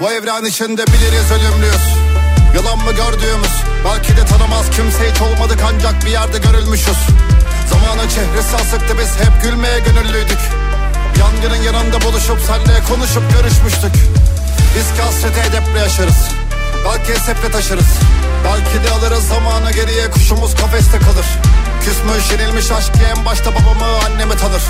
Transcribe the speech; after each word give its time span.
Bu 0.00 0.10
evren 0.10 0.44
içinde 0.44 0.86
biliriz 0.86 1.30
ölümlüyüz. 1.30 1.84
Yalan 2.56 2.78
mı 2.78 2.92
gördüğümüz? 2.92 3.54
Belki 3.84 4.16
de 4.16 4.24
tanımaz. 4.26 4.70
Kimse 4.76 5.10
hiç 5.12 5.20
olmadık 5.20 5.58
ancak 5.64 6.04
bir 6.04 6.10
yerde 6.10 6.38
görülmüşüz. 6.38 6.98
Zamanın 7.70 8.08
çehresi 8.08 8.56
asıktı 8.56 8.98
biz 8.98 9.08
hep 9.24 9.42
gülmeye 9.42 9.78
gönüllüydük. 9.78 10.38
Yangının 11.20 11.62
yanında 11.62 12.00
buluşup 12.00 12.38
senle 12.46 12.80
konuşup 12.88 13.22
görüşmüştük. 13.32 13.94
Biz 14.76 14.98
kasreti 14.98 15.40
edeple 15.40 15.78
yaşarız. 15.78 16.28
Belki 16.84 17.20
seple 17.20 17.50
taşırız. 17.52 17.90
Belki 18.44 18.84
de 18.84 18.90
alırız 18.90 19.28
zamanı 19.28 19.72
geriye 19.72 20.10
kuşumuz 20.10 20.54
kafeste 20.54 20.98
kalır. 20.98 21.26
Küsmüş 21.84 22.40
yenilmiş 22.40 22.70
aşk 22.70 22.94
ki 22.94 23.00
en 23.16 23.24
başta 23.24 23.50
babamı 23.50 23.86
annemi 24.06 24.36
tanır. 24.36 24.62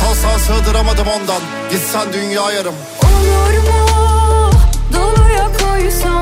Kalsan 0.00 0.38
sığdıramadım 0.38 1.08
ondan 1.08 1.42
Gitsen 1.70 2.12
dünya 2.12 2.50
yarım. 2.50 2.74
Olur 3.02 3.58
mu? 3.68 4.11
Doluya 4.92 5.46
koysam 5.58 6.21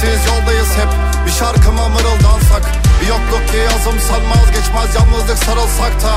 Temkinsiz 0.00 0.26
yoldayız 0.26 0.68
hep. 0.68 0.88
Bir 1.26 1.32
şarkıma 1.32 1.88
mırıldansak. 1.88 2.62
Bir 3.02 3.06
yokluk 3.06 3.48
ki 3.48 3.56
yazım 3.56 4.00
sanmaz. 4.00 4.46
Geçmez 4.46 4.94
Yalnızlık 4.94 5.38
sarılsak 5.38 6.02
da. 6.02 6.14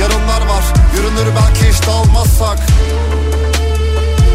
Yarınlar 0.00 0.46
var. 0.46 0.64
Yürünür 0.96 1.28
belki 1.36 1.68
hiç 1.68 1.86
dağılmazsak 1.86 2.58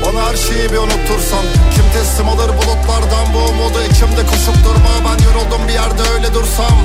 Bana 0.06 0.26
her 0.30 0.36
şeyi 0.36 0.72
bir 0.72 0.78
unuttursan. 0.78 1.46
Kim 1.76 1.84
teslim 1.94 2.30
alır 2.30 2.50
bulutlardan 2.50 3.34
bu 3.34 3.38
umudu? 3.38 3.82
İçimde 3.92 4.26
koşup 4.32 4.64
durma. 4.66 4.94
Ben 5.06 5.24
yoruldum 5.24 5.68
bir 5.68 5.74
yerde 5.74 6.02
öyle 6.16 6.34
dursam. 6.34 6.78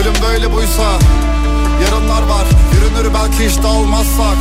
Ölüm 0.00 0.14
böyle 0.28 0.52
buysa. 0.52 0.98
Yarınlar 1.84 2.22
var. 2.22 2.46
Yürünür 2.74 3.14
belki 3.14 3.48
hiç 3.48 3.62
dağılmazsak 3.62 4.36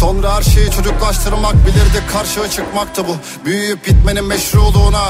Sonra 0.00 0.36
her 0.36 0.42
şeyi 0.42 0.70
çocuklaştırmak 0.70 1.54
bilirdik 1.54 2.10
karşıya 2.12 2.50
çıkmaktı 2.50 3.02
bu. 3.08 3.16
Büyüyüp 3.44 3.86
gitmenin 3.86 4.24
meşruluğuna 4.24 5.04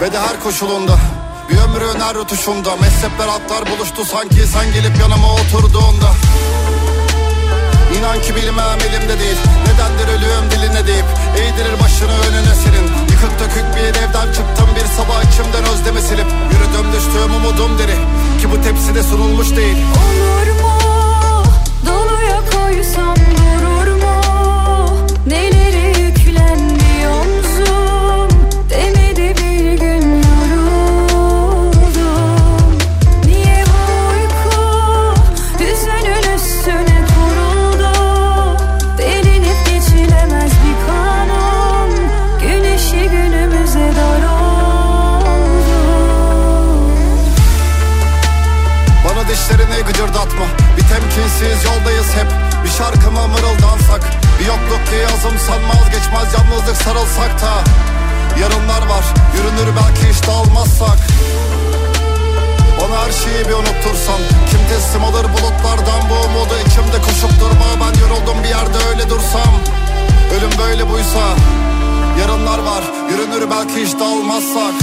ve 0.00 0.12
de 0.12 0.18
her 0.18 0.40
koşulunda. 0.40 0.96
Bir 1.50 1.56
ömrün 1.56 2.00
her 2.00 2.14
rutuşunda 2.14 2.76
mezhepler 2.76 3.28
atlar 3.28 3.70
buluştu 3.70 4.04
sanki. 4.04 4.46
Sen 4.46 4.72
gelip 4.72 5.00
yanıma 5.00 5.34
oturduğunda. 5.34 6.10
İnan 7.98 8.22
ki 8.22 8.36
bilmem 8.36 8.78
elimde 8.88 9.18
değil. 9.18 9.38
Nedendir 9.66 10.18
ölüyorum 10.18 10.50
diline 10.50 10.86
deyip 10.86 11.06
Eğdirir 11.36 11.80
başını 11.82 12.12
önüne 12.26 12.54
senin. 12.64 12.86
Yıkık 13.12 13.40
dökük 13.40 13.76
bir 13.76 13.88
evden 14.00 14.32
çıktım 14.32 14.68
bir 14.76 14.86
sabah 14.96 15.22
içimden 15.32 15.64
özlemi 15.72 16.00
silip. 16.00 16.26
Yürüdüm 16.52 16.92
düştüğüm 16.92 17.34
umudum 17.34 17.78
deri. 17.78 17.96
Ki 18.40 18.50
bu 18.52 18.62
tepside 18.62 19.02
sunulmuş 19.02 19.56
değil. 19.56 19.76
Olur 19.76 20.60
mu? 20.60 20.75
Temkinsiz 51.38 51.64
yoldayız 51.64 52.06
hep. 52.06 52.26
Bir 52.64 52.70
şarkıma 52.70 53.26
mırıldansak 53.26 54.00
Bir 54.40 54.46
yokluk 54.46 54.86
ki 54.86 54.96
yazım 55.02 55.38
sanmaz 55.38 55.84
geçmez 55.90 56.34
Yalnızlık 56.34 56.76
sarılsak 56.76 57.42
da. 57.42 57.52
Yarınlar 58.40 58.86
var 58.86 59.04
yürünür 59.36 59.76
belki 59.76 60.12
hiç 60.12 60.26
dağılmazsak 60.26 60.98
Bana 62.80 63.04
her 63.04 63.12
şeyi 63.12 63.48
bir 63.48 63.52
unuttursan. 63.52 64.20
Kim 64.50 64.60
teslim 64.68 65.04
alır 65.04 65.24
bulutlardan 65.24 66.00
bu 66.10 66.14
umudu? 66.26 66.54
İçimde 66.66 66.98
koşup 67.06 67.40
durma 67.40 67.68
Ben 67.80 68.00
yoruldum 68.00 68.42
bir 68.44 68.48
yerde 68.48 68.78
öyle 68.90 69.10
dursam. 69.10 69.52
Ölüm 70.36 70.50
böyle 70.58 70.90
buysa 70.90 71.24
Yarınlar 72.20 72.58
var 72.58 72.84
yürünür 73.10 73.50
belki 73.50 73.86
hiç 73.86 74.00
dağılmazsak 74.00 74.74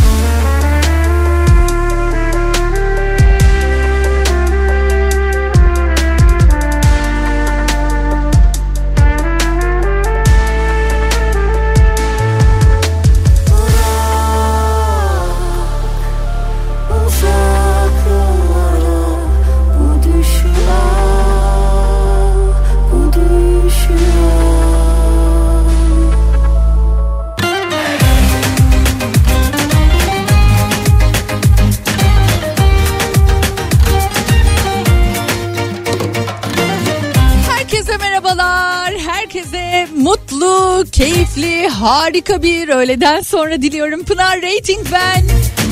harika 41.84 42.44
bir 42.44 42.70
öğleden 42.70 43.22
sonra 43.22 43.62
diliyorum. 43.62 44.04
Pınar 44.04 44.42
Rating 44.42 44.88
ben. 44.92 45.24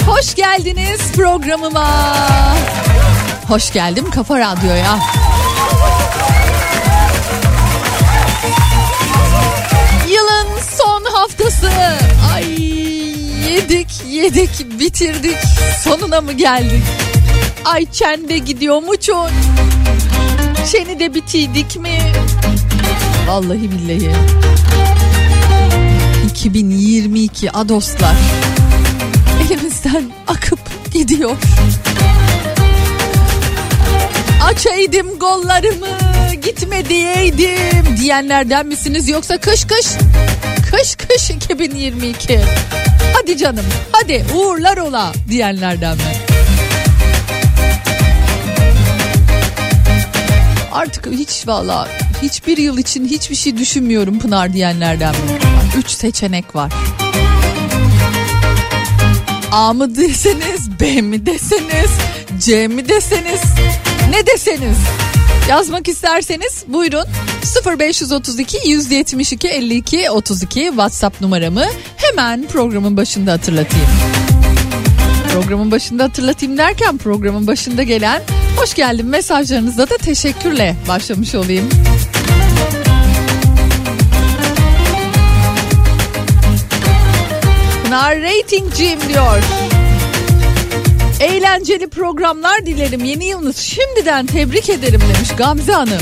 Hoş 0.05 0.35
geldiniz 0.35 1.11
programıma. 1.15 1.87
Hoş 3.47 3.73
geldim 3.73 4.11
Kafa 4.11 4.39
Radyo'ya. 4.39 4.99
Yılın 10.09 10.59
son 10.77 11.05
haftası. 11.13 11.71
Ay 12.33 12.61
yedik 13.51 13.87
yedik 14.09 14.79
bitirdik. 14.79 15.37
Sonuna 15.83 16.21
mı 16.21 16.33
geldik? 16.33 16.83
Ay 17.65 17.91
çende 17.91 18.37
gidiyor 18.37 18.81
mu 18.81 18.99
çok? 18.99 19.29
Çeni 20.71 20.99
de 20.99 21.13
bitiydik 21.13 21.75
mi? 21.75 21.99
Vallahi 23.27 23.71
billahi. 23.71 24.11
2022 26.41 27.51
adoslar 27.51 28.15
elimizden 29.45 30.03
akıp 30.27 30.59
gidiyor. 30.93 31.37
Açaydım 34.43 35.19
gollarımı 35.19 35.87
gitme 36.43 36.89
diyeydim 36.89 37.97
diyenlerden 38.01 38.67
misiniz 38.67 39.09
yoksa 39.09 39.37
kış 39.37 39.65
kış 39.65 39.87
kış 40.71 40.95
kış 40.95 41.29
2022 41.29 42.39
hadi 43.13 43.37
canım 43.37 43.65
hadi 43.91 44.25
uğurlar 44.35 44.77
ola 44.77 45.11
diyenlerden 45.29 45.97
mi? 45.97 46.03
Artık 50.71 51.07
hiç 51.11 51.47
valla 51.47 51.87
hiçbir 52.21 52.57
yıl 52.57 52.77
için 52.77 53.05
hiçbir 53.07 53.35
şey 53.35 53.57
düşünmüyorum 53.57 54.19
Pınar 54.19 54.53
diyenlerden 54.53 55.11
mi? 55.11 55.60
Üç 55.77 55.89
seçenek 55.89 56.55
var. 56.55 56.71
A 59.51 59.73
mı 59.73 59.95
deseniz, 59.95 60.79
B 60.79 61.01
mi 61.01 61.25
deseniz, 61.25 61.91
C 62.39 62.67
mi 62.67 62.89
deseniz, 62.89 63.41
ne 64.09 64.27
deseniz. 64.27 64.77
Yazmak 65.49 65.87
isterseniz 65.87 66.63
buyurun 66.67 67.05
0532 67.79 68.69
172 68.69 69.47
52 69.47 70.09
32 70.11 70.65
WhatsApp 70.65 71.21
numaramı 71.21 71.65
hemen 71.97 72.47
programın 72.47 72.97
başında 72.97 73.31
hatırlatayım. 73.31 73.87
Programın 75.33 75.71
başında 75.71 76.03
hatırlatayım 76.03 76.57
derken 76.57 76.97
programın 76.97 77.47
başında 77.47 77.83
gelen 77.83 78.21
hoş 78.57 78.73
geldin 78.73 79.05
mesajlarınızda 79.05 79.89
da 79.89 79.97
teşekkürle 79.97 80.75
başlamış 80.87 81.35
olayım. 81.35 81.69
Pınar 87.91 88.21
ratingciyim 88.21 88.99
diyor. 89.09 89.43
Eğlenceli 91.19 91.87
programlar 91.87 92.65
dilerim 92.65 93.05
yeni 93.05 93.25
yılınız 93.25 93.57
şimdiden 93.57 94.25
tebrik 94.25 94.69
ederim 94.69 95.01
demiş 95.15 95.29
Gamze 95.37 95.71
Hanım. 95.71 96.01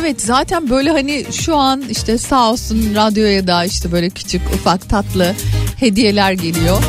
Evet 0.00 0.20
zaten 0.22 0.70
böyle 0.70 0.90
hani 0.90 1.26
şu 1.32 1.56
an 1.56 1.84
işte 1.90 2.18
sağ 2.18 2.50
olsun 2.50 2.94
radyoya 2.94 3.46
da 3.46 3.64
işte 3.64 3.92
böyle 3.92 4.10
küçük 4.10 4.42
ufak 4.54 4.88
tatlı 4.88 5.34
hediyeler 5.76 6.32
geliyor. 6.32 6.82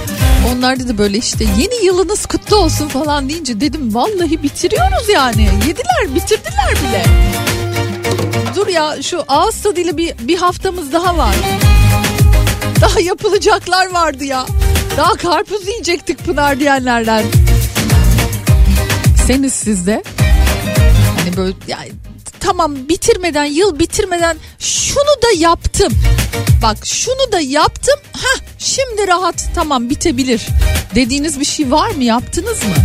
Onlarda 0.52 0.88
da 0.88 0.98
böyle 0.98 1.18
işte 1.18 1.46
yeni 1.60 1.86
yılınız 1.86 2.26
kutlu 2.26 2.56
olsun 2.56 2.88
falan 2.88 3.30
deyince 3.30 3.62
dedim 3.62 3.96
vallahi 3.96 4.44
bitiriyoruz 4.44 5.10
yani. 5.10 5.50
Yediler 5.68 6.16
bitirdiler 6.16 6.76
bile. 6.88 7.06
Dur 8.56 8.68
ya 8.68 8.96
şu 9.02 9.24
ağız 9.28 9.62
tadıyla 9.62 9.98
bir, 9.98 10.14
bir 10.20 10.38
haftamız 10.38 10.94
daha 10.94 11.18
var. 11.18 11.36
Daha 12.81 13.00
yapılacaklar 13.00 13.92
vardı 13.92 14.24
ya. 14.24 14.45
Daha 14.98 15.13
karpuz 15.13 15.68
yiyecektik 15.68 16.25
Pınar 16.25 16.60
diyenlerden. 16.60 17.25
Seniz 19.28 19.54
sizde. 19.54 20.04
Hani 21.18 21.38
böyle 21.38 21.56
yani 21.68 21.92
tamam 22.39 22.75
bitirmeden 22.89 23.45
yıl 23.45 23.80
bitirmeden 23.80 24.38
şunu 24.60 25.22
da 25.24 25.31
yaptım. 25.38 25.94
Bak 26.62 26.78
şunu 26.86 27.31
da 27.31 27.39
yaptım. 27.39 28.00
Ha 28.13 28.45
şimdi 28.57 29.07
rahat 29.07 29.50
tamam 29.56 29.89
bitebilir. 29.89 30.42
Dediğiniz 30.95 31.39
bir 31.39 31.45
şey 31.45 31.72
var 31.72 31.89
mı? 31.89 32.04
Yaptınız 32.04 32.63
mı? 32.63 32.75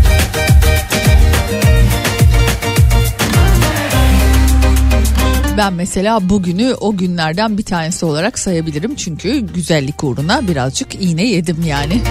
Ben 5.56 5.72
mesela 5.72 6.28
bugünü 6.28 6.74
o 6.80 6.96
günlerden 6.96 7.58
bir 7.58 7.62
tanesi 7.62 8.06
olarak 8.06 8.38
sayabilirim. 8.38 8.94
Çünkü 8.94 9.38
güzellik 9.38 10.04
uğruna 10.04 10.48
birazcık 10.48 10.94
iğne 10.94 11.24
yedim 11.24 11.64
yani. 11.66 12.02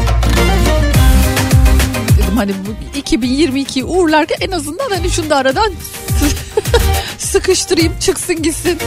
Dedim 2.18 2.38
hani 2.38 2.52
bu 2.52 3.00
2022'yi 3.00 3.86
uğurlarken 3.86 4.38
en 4.42 4.52
azından 4.52 4.90
hani 4.90 5.10
şunu 5.10 5.30
da 5.30 5.36
aradan 5.36 5.72
sıkıştırayım 7.18 7.94
çıksın 8.00 8.42
gitsin. 8.42 8.78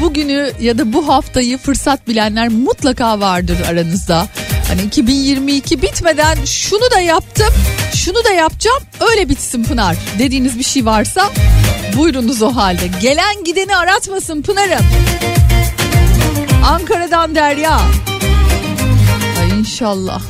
Bugünü 0.00 0.52
ya 0.60 0.78
da 0.78 0.92
bu 0.92 1.08
haftayı 1.08 1.58
fırsat 1.58 2.08
bilenler 2.08 2.48
mutlaka 2.48 3.20
vardır 3.20 3.56
aranızda. 3.70 4.26
Hani 4.68 4.82
2022 4.82 5.82
bitmeden 5.82 6.44
şunu 6.44 6.90
da 6.90 7.00
yaptım, 7.00 7.54
şunu 7.94 8.24
da 8.24 8.30
yapacağım, 8.30 8.82
öyle 9.10 9.28
bitsin 9.28 9.64
Pınar 9.64 9.96
dediğiniz 10.18 10.58
bir 10.58 10.64
şey 10.64 10.86
varsa 10.86 11.30
buyurunuz 11.96 12.42
o 12.42 12.56
halde. 12.56 12.90
Gelen 13.00 13.44
gideni 13.44 13.76
aratmasın 13.76 14.42
Pınar'ım. 14.42 14.86
Ankara'dan 16.66 17.34
Derya. 17.34 17.80
Ay 19.40 19.58
inşallah. 19.58 20.22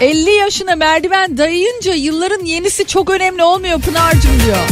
50 0.00 0.30
yaşına 0.30 0.76
merdiven 0.76 1.38
dayayınca 1.38 1.94
yılların 1.94 2.44
yenisi 2.44 2.86
çok 2.86 3.10
önemli 3.10 3.42
olmuyor 3.42 3.80
Pınar'cığım 3.80 4.40
diyor. 4.46 4.68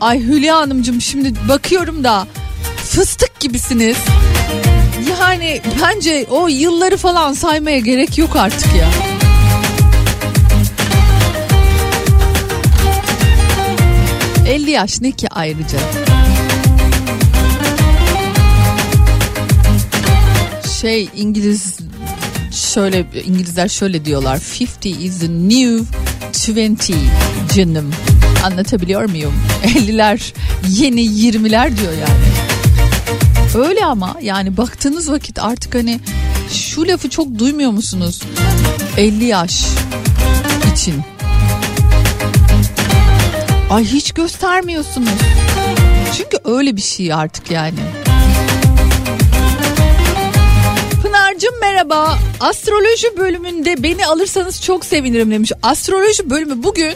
Ay 0.00 0.20
Hülya 0.20 0.56
Hanımcığım 0.56 1.00
şimdi 1.00 1.48
bakıyorum 1.48 2.04
da 2.04 2.26
fıstık 2.76 3.40
gibisiniz. 3.40 3.96
Yani 5.10 5.60
bence 5.82 6.26
o 6.30 6.48
yılları 6.48 6.96
falan 6.96 7.32
saymaya 7.32 7.78
gerek 7.78 8.18
yok 8.18 8.36
artık 8.36 8.74
ya. 8.74 8.88
...50 14.46 14.70
yaş 14.70 15.00
ne 15.00 15.12
ki 15.12 15.28
ayrıca? 15.30 15.78
Şey 20.80 21.08
İngiliz 21.16 21.78
şöyle 22.52 23.04
İngilizler 23.26 23.68
şöyle 23.68 24.04
diyorlar 24.04 24.40
50 24.84 25.04
is 25.04 25.20
the 25.20 25.28
new 25.28 25.84
20 26.46 26.76
canım 27.54 27.90
anlatabiliyor 28.44 29.04
muyum 29.04 29.34
50'ler 29.64 30.32
yeni 30.68 31.00
20'ler 31.00 31.76
diyor 31.78 31.92
yani 31.92 32.31
öyle 33.54 33.84
ama 33.84 34.16
yani 34.22 34.56
baktığınız 34.56 35.10
vakit 35.10 35.38
artık 35.38 35.74
hani 35.74 36.00
şu 36.52 36.88
lafı 36.88 37.10
çok 37.10 37.38
duymuyor 37.38 37.70
musunuz 37.70 38.22
50 38.96 39.24
yaş 39.24 39.64
için 40.72 40.94
ay 43.70 43.84
hiç 43.84 44.12
göstermiyorsunuz 44.12 45.08
çünkü 46.16 46.38
öyle 46.44 46.76
bir 46.76 46.82
şey 46.82 47.12
artık 47.12 47.50
yani 47.50 47.78
Pınar'cığım 51.02 51.60
merhaba. 51.60 52.18
Astroloji 52.40 53.16
bölümünde 53.18 53.82
beni 53.82 54.06
alırsanız 54.06 54.62
çok 54.62 54.84
sevinirim 54.84 55.30
demiş. 55.30 55.52
Astroloji 55.62 56.30
bölümü 56.30 56.62
bugün 56.62 56.94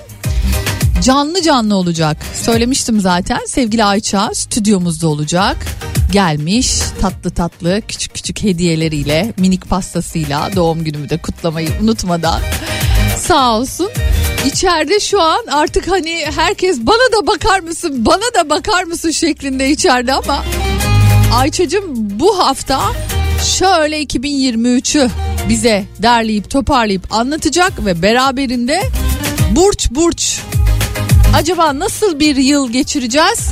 canlı 1.03 1.43
canlı 1.43 1.77
olacak. 1.77 2.17
Söylemiştim 2.35 3.01
zaten 3.01 3.41
sevgili 3.47 3.85
Ayça 3.85 4.31
stüdyomuzda 4.35 5.09
olacak. 5.09 5.57
Gelmiş 6.13 6.79
tatlı 7.01 7.31
tatlı 7.31 7.83
küçük 7.89 8.15
küçük 8.15 8.43
hediyeleriyle 8.43 9.35
minik 9.39 9.69
pastasıyla 9.69 10.51
doğum 10.57 10.85
günümü 10.85 11.09
de 11.09 11.19
kutlamayı 11.19 11.69
unutmadan 11.83 12.41
sağ 13.17 13.59
olsun. 13.59 13.91
İçeride 14.47 15.01
şu 15.01 15.23
an 15.23 15.47
artık 15.53 15.91
hani 15.91 16.25
herkes 16.37 16.79
bana 16.81 17.23
da 17.23 17.27
bakar 17.27 17.61
mısın 17.61 18.07
bana 18.07 18.35
da 18.45 18.51
bakar 18.51 18.85
mısın 18.85 19.11
şeklinde 19.11 19.71
içeride 19.71 20.13
ama 20.13 20.45
Ayça'cığım 21.35 21.85
bu 22.21 22.39
hafta 22.39 22.81
şöyle 23.59 24.03
2023'ü 24.03 25.11
bize 25.49 25.85
derleyip 26.03 26.51
toparlayıp 26.51 27.15
anlatacak 27.15 27.85
ve 27.85 28.03
beraberinde 28.03 28.83
burç 29.51 29.91
burç 29.91 30.41
acaba 31.37 31.79
nasıl 31.79 32.21
bir 32.21 32.37
yıl 32.37 32.73
geçireceğiz? 32.73 33.51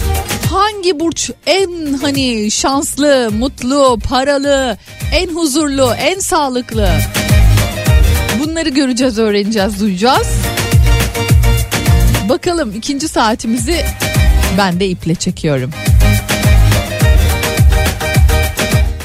Hangi 0.50 1.00
burç 1.00 1.30
en 1.46 1.92
hani 1.92 2.50
şanslı, 2.50 3.30
mutlu, 3.38 3.98
paralı, 4.08 4.78
en 5.12 5.28
huzurlu, 5.28 5.94
en 5.98 6.18
sağlıklı? 6.18 6.88
Bunları 8.40 8.68
göreceğiz, 8.68 9.18
öğreneceğiz, 9.18 9.80
duyacağız. 9.80 10.28
Bakalım 12.28 12.72
ikinci 12.76 13.08
saatimizi 13.08 13.84
ben 14.58 14.80
de 14.80 14.86
iple 14.86 15.14
çekiyorum. 15.14 15.70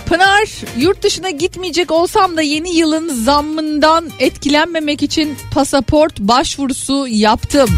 Pınar 0.06 0.50
yurt 0.78 1.04
dışına 1.04 1.30
gitmeyecek 1.30 1.92
olsam 1.92 2.38
da 2.38 2.42
yeni 2.42 2.76
yılın 2.76 3.24
zammından 3.24 4.10
etkilenmemek 4.20 5.04
için 5.04 5.38
pasaport 5.54 6.20
başvurusu 6.20 7.08
yaptım. 7.08 7.70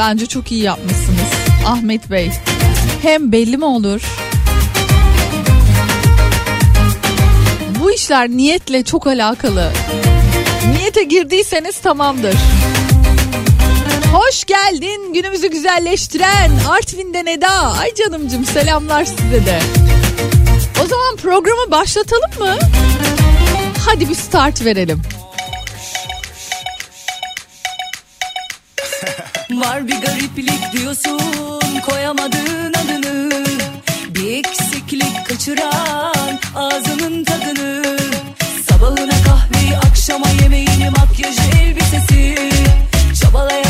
Bence 0.00 0.26
çok 0.26 0.52
iyi 0.52 0.62
yapmışsınız 0.62 1.30
Ahmet 1.66 2.10
Bey. 2.10 2.30
Hem 3.02 3.32
belli 3.32 3.56
mi 3.56 3.64
olur? 3.64 4.02
Bu 7.80 7.92
işler 7.92 8.28
niyetle 8.28 8.84
çok 8.84 9.06
alakalı. 9.06 9.72
Niyete 10.76 11.02
girdiyseniz 11.02 11.78
tamamdır. 11.78 12.34
Hoş 14.12 14.44
geldin 14.44 15.12
günümüzü 15.14 15.50
güzelleştiren 15.50 16.50
Artvin'den 16.68 17.26
Eda. 17.26 17.72
Ay 17.78 17.94
canımcım 17.94 18.44
selamlar 18.44 19.04
size 19.04 19.46
de. 19.46 19.60
O 20.84 20.86
zaman 20.86 21.16
programı 21.16 21.70
başlatalım 21.70 22.30
mı? 22.38 22.58
Hadi 23.86 24.08
bir 24.08 24.14
start 24.14 24.64
verelim. 24.64 25.02
Var 29.70 29.88
bir 29.88 30.00
gariplik 30.00 30.72
diyorsun. 30.72 31.20
Koyamadığın 31.86 32.72
adını 32.72 33.30
Bir 34.08 34.38
eksiklik 34.38 35.26
kaçıran 35.28 36.38
ağzının 36.54 37.24
tadını. 37.24 37.96
Sabahına 38.70 39.22
kahveyi 39.24 39.76
akşama 39.76 40.26
yemeğini 40.42 40.90
makyajı 40.90 41.42
elbisesi. 41.62 42.50
Çabalaya 43.20 43.69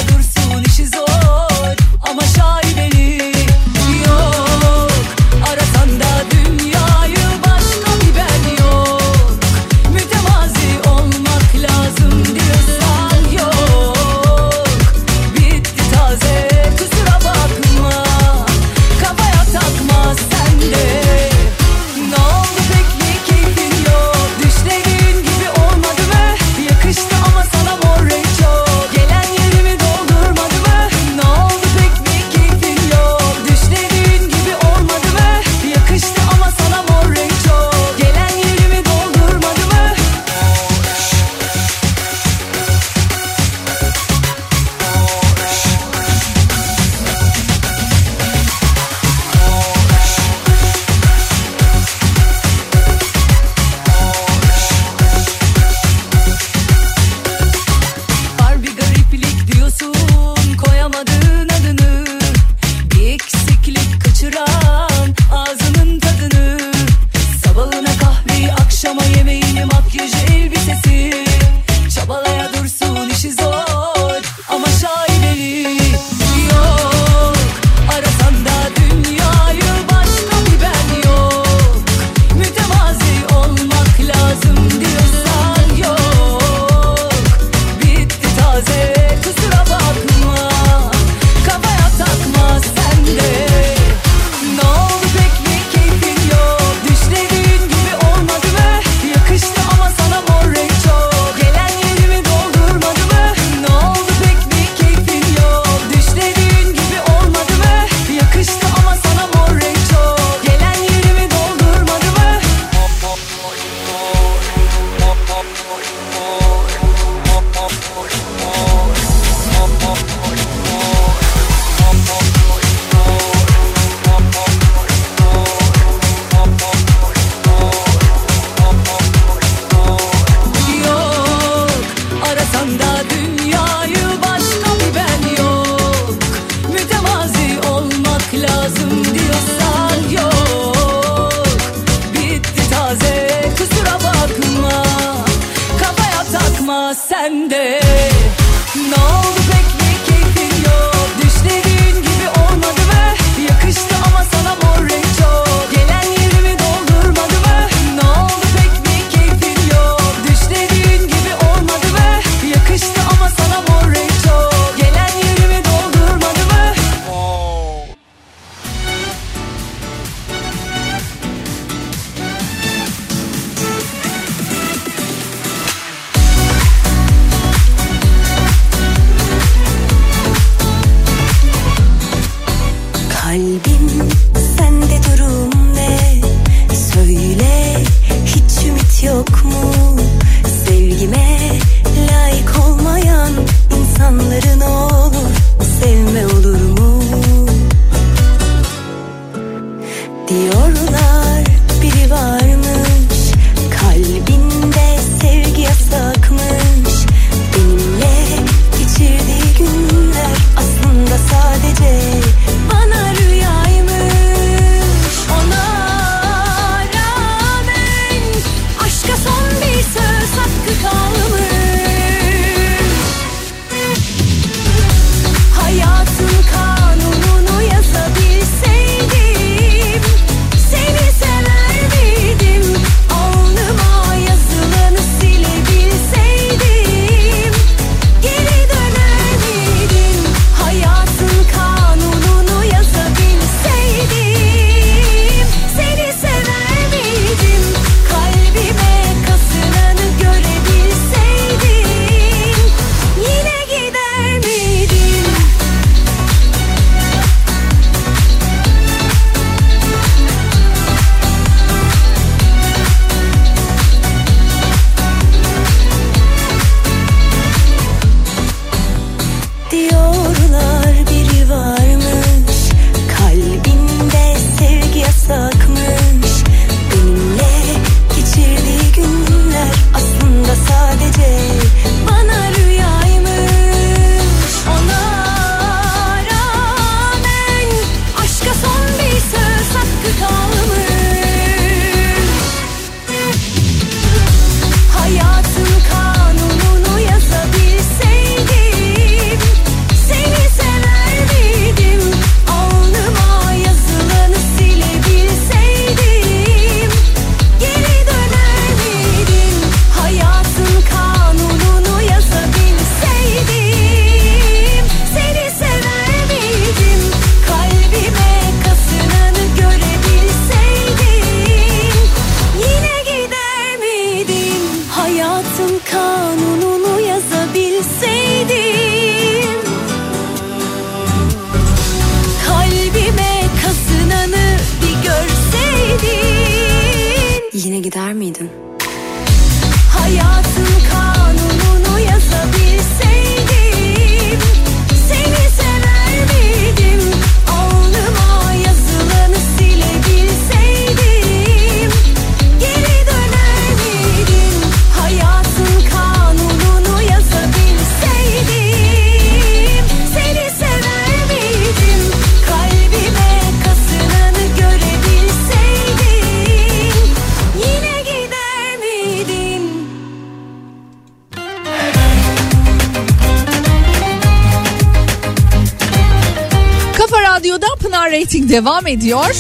ediyor. 378.91 379.37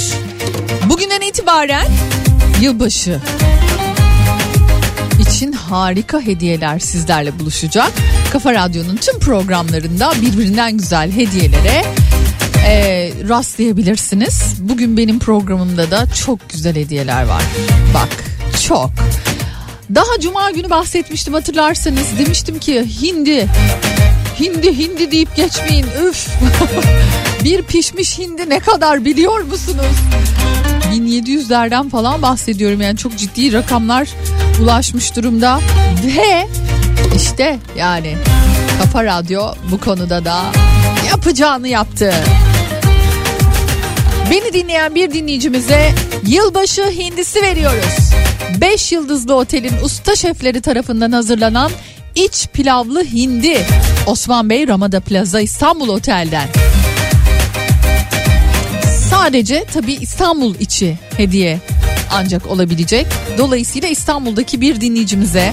Bugünden 0.89 1.21
itibaren 1.21 1.87
yılbaşı 2.61 3.21
için 5.21 5.53
harika 5.53 6.21
hediyeler 6.21 6.79
sizlerle 6.79 7.39
buluşacak. 7.39 7.93
Kafa 8.33 8.55
Radyo'nun 8.55 8.97
tüm 8.97 9.19
programlarında 9.19 10.13
birbirinden 10.23 10.79
güzel 10.79 11.13
hediyelere 11.13 11.85
e, 12.67 13.13
rastlayabilirsiniz. 13.29 14.55
Bugün 14.61 14.97
benim 14.97 15.19
programımda 15.19 15.91
da 15.91 16.07
çok 16.25 16.51
güzel 16.51 16.77
hediyeler 16.77 17.23
var. 17.23 17.43
Bak 17.95 18.09
çok. 18.67 18.91
Daha 19.95 20.21
cuma 20.21 20.51
günü 20.51 20.71
bahsetmiştim 20.71 21.35
hatırlarsanız. 21.35 22.19
Demiştim 22.19 22.59
ki 22.59 22.85
hindi 23.03 23.49
hindi 24.41 24.79
hindi 24.79 25.11
deyip 25.11 25.37
geçmeyin 25.37 25.87
üf. 26.09 26.29
bir 27.45 27.63
pişmiş 27.63 28.19
hindi 28.19 28.49
ne 28.49 28.61
kadar 28.61 29.05
biliyor 29.05 29.41
musunuz? 29.41 29.97
1700'lerden 30.95 31.91
falan 31.91 32.23
bahsediyorum 32.23 32.81
yani 32.81 32.97
çok 32.97 33.19
ciddi 33.19 33.53
rakamlar 33.53 34.09
ulaşmış 34.63 35.17
durumda 35.17 35.61
ve 36.05 36.49
işte 37.17 37.59
yani 37.79 38.17
Kafa 38.79 39.05
Radyo 39.05 39.43
bu 39.71 39.81
konuda 39.81 40.25
da 40.25 40.43
yapacağını 41.09 41.69
yaptı. 41.69 42.15
Beni 44.31 44.53
dinleyen 44.53 44.95
bir 44.95 45.11
dinleyicimize 45.11 45.93
yılbaşı 46.27 46.91
hindisi 46.91 47.43
veriyoruz. 47.43 48.11
5 48.61 48.93
yıldızlı 48.93 49.35
otelin 49.35 49.75
usta 49.83 50.17
şefleri 50.17 50.61
tarafından 50.61 51.13
hazırlanan 51.13 51.71
iç 52.15 52.47
pilavlı 52.53 53.05
hindi 53.05 53.59
Osman 54.07 54.51
Bey 54.51 54.69
Ramada 54.69 55.01
Plaza 55.01 55.41
İstanbul 55.41 55.89
Otel'den. 55.89 56.49
Sadece 59.25 59.65
tabii 59.73 59.93
İstanbul 59.93 60.55
içi 60.55 60.99
hediye 61.17 61.61
ancak 62.13 62.47
olabilecek. 62.47 63.07
Dolayısıyla 63.39 63.89
İstanbul'daki 63.89 64.61
bir 64.61 64.81
dinleyicimize 64.81 65.53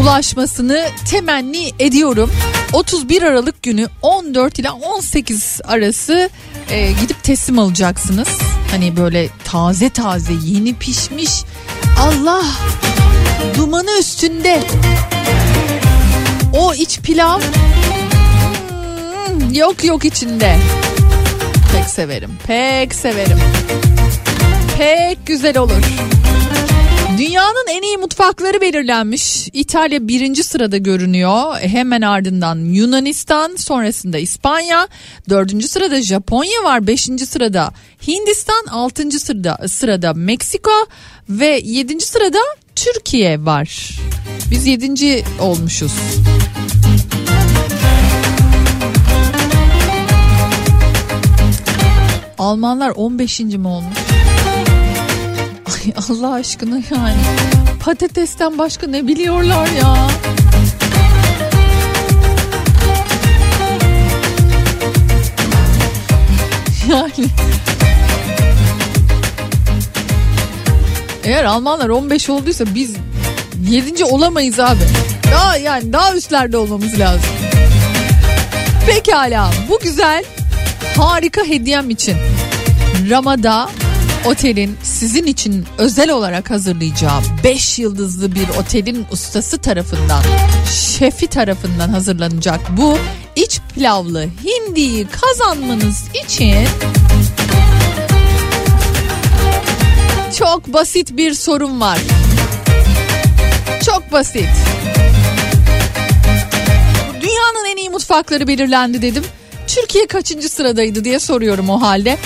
ulaşmasını 0.00 0.88
temenni 1.10 1.72
ediyorum. 1.78 2.30
31 2.72 3.22
Aralık 3.22 3.62
günü 3.62 3.88
14 4.02 4.58
ile 4.58 4.70
18 4.70 5.60
arası 5.64 6.30
e, 6.70 6.92
gidip 7.00 7.22
teslim 7.22 7.58
alacaksınız. 7.58 8.28
Hani 8.70 8.96
böyle 8.96 9.28
taze 9.44 9.90
taze 9.90 10.32
yeni 10.44 10.74
pişmiş 10.74 11.44
Allah 12.00 12.44
dumanı 13.56 13.98
üstünde 14.00 14.62
o 16.52 16.74
iç 16.74 17.00
pilav 17.00 17.40
hmm, 19.28 19.54
yok 19.54 19.84
yok 19.84 20.04
içinde. 20.04 20.56
Severim 21.96 22.30
pek 22.46 22.94
severim. 22.94 23.38
Pek 24.78 25.26
güzel 25.26 25.58
olur. 25.58 25.82
Dünyanın 27.18 27.66
en 27.70 27.82
iyi 27.82 27.96
mutfakları 27.96 28.60
belirlenmiş. 28.60 29.48
İtalya 29.52 30.08
birinci 30.08 30.44
sırada 30.44 30.76
görünüyor. 30.76 31.56
Hemen 31.60 32.00
ardından 32.00 32.56
Yunanistan, 32.56 33.56
sonrasında 33.56 34.18
İspanya, 34.18 34.88
dördüncü 35.28 35.68
sırada 35.68 36.02
Japonya 36.02 36.64
var, 36.64 36.86
beşinci 36.86 37.26
sırada 37.26 37.72
Hindistan, 38.08 38.66
altıncı 38.70 39.20
sırada 39.20 39.68
sırada 39.68 40.14
Meksiko 40.14 40.86
ve 41.28 41.60
yedinci 41.64 42.06
sırada 42.06 42.38
Türkiye 42.74 43.44
var. 43.44 43.90
Biz 44.50 44.66
yedinci 44.66 45.24
olmuşuz. 45.40 45.92
Almanlar 52.38 52.90
15. 52.96 53.40
mi 53.40 53.68
olmuş? 53.68 53.98
Ay 55.66 55.92
Allah 56.08 56.32
aşkına 56.32 56.76
yani. 56.90 57.16
Patatesten 57.80 58.58
başka 58.58 58.86
ne 58.86 59.06
biliyorlar 59.06 59.66
ya? 59.66 59.96
Yani 66.90 67.28
Eğer 71.24 71.44
Almanlar 71.44 71.88
15 71.88 72.30
olduysa 72.30 72.64
biz 72.74 72.96
7. 73.70 74.04
olamayız 74.04 74.60
abi. 74.60 74.78
Daha 75.32 75.56
yani 75.56 75.92
daha 75.92 76.14
üstlerde 76.14 76.56
olmamız 76.56 76.98
lazım. 76.98 77.30
Pekala 78.86 79.50
bu 79.68 79.78
güzel 79.78 80.24
harika 80.96 81.44
hediyem 81.44 81.90
için 81.90 82.16
Ramada 83.10 83.68
Otelin 84.26 84.76
sizin 84.82 85.26
için 85.26 85.66
özel 85.78 86.10
olarak 86.10 86.50
hazırlayacağı 86.50 87.20
5 87.44 87.78
yıldızlı 87.78 88.34
bir 88.34 88.48
otelin 88.48 89.06
ustası 89.10 89.58
tarafından, 89.58 90.22
şefi 90.98 91.26
tarafından 91.26 91.88
hazırlanacak 91.88 92.60
bu 92.76 92.98
iç 93.36 93.60
pilavlı 93.74 94.24
hindiyi 94.44 95.06
kazanmanız 95.06 96.04
için 96.24 96.66
çok 100.38 100.72
basit 100.72 101.16
bir 101.16 101.34
sorun 101.34 101.80
var. 101.80 101.98
Çok 103.84 104.12
basit. 104.12 104.48
Dünyanın 107.20 107.66
en 107.70 107.76
iyi 107.76 107.90
mutfakları 107.90 108.48
belirlendi 108.48 109.02
dedim. 109.02 109.24
Türkiye 109.66 110.06
kaçıncı 110.06 110.48
sıradaydı 110.48 111.04
diye 111.04 111.18
soruyorum 111.18 111.70
o 111.70 111.80
halde. 111.80 112.18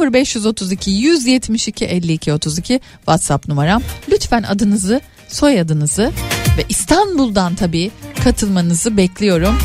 0532 0.00 0.90
172 0.90 1.84
52 1.84 2.32
32 2.32 2.80
WhatsApp 2.96 3.48
numaram. 3.48 3.82
Lütfen 4.08 4.42
adınızı, 4.42 5.00
soyadınızı 5.28 6.12
ve 6.58 6.64
İstanbul'dan 6.68 7.54
tabii 7.54 7.90
katılmanızı 8.24 8.96
bekliyorum. 8.96 9.58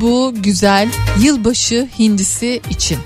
Bu 0.00 0.34
güzel 0.42 0.88
yılbaşı 1.20 1.88
hindisi 1.98 2.60
için. 2.70 2.98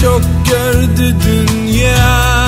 çok 0.00 0.20
gördü 0.50 1.16
dünya. 1.26 2.40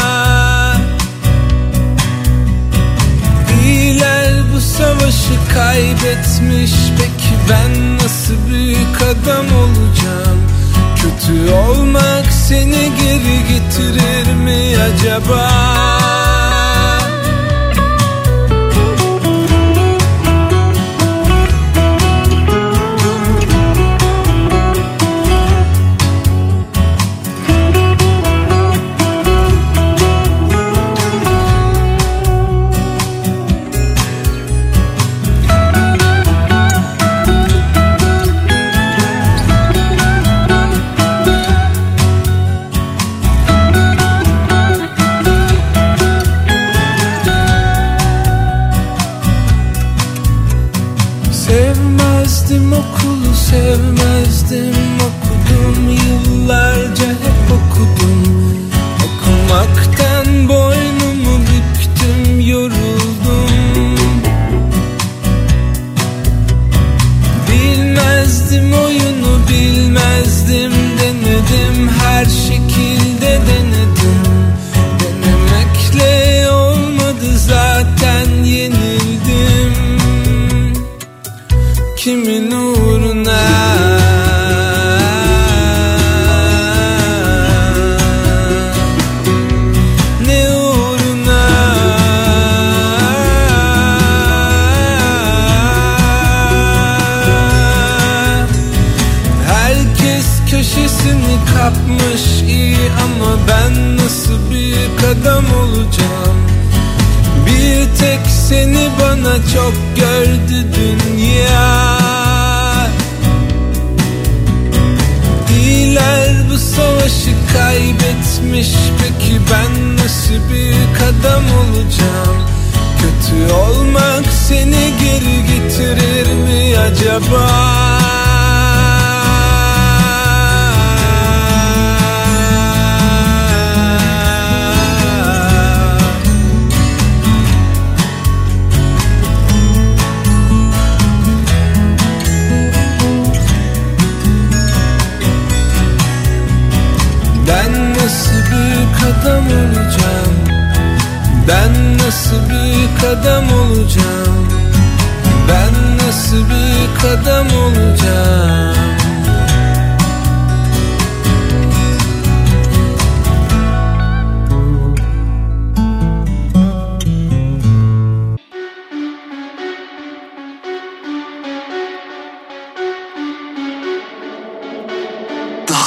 İyiler 3.64 4.32
bu 4.54 4.60
savaşı 4.60 5.34
kaybetmiş. 5.54 6.72
Peki 6.98 7.34
ben 7.50 7.96
nasıl 7.96 8.34
büyük 8.50 9.02
adam 9.02 9.46
olacağım? 9.46 10.42
Kötü 10.96 11.52
olmak 11.52 12.26
seni 12.48 12.92
geri 13.00 13.38
getirir 13.48 14.34
mi 14.34 14.76
acaba? 14.82 16.21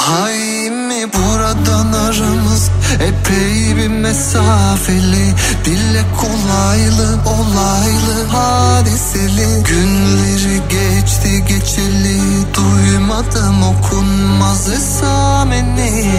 Haimi 0.06 1.12
buradan 1.12 1.92
aramız? 1.92 2.70
Epey 2.94 3.76
bir 3.76 3.88
mesafeli 3.88 5.34
Dile 5.64 6.02
kolaylı 6.20 7.18
olaylı 7.26 8.26
hadiseli. 8.28 9.62
Günleri 9.64 10.60
geçti 10.68 11.44
geçeli 11.48 12.20
duymadım 12.54 13.62
okunmaz 13.62 14.68
esameni. 14.68 16.12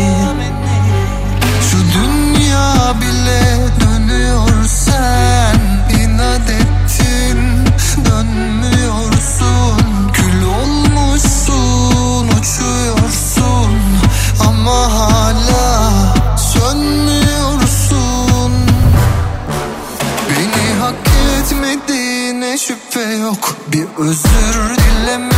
Şu 1.71 1.77
dünya 1.99 2.93
bile 3.01 3.57
dönüyor 3.79 4.65
sen 4.65 5.59
inat 5.99 6.49
ettin 6.49 7.39
dönme. 8.05 8.56
yok. 23.01 23.55
Bir 23.67 23.85
özür 23.97 24.77
dileme 24.77 25.36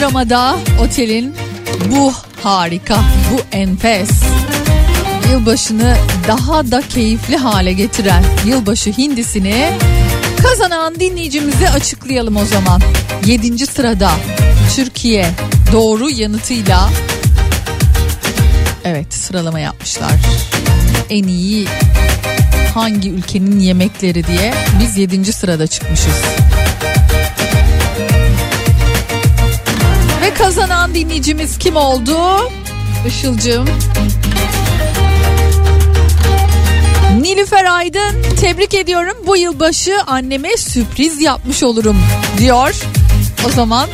Ramada 0.00 0.56
Otel'in 0.80 1.34
bu 1.90 2.12
harika, 2.42 2.96
bu 3.32 3.56
enfes 3.56 4.10
yılbaşını 5.30 5.96
daha 6.28 6.70
da 6.70 6.82
keyifli 6.88 7.36
hale 7.36 7.72
getiren 7.72 8.24
yılbaşı 8.46 8.90
hindisini 8.90 9.70
kazanan 10.42 11.00
dinleyicimizi 11.00 11.68
açıklayalım 11.68 12.36
o 12.36 12.44
zaman. 12.44 12.82
7. 13.26 13.66
sırada 13.66 14.10
Türkiye 14.76 15.30
doğru 15.72 16.10
yanıtıyla 16.10 16.90
evet 18.84 19.14
sıralama 19.14 19.60
yapmışlar. 19.60 20.12
En 21.10 21.24
iyi 21.24 21.66
hangi 22.74 23.10
ülkenin 23.10 23.60
yemekleri 23.60 24.26
diye 24.26 24.54
biz 24.80 24.96
7. 24.96 25.32
sırada 25.32 25.66
çıkmışız. 25.66 26.22
Kazanan 30.38 30.94
dinleyicimiz 30.94 31.58
kim 31.58 31.76
oldu? 31.76 32.18
Işılcığım. 33.08 33.68
Nilüfer 37.20 37.64
Aydın 37.64 38.36
tebrik 38.40 38.74
ediyorum 38.74 39.16
bu 39.26 39.36
yılbaşı 39.36 39.92
anneme 40.06 40.56
sürpriz 40.56 41.20
yapmış 41.20 41.62
olurum 41.62 41.96
diyor. 42.38 42.74
O 43.46 43.50
zaman 43.50 43.88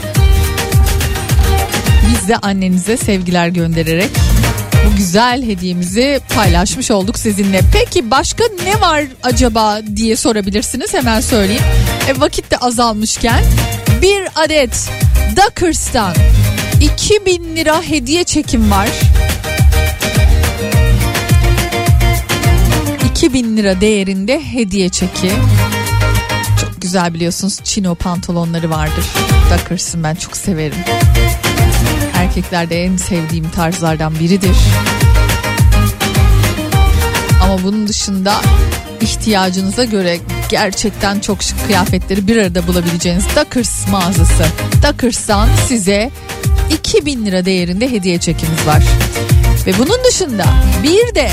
biz 2.11 2.29
de 2.29 2.37
annenize 2.37 2.97
sevgiler 2.97 3.49
göndererek 3.49 4.11
bu 4.87 4.97
güzel 4.97 5.43
hediyemizi 5.43 6.21
paylaşmış 6.35 6.91
olduk 6.91 7.19
sizinle. 7.19 7.61
Peki 7.73 8.11
başka 8.11 8.45
ne 8.65 8.81
var 8.81 9.05
acaba 9.23 9.81
diye 9.97 10.17
sorabilirsiniz 10.17 10.95
hemen 10.95 11.21
söyleyeyim. 11.21 11.63
E, 12.09 12.21
vakit 12.21 12.51
de 12.51 12.57
azalmışken 12.57 13.45
bir 14.03 14.23
adet 14.35 14.91
Duckers'tan 15.37 16.15
2000 16.81 17.57
lira 17.57 17.83
hediye 17.83 18.25
çekim 18.25 18.71
var. 18.71 18.89
2000 23.11 23.57
lira 23.57 23.81
değerinde 23.81 24.41
hediye 24.53 24.89
çeki. 24.89 25.33
Çok 26.61 26.81
güzel 26.83 27.15
biliyorsunuz 27.15 27.59
chino 27.65 27.95
pantolonları 27.95 28.71
vardır. 28.71 29.05
Duckers'ın 29.53 30.03
ben 30.03 30.15
çok 30.15 30.37
severim. 30.37 30.79
Erkeklerde 32.15 32.85
en 32.85 32.97
sevdiğim 32.97 33.51
tarzlardan 33.51 34.15
biridir. 34.15 34.57
Ama 37.43 37.63
bunun 37.63 37.89
dışında 37.89 38.35
ihtiyacınıza 39.01 39.85
göre 39.85 40.19
gerçekten 40.51 41.21
çok 41.21 41.43
şık 41.43 41.67
kıyafetleri 41.67 42.27
bir 42.27 42.37
arada 42.37 42.67
bulabileceğiniz 42.67 43.25
Duckers 43.37 43.89
mağazası. 43.89 44.45
Duckers'tan 44.83 45.49
size 45.69 46.11
2000 46.71 47.27
lira 47.27 47.45
değerinde 47.45 47.91
hediye 47.91 48.19
çekimiz 48.19 48.67
var. 48.67 48.83
Ve 49.67 49.79
bunun 49.79 50.05
dışında 50.05 50.45
bir 50.83 51.15
de 51.15 51.31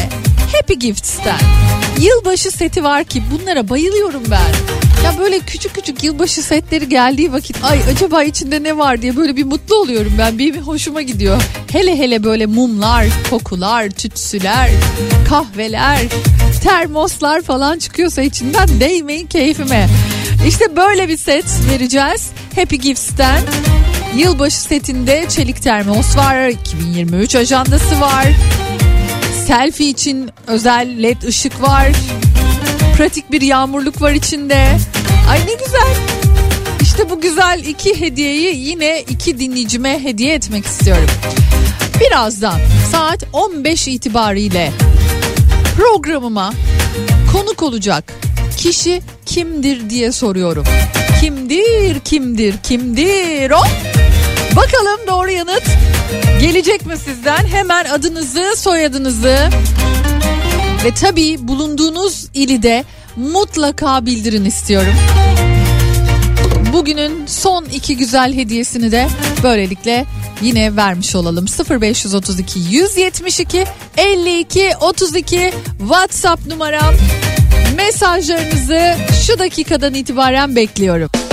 Happy 0.53 0.73
Gifts'ten 0.73 1.39
yılbaşı 1.99 2.51
seti 2.51 2.83
var 2.83 3.03
ki 3.03 3.23
bunlara 3.31 3.69
bayılıyorum 3.69 4.23
ben. 4.31 4.77
Ya 5.03 5.17
böyle 5.19 5.39
küçük 5.39 5.75
küçük 5.75 6.03
yılbaşı 6.03 6.41
setleri 6.43 6.89
geldiği 6.89 7.33
vakit 7.33 7.63
ay 7.63 7.79
acaba 7.91 8.23
içinde 8.23 8.63
ne 8.63 8.77
var 8.77 9.01
diye 9.01 9.15
böyle 9.15 9.35
bir 9.35 9.43
mutlu 9.43 9.75
oluyorum 9.75 10.13
ben. 10.17 10.37
Bir 10.39 10.57
hoşuma 10.61 11.01
gidiyor. 11.01 11.41
Hele 11.71 11.97
hele 11.97 12.23
böyle 12.23 12.45
mumlar, 12.45 13.05
kokular, 13.29 13.89
tütsüler, 13.89 14.69
kahveler, 15.29 16.01
termoslar 16.63 17.41
falan 17.41 17.79
çıkıyorsa 17.79 18.21
içinden 18.21 18.79
değmeyin 18.79 19.27
keyfime. 19.27 19.87
İşte 20.47 20.75
böyle 20.75 21.09
bir 21.09 21.17
set 21.17 21.45
vereceğiz. 21.71 22.29
Happy 22.55 22.75
Gifts'ten 22.75 23.41
Yılbaşı 24.15 24.61
setinde 24.61 25.25
çelik 25.29 25.61
termos 25.61 26.17
var, 26.17 26.47
2023 26.47 27.35
ajandası 27.35 28.01
var. 28.01 28.27
Selfie 29.47 29.89
için 29.89 30.29
özel 30.47 31.03
led 31.03 31.21
ışık 31.21 31.61
var. 31.61 31.87
Pratik 32.97 33.31
bir 33.31 33.41
yağmurluk 33.41 34.01
var 34.01 34.11
içinde. 34.11 34.77
Ay 35.29 35.39
ne 35.39 35.53
güzel. 35.65 35.95
İşte 36.81 37.09
bu 37.09 37.21
güzel 37.21 37.63
iki 37.67 37.99
hediyeyi 37.99 38.57
yine 38.57 39.01
iki 39.01 39.39
dinleyicime 39.39 40.03
hediye 40.03 40.33
etmek 40.33 40.65
istiyorum. 40.65 41.09
Birazdan 41.99 42.59
saat 42.91 43.23
15 43.33 43.87
itibariyle 43.87 44.71
programıma 45.77 46.53
konuk 47.31 47.63
olacak 47.63 48.13
kişi 48.57 49.01
kimdir 49.25 49.89
diye 49.89 50.11
soruyorum. 50.11 50.63
Kimdir, 51.21 51.99
kimdir, 51.99 52.55
kimdir 52.63 53.51
o? 53.51 53.61
Bakalım 54.55 55.07
doğru 55.07 55.31
yanıt 55.31 55.63
gelecek 56.41 56.85
mi 56.85 56.97
sizden? 56.97 57.45
Hemen 57.45 57.85
adınızı, 57.85 58.53
soyadınızı 58.57 59.49
ve 60.85 60.93
tabii 61.01 61.47
bulunduğunuz 61.47 62.27
ili 62.33 62.63
de 62.63 62.85
mutlaka 63.15 64.05
bildirin 64.05 64.45
istiyorum. 64.45 64.93
Bugünün 66.77 67.25
son 67.25 67.65
iki 67.65 67.97
güzel 67.97 68.33
hediyesini 68.33 68.91
de 68.91 69.07
böylelikle 69.43 70.05
yine 70.41 70.75
vermiş 70.75 71.15
olalım. 71.15 71.45
0532 71.81 72.59
172 72.69 73.65
52 73.97 74.71
32 74.81 75.53
WhatsApp 75.79 76.47
numaram. 76.47 76.95
Mesajlarınızı 77.75 78.95
şu 79.25 79.39
dakikadan 79.39 79.93
itibaren 79.93 80.55
bekliyorum. 80.55 81.26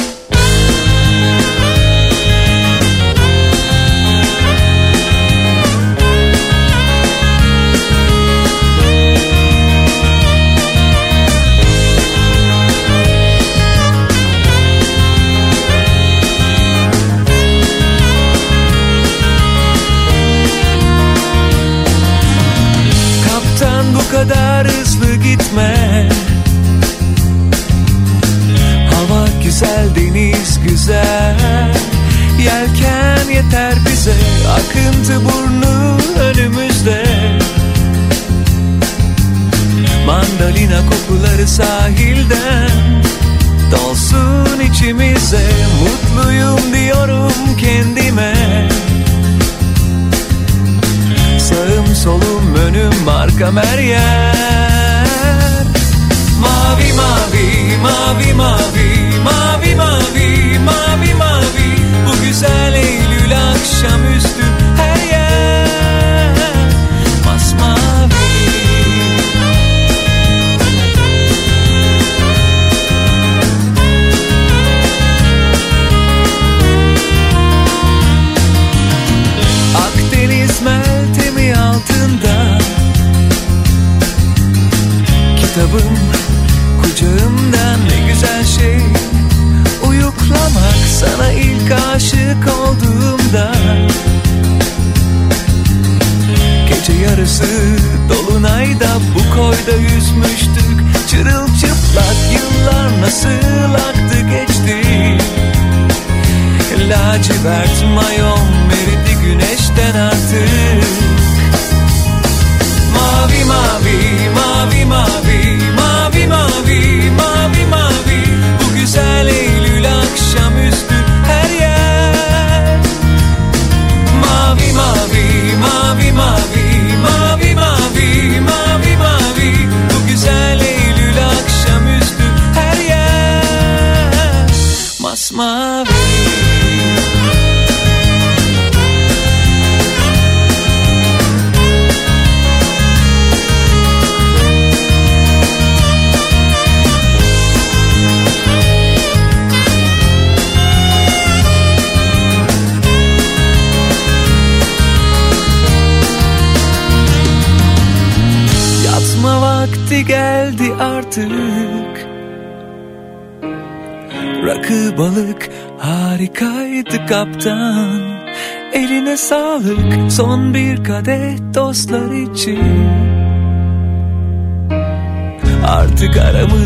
Sahilden. 41.47 42.71
Dolsun 43.73 44.61
içimize 44.61 45.47
Mutluyum 45.81 46.75
diyorum 46.75 47.57
kendime. 47.61 48.35
Sağım 51.39 51.95
solum 51.95 52.55
önüm 52.67 53.09
arkam 53.09 53.57
her 53.57 53.79
yer. 53.79 54.35
Mavi 56.41 56.93
mavi 56.93 57.77
mavi 57.83 58.35
mavi 58.35 58.75
mavi 59.25 59.75
mavi 59.75 60.59
mavi 60.59 61.15
mavi. 61.15 61.77
Bu 62.07 62.25
güzel 62.25 62.75
Eylül 62.75 63.33
akşamüstü 63.51 64.24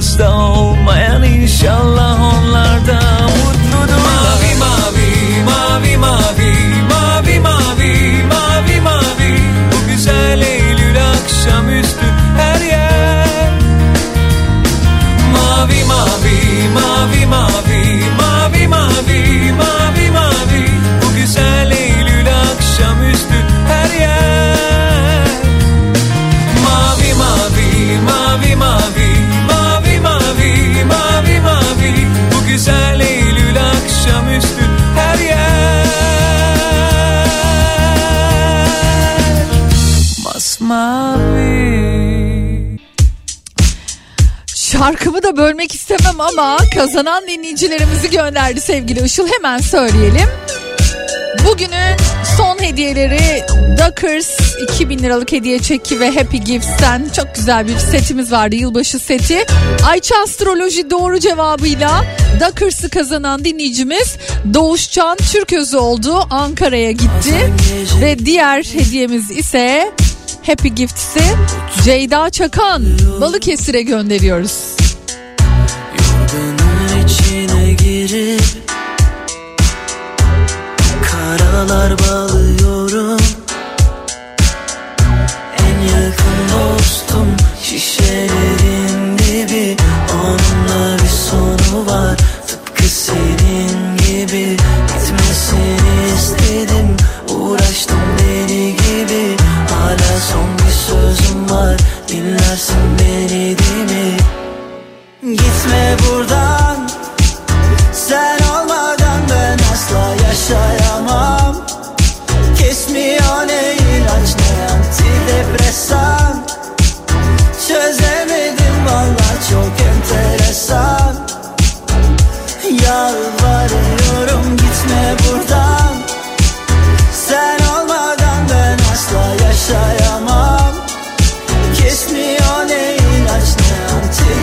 stone, 0.03 0.89
and 0.89 1.25
inshallah. 1.25 2.38
şarkımı 44.79 45.23
da 45.23 45.37
bölmek 45.37 45.75
istemem 45.75 46.21
ama 46.21 46.57
kazanan 46.75 47.27
dinleyicilerimizi 47.27 48.11
gönderdi 48.11 48.61
sevgili 48.61 49.05
Işıl. 49.05 49.29
Hemen 49.29 49.59
söyleyelim. 49.59 50.29
Bugünün 51.47 51.97
son 52.37 52.59
hediyeleri 52.59 53.43
Dockers 53.79 54.57
2000 54.63 54.99
liralık 54.99 55.33
hediye 55.33 55.59
çeki 55.59 56.01
ve 56.01 56.11
Happy 56.11 56.37
Gifts'ten 56.37 57.09
çok 57.17 57.35
güzel 57.35 57.69
bir 57.69 57.79
setimiz 57.79 58.33
vardı 58.33 58.57
yılbaşı 58.57 58.99
seti. 58.99 59.45
Ayça 59.87 60.15
Astroloji 60.25 60.91
doğru 60.91 61.19
cevabıyla 61.21 62.05
Dockers'ı 62.41 62.91
kazanan 62.91 63.45
dinleyicimiz 63.45 64.17
Doğuşcan 64.55 65.17
Türközü 65.17 65.77
oldu. 65.77 66.27
Ankara'ya 66.31 66.91
gitti 66.91 67.53
ve 68.01 68.19
diğer 68.19 68.63
hediyemiz 68.63 69.31
ise 69.31 69.93
Happy 70.49 70.69
Gifts'i 70.69 71.21
Ceyda 71.85 72.31
Çakan 72.31 72.85
Balıkesir'e 73.21 73.83
gönderiyoruz. 73.83 74.77
Yorganın 75.99 77.05
içine 77.07 77.73
girip 77.73 78.43
karalar 81.03 81.99
bağlı 81.99 82.48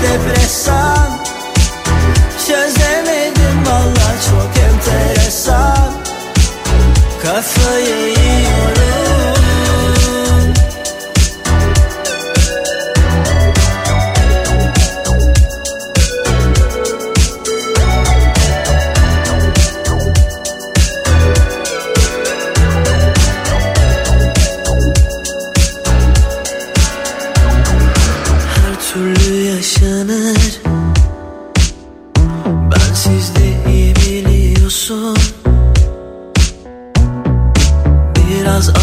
depresan. 0.06 1.20
Çözemedim 2.48 3.66
valla 3.66 4.10
çok 4.30 4.52
enteresan. 4.64 5.94
Kafayı 7.24 8.15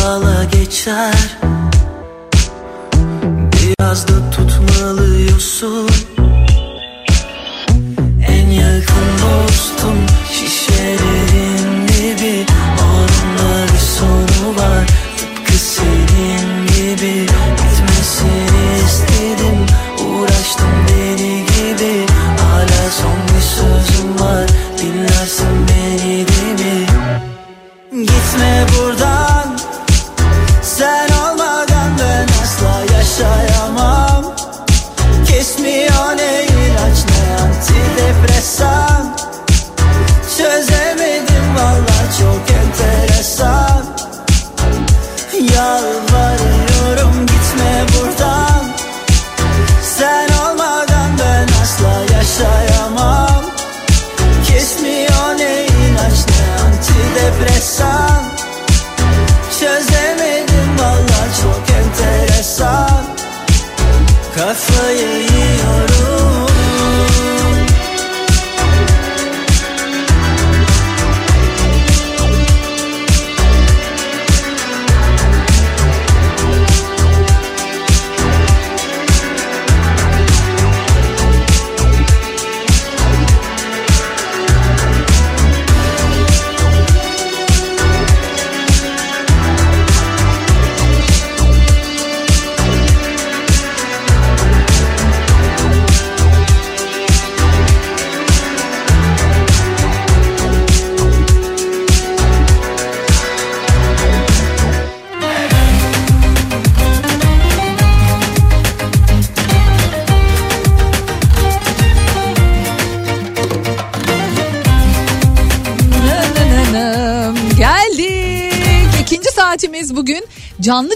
ağla 0.05 0.45
geçer. 0.45 1.39
Biraz 3.53 4.09
da 4.09 4.31
tutmalıyorsun 4.31 5.91
En 8.29 8.51
yakın 8.51 9.07
dostum 9.23 9.99
şişelerin 10.33 11.89
dibi. 11.89 12.47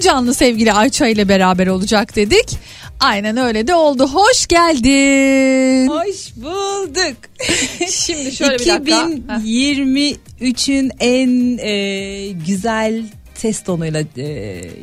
Canlı 0.00 0.16
canlı 0.26 0.34
sevgili 0.34 0.72
Ayça 0.72 1.06
ile 1.06 1.28
beraber 1.28 1.66
olacak 1.66 2.16
dedik. 2.16 2.58
Aynen 3.00 3.36
öyle 3.36 3.66
de 3.66 3.74
oldu. 3.74 4.08
Hoş 4.08 4.46
geldin. 4.46 5.88
Hoş 5.88 6.36
bulduk. 6.36 7.16
Şimdi 7.90 8.32
şöyle 8.32 8.58
bir 8.58 8.66
dakika. 8.66 9.02
2023'ün 9.02 10.92
en 11.00 11.58
e, 11.58 12.28
güzel 12.46 13.04
ses 13.38 13.62
tonuyla 13.62 14.02
e, 14.16 14.24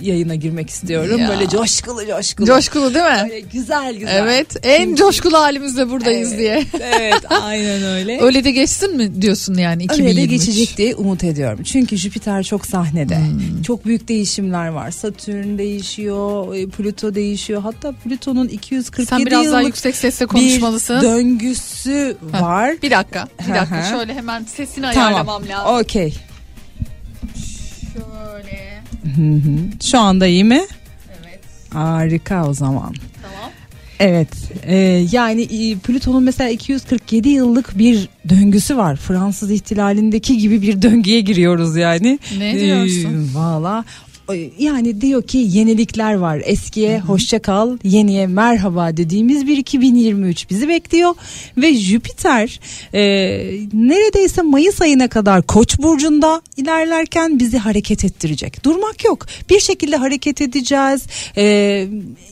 yayına 0.02 0.36
girmek 0.36 0.70
istiyorum. 0.70 1.20
Ya. 1.20 1.30
Böyle 1.30 1.50
coşkulu 1.50 2.06
coşkulu. 2.08 2.46
Coşkulu 2.48 2.94
değil 2.94 3.06
mi? 3.06 3.30
Böyle 3.30 3.40
güzel 3.40 3.96
güzel. 3.96 4.20
Evet 4.24 4.48
en 4.64 4.84
Çünkü- 4.86 4.96
coşkulu 4.96 5.38
halimizde 5.38 5.90
buradayız 5.90 6.30
Evet, 6.34 6.40
diye. 6.40 6.64
Evet 6.82 7.22
aynen 7.42 7.84
öyle. 7.84 8.22
Öyle 8.22 8.44
de 8.44 8.52
geçsin 8.52 8.98
mi 8.98 9.22
diyorsun 9.22 9.54
yani 9.54 9.84
2023? 9.84 10.18
Öyle 10.18 10.22
de 10.30 10.36
geçecek 10.36 10.78
diye 10.78 10.96
umut 10.96 11.24
ediyorum. 11.24 11.64
Çünkü 11.64 11.98
Jüpiter 11.98 12.44
çok 12.44 12.66
sahnede. 12.66 13.18
Hmm. 13.18 13.62
Çok 13.62 13.86
büyük 13.86 14.08
değişimler 14.08 14.68
var. 14.68 14.92
Satürn 14.92 15.58
değişiyor, 15.58 16.56
e, 16.56 16.68
Plüto 16.68 17.16
değişiyor. 17.16 17.62
Hatta 17.62 17.92
Plüton'un 17.92 18.48
247 18.48 19.10
Sen 19.10 19.26
biraz 19.26 19.46
daha 19.46 19.60
yıllık 19.60 19.66
yüksek 19.68 19.96
sesle 19.96 20.26
bir 20.26 20.30
konuşmalısın. 20.30 21.02
döngüsü 21.02 22.18
Heh, 22.32 22.42
var. 22.42 22.76
Bir 22.84 22.92
dakika, 22.92 23.28
bir 23.48 23.54
dakika. 23.56 23.84
Şöyle 23.84 24.14
hemen 24.14 24.44
sesini 24.44 24.88
ayarlamam 24.88 25.44
Tamam. 25.44 25.50
lazım. 25.68 25.82
Okey. 25.82 26.14
Şöyle. 29.16 29.40
Şu 29.84 30.00
anda 30.00 30.28
iyi 30.28 30.44
mi? 30.44 30.62
Evet. 31.24 31.40
Harika 31.74 32.48
o 32.48 32.54
zaman. 32.54 32.94
Tamam. 33.22 33.52
Evet 34.00 34.30
e, 34.64 34.76
yani 35.12 35.42
e, 35.42 35.76
Plüton'un 35.78 36.24
mesela 36.24 36.50
247 36.50 37.30
yıllık 37.30 37.78
bir 37.78 38.10
döngüsü 38.30 38.78
var. 38.78 38.96
Fransız 38.96 39.52
ihtilalindeki 39.52 40.38
gibi 40.38 40.62
bir 40.62 40.82
döngüye 40.82 41.22
giriyoruz 41.22 41.76
yani. 41.76 42.20
Ne 42.38 42.60
diyorsun? 42.60 43.30
Ee, 43.32 43.38
Valla 43.38 43.86
e, 43.88 44.13
yani 44.60 45.02
diyor 45.02 45.24
ki 45.24 45.38
yenilikler 45.38 46.14
var. 46.14 46.42
Eskiye 46.46 47.00
hoşça 47.00 47.40
kal, 47.40 47.78
yeniye 47.84 48.28
merhaba 48.28 48.98
dediğimiz 48.98 49.48
bir 49.48 49.58
2023 49.58 50.50
bizi 50.50 50.68
bekliyor 50.68 51.16
ve 51.58 51.74
Jüpiter 51.74 52.60
e, 52.94 53.02
neredeyse 53.74 54.42
Mayıs 54.42 54.82
ayına 54.82 55.08
kadar 55.08 55.42
Koç 55.42 55.80
burcunda 55.80 56.42
ilerlerken 56.58 57.40
bizi 57.40 57.58
hareket 57.58 58.06
ettirecek. 58.06 58.66
Durmak 58.66 59.06
yok. 59.06 59.26
Bir 59.50 59.60
şekilde 59.60 59.96
hareket 59.96 60.42
edeceğiz. 60.42 61.08
E, 61.38 61.88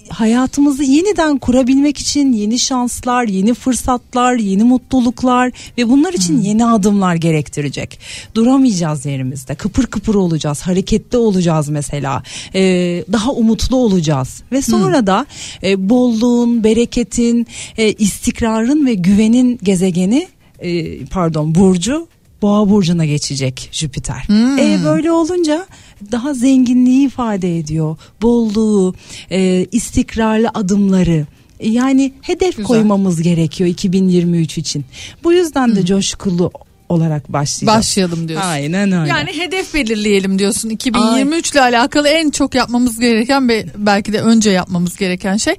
hayatımızı 0.10 0.84
yeniden 0.84 1.38
kurabilmek 1.38 1.98
için 1.98 2.34
yeni 2.34 2.60
şanslar, 2.60 3.24
yeni 3.24 3.54
fırsatlar, 3.54 4.36
yeni 4.36 4.64
mutluluklar 4.64 5.52
ve 5.78 5.90
bunlar 5.90 6.14
için 6.14 6.42
yeni 6.42 6.66
adımlar 6.66 7.16
gerektirecek. 7.16 8.00
Duramayacağız 8.36 9.06
yerimizde. 9.06 9.56
Kıpır 9.56 9.86
kıpır 9.86 10.16
olacağız. 10.16 10.62
Hareketli 10.62 11.18
olacağız 11.18 11.70
mesela. 11.70 11.81
Ee, 12.56 13.04
daha 13.12 13.32
umutlu 13.32 13.78
olacağız. 13.78 14.44
Ve 14.52 14.62
sonra 14.62 15.08
da 15.08 15.26
e, 15.64 15.90
bolluğun, 15.90 16.64
bereketin, 16.64 17.48
e, 17.78 17.92
istikrarın 17.94 18.86
ve 18.86 18.94
güvenin 18.94 19.60
gezegeni 19.64 20.28
e, 20.60 21.06
pardon 21.06 21.56
burcu 21.56 22.08
Boğa 22.42 22.70
burcuna 22.70 23.06
geçecek 23.06 23.70
Jüpiter. 23.72 24.28
E 24.60 24.84
böyle 24.86 25.12
olunca 25.12 25.66
daha 26.12 26.34
zenginliği 26.34 27.08
ifade 27.08 27.58
ediyor. 27.58 27.98
Bolluğu, 28.22 28.96
e, 29.32 29.66
istikrarlı 29.72 30.50
adımları. 30.54 31.26
E, 31.60 31.70
Yani 31.70 32.14
hedef 32.22 32.52
Güzel. 32.58 32.66
koymamız 32.66 33.22
gerekiyor 33.22 33.70
2023 33.70 34.58
için. 34.58 34.86
Bu 35.24 35.34
yüzden 35.34 35.76
de 35.76 35.86
coşkulu 35.86 36.52
olarak 36.92 37.34
başlayacağız. 37.34 37.78
Başlayalım 37.80 38.28
diyorsun. 38.28 38.48
Aynen 38.50 38.92
öyle. 38.92 39.10
Yani 39.10 39.38
hedef 39.38 39.74
belirleyelim 39.74 40.40
diyorsun. 40.40 40.70
2023 40.70 41.52
ile 41.52 41.62
alakalı 41.62 42.08
en 42.08 42.30
çok 42.32 42.56
yapmamız 42.56 43.00
gereken 43.00 43.50
ve 43.50 43.66
belki 43.78 44.14
de 44.14 44.22
önce 44.22 44.50
yapmamız 44.50 44.98
gereken 44.98 45.38
şey 45.38 45.56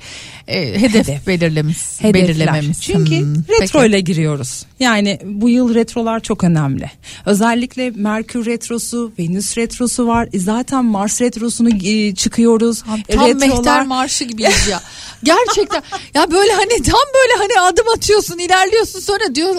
e, 0.49 0.81
hedef, 0.81 1.09
Hedef. 1.09 1.27
belirlememiz. 1.27 2.01
Hedefler. 2.03 2.29
Belirlememiz. 2.29 2.81
Çünkü 2.83 3.21
Hmm, 3.21 3.35
retro 3.37 3.79
peki. 3.81 3.87
ile 3.91 4.01
giriyoruz. 4.01 4.67
Yani 4.81 5.19
bu 5.25 5.49
yıl 5.49 5.75
retrolar 5.75 6.21
çok 6.21 6.45
önemli. 6.45 6.91
Özellikle 7.27 7.91
Merkür 7.91 8.47
retrosu, 8.47 9.13
Venüs 9.19 9.59
retrosu 9.59 10.07
var. 10.07 10.29
E 10.33 10.39
zaten 10.39 10.85
Mars 10.85 11.21
retrosunu 11.21 11.69
e, 11.85 12.15
çıkıyoruz. 12.15 12.83
Tam 12.83 13.27
E, 13.31 13.35
Mehter 13.35 13.87
Marşı 13.87 14.25
gibiyiz 14.25 14.69
ya. 14.71 14.81
Gerçekten 15.23 15.83
ya 16.15 16.31
böyle 16.31 16.53
hani 16.53 16.83
tam 16.83 17.01
böyle 17.15 17.33
hani 17.39 17.67
adım 17.69 17.87
atıyorsun 17.97 18.39
ilerliyorsun 18.39 19.01
sonra 19.01 19.35
diyor 19.35 19.55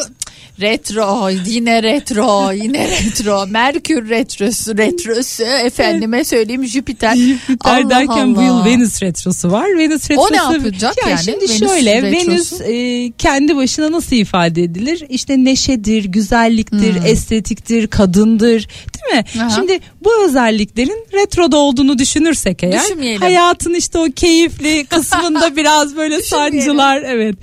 retro 0.62 1.30
yine 1.46 1.84
retro 1.84 2.52
yine 2.52 2.88
retro 2.88 3.48
Merkür 3.48 4.10
retrosu 4.10 4.78
retrosu 4.78 5.44
efendime 5.44 6.24
söyleyeyim 6.24 6.66
Jüpiter. 6.66 7.16
Jüpiter 7.16 7.82
Allah 7.82 7.90
derken 7.90 8.36
bu 8.36 8.42
yıl 8.42 8.54
Allah. 8.54 8.66
Venüs 8.66 9.02
retrosu 9.02 9.52
var. 9.52 9.78
Venüs 9.78 10.10
retrosu 10.12 10.34
ne 10.34 10.38
yapacak 10.38 10.98
Ya 11.04 11.10
yani? 11.10 11.24
Şimdi 11.24 11.46
Venüs 11.50 11.60
şöyle 11.60 12.02
retrosu? 12.02 12.30
Venüs 12.30 12.62
e, 12.62 13.12
kendi 13.18 13.56
başına 13.56 13.92
nasıl 13.92 14.16
ifade 14.16 14.64
edilir? 14.64 15.04
İşte 15.10 15.44
neşedir, 15.44 16.06
güzelliktir, 16.06 16.96
estetiktir, 17.06 17.88
kadındır, 17.88 18.68
değil 18.94 19.16
mi? 19.16 19.26
Hmm. 19.34 19.42
Aha. 19.42 19.50
Şimdi 19.50 19.80
bu 20.04 20.26
özelliklerin 20.26 21.06
retroda 21.14 21.58
olduğunu 21.58 21.98
düşünürsek 21.98 22.64
eğer 22.64 23.20
hayatın 23.20 23.74
işte 23.74 24.00
o 24.00 24.06
keyifli 24.16 24.86
kısmında 24.86 25.56
biraz 25.56 25.96
böyle 25.96 26.22
sancılar 26.22 27.02
evet. 27.02 27.36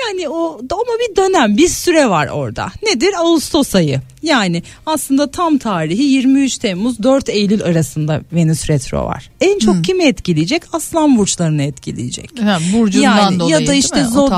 Yani 0.00 0.28
o 0.28 0.58
ama 0.70 0.98
bir 0.98 1.16
dönem, 1.16 1.56
bir 1.56 1.68
süre 1.68 2.08
var 2.08 2.28
orada. 2.28 2.72
Nedir? 2.82 3.14
Ağustos 3.18 3.74
ayı. 3.74 4.00
Yani 4.24 4.62
aslında 4.86 5.30
tam 5.30 5.58
tarihi 5.58 6.02
23 6.02 6.58
Temmuz 6.58 7.02
4 7.02 7.28
Eylül 7.28 7.62
arasında 7.62 8.20
Venüs 8.32 8.70
retro 8.70 9.04
var. 9.04 9.30
En 9.40 9.58
çok 9.58 9.74
Hmm. 9.74 9.82
kimi 9.82 10.04
etkileyecek? 10.04 10.62
Aslan 10.72 11.18
burçlarını 11.18 11.62
etkileyecek. 11.62 12.30
Ha, 12.42 12.58
burcundan 12.72 13.16
Yani 13.18 13.40
dolayı 13.40 13.52
ya 13.60 13.66
da 13.66 13.74
işte 13.74 14.04
zod 14.04 14.32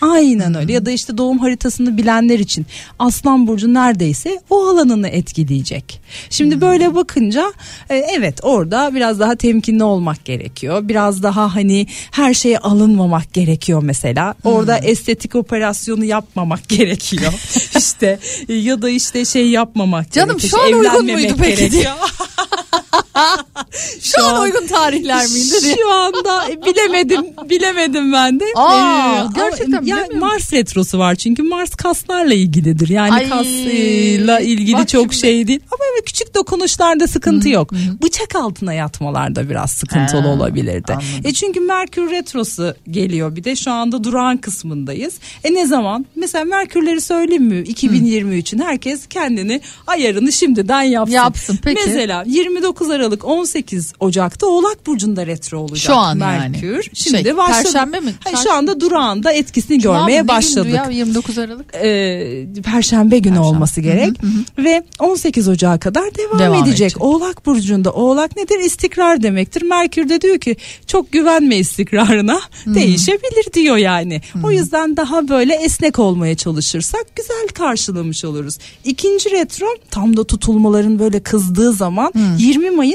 aynen 0.00 0.54
öyle 0.54 0.72
ya 0.72 0.86
da 0.86 0.90
işte 0.90 1.18
doğum 1.18 1.38
haritasını 1.38 1.96
bilenler 1.96 2.38
için 2.38 2.66
Aslan 2.98 3.46
burcu 3.46 3.74
neredeyse 3.74 4.40
o 4.50 4.66
alanını 4.66 5.08
etkileyecek. 5.08 6.00
Şimdi 6.30 6.60
böyle 6.60 6.94
bakınca 6.94 7.52
e, 7.90 7.96
evet 7.96 8.38
orada 8.42 8.94
biraz 8.94 9.20
daha 9.20 9.34
temkinli 9.36 9.84
olmak 9.84 10.24
gerekiyor. 10.24 10.88
Biraz 10.88 11.22
daha 11.22 11.54
hani 11.54 11.86
her 12.10 12.34
şeye 12.34 12.58
alınmamak 12.58 13.32
gerekiyor 13.32 13.82
mesela. 13.82 14.34
Orada 14.44 14.78
estetik 14.78 15.34
operasyonu 15.34 16.04
yapmamak 16.04 16.68
gerekiyor. 16.68 17.32
işte 17.78 18.18
e, 18.48 18.54
ya 18.54 18.82
da 18.82 18.90
işte 18.90 19.24
şey 19.32 19.48
yapmamak 19.48 20.12
Canım, 20.12 20.38
gerekiyor. 20.38 20.62
şu 20.62 20.76
an 20.76 20.80
uygun 20.80 21.12
muydu 21.12 21.34
peki 21.38 21.56
gerekiyor. 21.56 21.94
Şu 24.02 24.24
an 24.24 24.42
uygun 24.42 24.66
tarihler 24.66 25.26
miydi. 25.26 25.76
Şu 25.80 25.90
anda 25.92 26.42
bilemedim 26.66 27.20
bilemedim 27.50 28.12
ben 28.12 28.40
de. 28.40 28.44
Aa, 28.54 29.24
Ee, 29.24 29.26
gerçekten 29.34 29.82
ya. 29.82 30.06
Mars 30.18 30.52
retrosu 30.52 30.98
var 30.98 31.14
çünkü 31.14 31.42
Mars 31.42 31.70
kaslarla 31.70 32.34
ilgilidir. 32.34 32.88
Yani 32.88 33.12
Ay, 33.12 33.28
kasla 33.28 34.40
ilgili 34.40 34.74
bak 34.76 34.88
çok 34.88 35.02
şimdi. 35.12 35.16
şey 35.16 35.46
değil. 35.46 35.60
Ama 35.70 35.78
böyle 35.92 36.04
küçük 36.04 36.34
dokunuşlarda 36.34 37.06
sıkıntı 37.06 37.48
yok. 37.48 37.70
Bıçak 38.02 38.34
altına 38.36 38.72
yatmalarda 38.74 39.50
biraz 39.50 39.70
sıkıntılı 39.72 40.20
Ha, 40.20 40.28
olabilirdi. 40.28 40.92
anladım. 40.92 41.06
E 41.24 41.32
çünkü 41.32 41.60
Merkür 41.60 42.10
retrosu 42.10 42.74
geliyor 42.90 43.36
bir 43.36 43.44
de 43.44 43.56
şu 43.56 43.70
anda 43.70 44.04
durağan 44.04 44.36
kısmındayız. 44.36 45.14
E 45.44 45.54
ne 45.54 45.66
zaman? 45.66 46.06
Mesela 46.16 46.44
Merkürleri 46.44 47.00
söyleyeyim 47.00 47.44
mi? 47.44 47.54
2023'ün 47.54 48.58
herkes 48.58 49.06
kendini 49.06 49.60
ayarını 49.86 50.32
şimdiden 50.32 50.82
yapsın. 50.82 51.14
Yapsın, 51.14 51.58
peki. 51.62 51.80
Mesela 51.86 52.24
29 52.26 52.90
Aralık 52.90 53.09
18 53.24 53.92
Ocak'ta 54.00 54.46
Oğlak 54.46 54.86
Burcu'nda 54.86 55.26
retro 55.26 55.58
olacak 55.58 55.78
Şu 55.78 55.94
an 55.96 56.18
Merkür. 56.18 56.72
yani. 56.72 56.82
Şimdi 56.94 57.22
Şey, 57.22 57.36
başladı. 57.36 57.62
Perşembe 57.62 58.00
mi? 58.00 58.14
Hayır, 58.24 58.36
şu 58.36 58.52
anda 58.52 58.80
durağında 58.80 59.32
etkisini 59.32 59.80
Cuma 59.80 59.98
görmeye 59.98 60.28
başladık. 60.28 60.72
Ya, 60.74 60.88
29 60.90 61.38
Aralık. 61.38 61.74
Ee, 61.74 62.46
Perşembe 62.64 63.18
günü 63.18 63.38
olması 63.38 63.80
gerek 63.80 64.10
ve 64.58 64.82
18 64.98 65.48
Ocağı 65.48 65.78
kadar 65.80 66.14
devam, 66.14 66.38
Devam 66.38 66.54
edecek. 66.54 66.68
edecek. 66.80 67.02
Oğlak 67.02 67.46
burcunda 67.46 67.92
Oğlak 67.92 68.36
nedir? 68.36 68.58
İstikrar 68.58 69.22
demektir. 69.22 69.62
Merkür 69.62 70.08
de 70.08 70.20
diyor 70.20 70.38
ki 70.38 70.56
çok 70.86 71.12
güvenme 71.12 71.56
istikrarına 71.56 72.40
değişebilir 72.66 73.52
diyor 73.52 73.76
yani. 73.76 74.20
O 74.44 74.50
yüzden 74.50 74.96
daha 74.96 75.28
böyle 75.28 75.54
esnek 75.54 75.98
olmaya 75.98 76.34
çalışırsak 76.36 77.16
güzel 77.16 77.48
karşılamış 77.54 78.24
oluruz. 78.24 78.58
İkinci 78.84 79.30
retro 79.30 79.66
tam 79.90 80.16
da 80.16 80.24
tutulmaların 80.24 80.98
böyle 80.98 81.20
kızdığı 81.20 81.72
zaman 81.72 82.12
20 82.38 82.70
Mayıs 82.70 82.89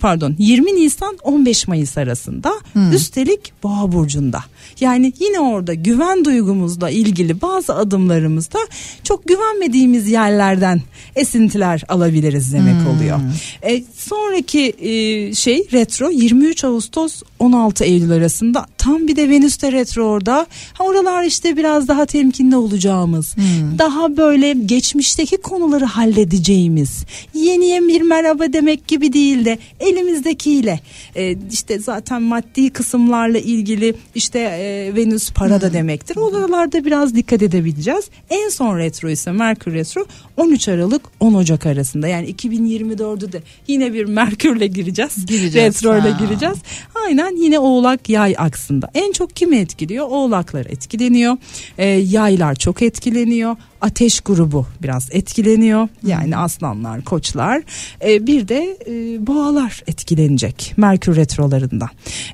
pardon 0.00 0.34
20 0.38 0.74
Nisan 0.74 1.18
15 1.22 1.68
Mayıs 1.68 1.98
arasında 1.98 2.52
üstelik 2.92 3.52
Boğa 3.62 3.92
burcunda. 3.92 4.44
Yani 4.80 5.12
yine 5.20 5.40
orada 5.40 5.74
güven 5.74 6.24
duygumuzla 6.24 6.90
ilgili 6.90 7.40
bazı 7.40 7.74
adımlarımızda 7.74 8.58
çok 9.04 9.28
güvenmediğimiz 9.28 10.08
yerlerden 10.08 10.82
esintiler 11.16 11.82
alabiliriz 11.88 12.52
demek 12.52 12.88
oluyor. 12.88 13.20
E, 13.62 13.84
sonraki 13.96 14.74
e, 14.80 15.34
şey 15.34 15.68
retro 15.72 16.10
23 16.10 16.64
Ağustos 16.64 17.22
16 17.38 17.84
Eylül 17.84 18.12
arasında 18.12 18.66
tam 18.78 19.08
bir 19.08 19.16
de 19.16 19.28
Venüs'te 19.28 19.72
retro 19.72 20.04
orada. 20.04 20.46
Ha, 20.72 20.84
oralar 20.84 21.24
işte 21.24 21.56
biraz 21.56 21.88
daha 21.88 22.06
temkinli 22.06 22.56
olacağımız, 22.56 23.34
daha 23.78 24.16
böyle 24.16 24.52
geçmişteki 24.52 25.36
konuları 25.36 25.84
halledeceğimiz, 25.84 27.04
yeniye 27.34 27.82
bir 27.82 28.00
merhaba 28.00 28.52
demek 28.52 28.88
gibi 28.88 29.12
değil 29.12 29.34
değil 29.34 29.44
de 29.44 29.58
elimizdekiyle 29.80 30.80
e, 31.16 31.36
işte 31.52 31.78
zaten 31.78 32.22
maddi 32.22 32.70
kısımlarla 32.70 33.38
ilgili 33.38 33.94
işte 34.14 34.38
e, 34.56 34.92
Venüs 34.96 35.30
para 35.30 35.60
da 35.60 35.72
demektir. 35.72 36.16
Oralarda 36.16 36.84
biraz 36.84 37.14
dikkat 37.14 37.42
edebileceğiz. 37.42 38.04
En 38.30 38.48
son 38.48 38.78
retro 38.78 39.10
ise 39.10 39.32
Merkür 39.32 39.74
retro 39.74 40.06
13 40.36 40.68
Aralık 40.68 41.02
10 41.20 41.34
Ocak 41.34 41.66
arasında. 41.66 42.08
Yani 42.08 42.30
2024'ü 42.30 43.32
de 43.32 43.42
yine 43.68 43.92
bir 43.92 44.04
Merkürle 44.04 44.66
gireceğiz. 44.66 45.26
Gireceğiz, 45.26 45.76
Retro 45.76 45.98
ile 45.98 46.10
ha. 46.10 46.24
gireceğiz. 46.24 46.58
Aynen 47.06 47.36
yine 47.36 47.58
Oğlak 47.58 48.08
Yay 48.08 48.34
aksında. 48.38 48.90
En 48.94 49.12
çok 49.12 49.36
kimi 49.36 49.56
etkiliyor? 49.56 50.06
Oğlaklar 50.08 50.66
etkileniyor. 50.66 51.36
Ee, 51.78 51.86
yaylar 51.86 52.54
çok 52.54 52.82
etkileniyor. 52.82 53.56
Ateş 53.84 54.20
grubu 54.20 54.66
biraz 54.82 55.08
etkileniyor. 55.12 55.88
Yani 56.06 56.36
aslanlar, 56.36 57.04
koçlar. 57.04 57.62
Ee, 58.04 58.26
bir 58.26 58.48
de 58.48 58.78
e, 58.86 59.26
boğalar 59.26 59.82
etkilenecek 59.86 60.74
Merkür 60.76 61.16
retrolarından. 61.16 61.88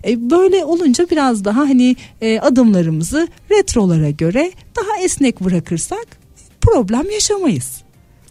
Ee, 0.07 0.31
böyle 0.31 0.65
olunca 0.65 1.11
biraz 1.11 1.45
daha 1.45 1.61
hani 1.61 1.97
e, 2.21 2.41
adımlarımızı 2.41 3.29
retrolara 3.51 4.11
göre 4.11 4.53
daha 4.77 5.05
esnek 5.05 5.41
bırakırsak 5.41 6.07
problem 6.61 7.11
yaşamayız. 7.11 7.83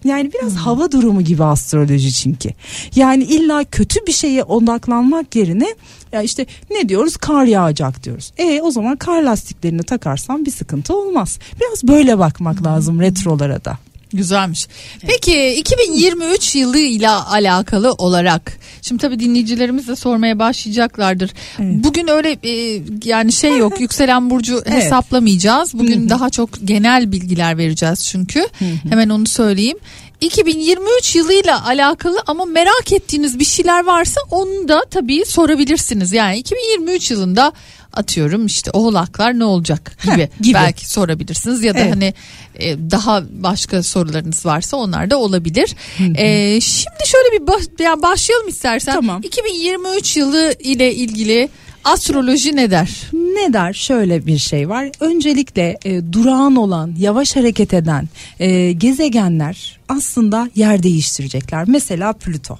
Yani 0.03 0.31
biraz 0.33 0.55
hava 0.55 0.91
durumu 0.91 1.21
gibi 1.21 1.43
astroloji 1.43 2.13
çünkü. 2.13 2.49
Yani 2.95 3.23
illa 3.23 3.63
kötü 3.63 4.07
bir 4.07 4.11
şeye 4.11 4.43
odaklanmak 4.43 5.35
yerine 5.35 5.75
ya 6.11 6.21
işte 6.21 6.45
ne 6.69 6.89
diyoruz 6.89 7.17
kar 7.17 7.45
yağacak 7.45 8.03
diyoruz. 8.03 8.33
E 8.37 8.61
o 8.61 8.71
zaman 8.71 8.95
kar 8.95 9.21
lastiklerini 9.21 9.83
takarsan 9.83 10.45
bir 10.45 10.51
sıkıntı 10.51 10.95
olmaz. 10.97 11.39
Biraz 11.61 11.83
böyle 11.83 12.19
bakmak 12.19 12.63
lazım 12.65 13.01
retrolara 13.01 13.65
da. 13.65 13.77
Güzelmiş. 14.13 14.67
Peki 15.01 15.53
2023 15.53 16.55
yılıyla 16.55 17.31
alakalı 17.31 17.91
olarak 17.91 18.57
şimdi 18.81 19.01
tabii 19.01 19.19
dinleyicilerimiz 19.19 19.87
de 19.87 19.95
sormaya 19.95 20.39
başlayacaklardır. 20.39 21.33
Bugün 21.59 22.07
öyle 22.07 22.37
e, 22.43 22.81
yani 23.03 23.31
şey 23.31 23.57
yok 23.57 23.81
yükselen 23.81 24.29
burcu 24.29 24.61
Evet. 24.65 24.83
hesaplamayacağız. 24.83 25.73
Bugün 25.73 26.09
daha 26.09 26.29
çok 26.29 26.49
genel 26.65 27.11
bilgiler 27.11 27.57
vereceğiz 27.57 28.05
çünkü. 28.05 28.47
Hemen 28.89 29.09
onu 29.09 29.27
söyleyeyim. 29.27 29.77
2023 30.21 31.15
yılıyla 31.15 31.65
alakalı 31.67 32.23
ama 32.27 32.45
merak 32.45 32.91
ettiğiniz 32.91 33.39
bir 33.39 33.45
şeyler 33.45 33.85
varsa 33.85 34.21
onu 34.31 34.67
da 34.67 34.85
tabii 34.91 35.25
sorabilirsiniz. 35.25 36.13
Yani 36.13 36.37
2023 36.37 37.11
yılında 37.11 37.51
atıyorum 37.99 38.45
işte 38.45 38.71
oğlaklar 38.71 39.39
ne 39.39 39.43
olacak 39.43 39.97
gibi, 40.03 40.21
Heh, 40.21 40.27
gibi. 40.41 40.53
belki 40.53 40.89
sorabilirsiniz 40.89 41.63
ya 41.63 41.73
da 41.73 41.79
Evet. 41.79 41.91
hani 41.95 42.13
e, 42.55 42.77
daha 42.91 43.23
başka 43.31 43.83
sorularınız 43.83 44.45
varsa 44.45 44.77
onlar 44.77 45.09
da 45.09 45.17
olabilir. 45.17 45.75
E, 46.15 46.61
şimdi 46.61 47.05
şöyle 47.05 47.41
bir 47.41 47.47
baş, 47.47 47.63
yani 47.79 48.01
başlayalım 48.01 48.47
istersen. 48.47 48.93
Tamam. 48.93 49.21
2023 49.23 50.17
yılı 50.17 50.55
ile 50.59 50.95
ilgili 50.95 51.49
astroloji 51.83 52.55
ne 52.55 52.71
der? 52.71 52.89
Ne 53.13 53.53
der? 53.53 53.73
Şöyle 53.73 54.25
bir 54.25 54.37
şey 54.37 54.69
var. 54.69 54.89
Öncelikle 54.99 55.77
e, 55.85 56.13
durağan 56.13 56.55
olan, 56.55 56.95
yavaş 56.99 57.35
hareket 57.35 57.73
eden 57.73 58.09
e, 58.39 58.71
gezegenler 58.71 59.79
aslında 59.89 60.49
yer 60.55 60.83
değiştirecekler. 60.83 61.63
Mesela 61.67 62.13
Plüto. 62.13 62.59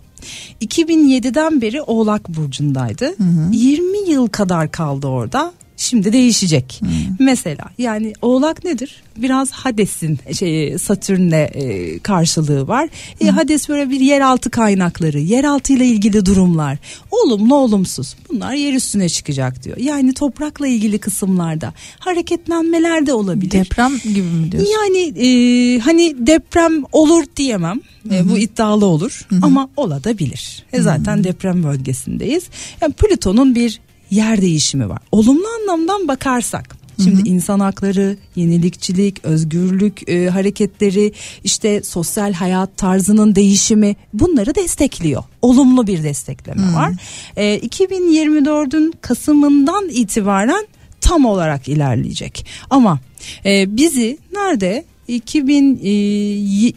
2007'den 0.62 1.62
beri 1.62 1.82
Oğlak 1.82 2.30
burcundaydı. 2.30 3.16
20 3.52 4.10
yıl 4.10 4.28
kadar 4.28 4.72
kaldı 4.72 5.08
orada. 5.08 5.54
Şimdi 5.80 6.14
değişecek. 6.14 6.82
Mesela 7.20 7.66
yani 7.78 8.14
Oğlak 8.22 8.66
nedir? 8.66 9.04
Biraz 9.18 9.52
Hades'in 9.52 10.20
şey 10.40 10.78
Satürn'le 10.78 11.32
e, 11.54 12.00
karşılığı 12.00 12.68
var. 12.68 12.90
E, 13.22 13.28
Hades 13.28 13.70
böyle 13.70 13.90
bir 13.90 14.00
yeraltı 14.00 14.50
kaynakları, 14.50 15.20
yeraltı 15.20 15.74
ile 15.74 15.86
ilgili 15.86 16.26
durumlar, 16.26 16.78
olumlu 17.12 17.56
olumsuz. 17.56 18.16
Bunlar 18.30 18.54
yer 18.54 18.74
üstüne 18.74 19.10
çıkacak 19.10 19.64
diyor. 19.64 19.78
Yani 19.78 20.14
toprakla 20.14 20.68
ilgili 20.68 21.00
kısımlarda 21.00 21.74
hareketlenmeler 22.00 23.06
de 23.06 23.14
olabilir. 23.14 23.52
Deprem 23.52 23.98
gibi 23.98 24.22
mi 24.22 24.52
diyorsun? 24.52 24.72
Yani 24.74 25.28
e, 25.28 25.80
hani 25.80 26.16
deprem 26.28 26.84
olur 26.92 27.24
diyemem. 27.36 27.82
E, 28.12 28.30
bu 28.30 28.38
iddialı 28.38 28.86
olur 28.86 29.28
ama 29.42 29.70
olabilir. 29.78 30.64
E, 30.74 30.82
zaten 30.82 31.24
deprem 31.24 31.64
bölgesindeyiz. 31.64 32.44
Yani 32.82 32.94
Plüton'un 32.94 33.56
bir 33.56 33.80
yer 34.12 34.42
değişimi 34.42 34.90
var. 34.90 35.00
Olumlu 35.12 35.48
anlamdan 35.48 36.08
bakarsak 36.08 36.80
Şimdi 37.04 37.30
insan 37.30 37.60
hakları, 37.60 38.18
yenilikçilik, 38.36 39.26
özgürlük 39.26 40.10
e, 40.10 40.30
hareketleri, 40.30 41.14
işte 41.44 41.82
sosyal 41.84 42.34
hayat 42.34 42.78
tarzının 42.78 43.36
değişimi 43.36 43.96
bunları 44.14 44.56
destekliyor. 44.56 45.24
Olumlu 45.42 45.88
bir 45.88 46.04
destekleme 46.04 46.74
var. 46.74 46.94
E, 47.36 47.60
2024'ün 47.60 48.94
Kasım'ından 49.02 49.90
itibaren 49.90 50.68
tam 51.02 51.26
olarak 51.26 51.68
ilerleyecek. 51.68 52.46
Ama 52.70 53.00
e, 53.46 53.78
bizi 53.78 54.18
nerede 54.34 54.86
2000 55.08 55.80
e, 55.84 55.90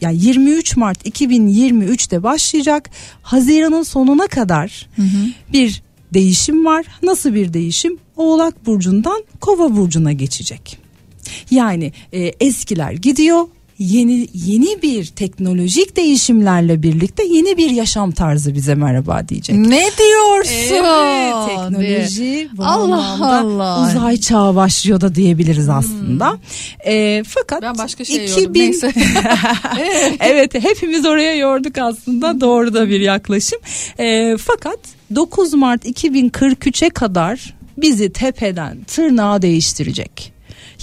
yani 0.00 0.24
23 0.24 0.76
Mart 0.76 1.06
2023'te 1.06 2.22
başlayacak 2.22 2.90
Haziran'ın 3.22 3.82
sonuna 3.82 4.26
kadar 4.26 4.88
bir 5.52 5.82
değişim 6.14 6.64
var. 6.64 6.86
Nasıl 7.02 7.34
bir 7.34 7.52
değişim? 7.52 7.98
Oğlak 8.16 8.66
burcundan 8.66 9.24
Kova 9.40 9.76
burcuna 9.76 10.12
geçecek. 10.12 10.78
Yani 11.50 11.92
e, 12.12 12.32
eskiler 12.40 12.92
gidiyor. 12.92 13.44
Yeni 13.78 14.28
yeni 14.34 14.82
bir 14.82 15.06
teknolojik 15.06 15.96
değişimlerle 15.96 16.82
birlikte 16.82 17.24
yeni 17.24 17.56
bir 17.56 17.70
yaşam 17.70 18.12
tarzı 18.12 18.54
bize 18.54 18.74
merhaba 18.74 19.28
diyecek. 19.28 19.56
Ne 19.56 19.84
diyorsun? 19.98 20.74
Evet, 20.74 21.34
teknoloji 21.48 22.48
bu 22.52 22.64
Allah 22.64 23.28
Allah. 23.40 23.86
uzay 23.86 24.16
çağı 24.16 24.54
başlıyor 24.56 25.00
da 25.00 25.14
diyebiliriz 25.14 25.68
aslında. 25.68 26.38
E, 26.86 27.22
fakat 27.26 27.62
Ben 27.62 27.78
başka 27.78 28.04
şey 28.04 28.24
2000 28.24 28.42
yordum, 28.42 28.54
neyse. 28.54 28.92
evet 30.20 30.54
hepimiz 30.54 31.06
oraya 31.06 31.34
yorduk 31.34 31.78
aslında 31.78 32.40
doğru 32.40 32.74
da 32.74 32.88
bir 32.88 33.00
yaklaşım. 33.00 33.58
E, 33.98 34.36
fakat 34.36 34.78
9 35.14 35.54
Mart 35.54 35.84
2043'e 35.84 36.90
kadar 36.90 37.54
bizi 37.76 38.12
tepeden 38.12 38.84
tırnağa 38.84 39.42
değiştirecek. 39.42 40.32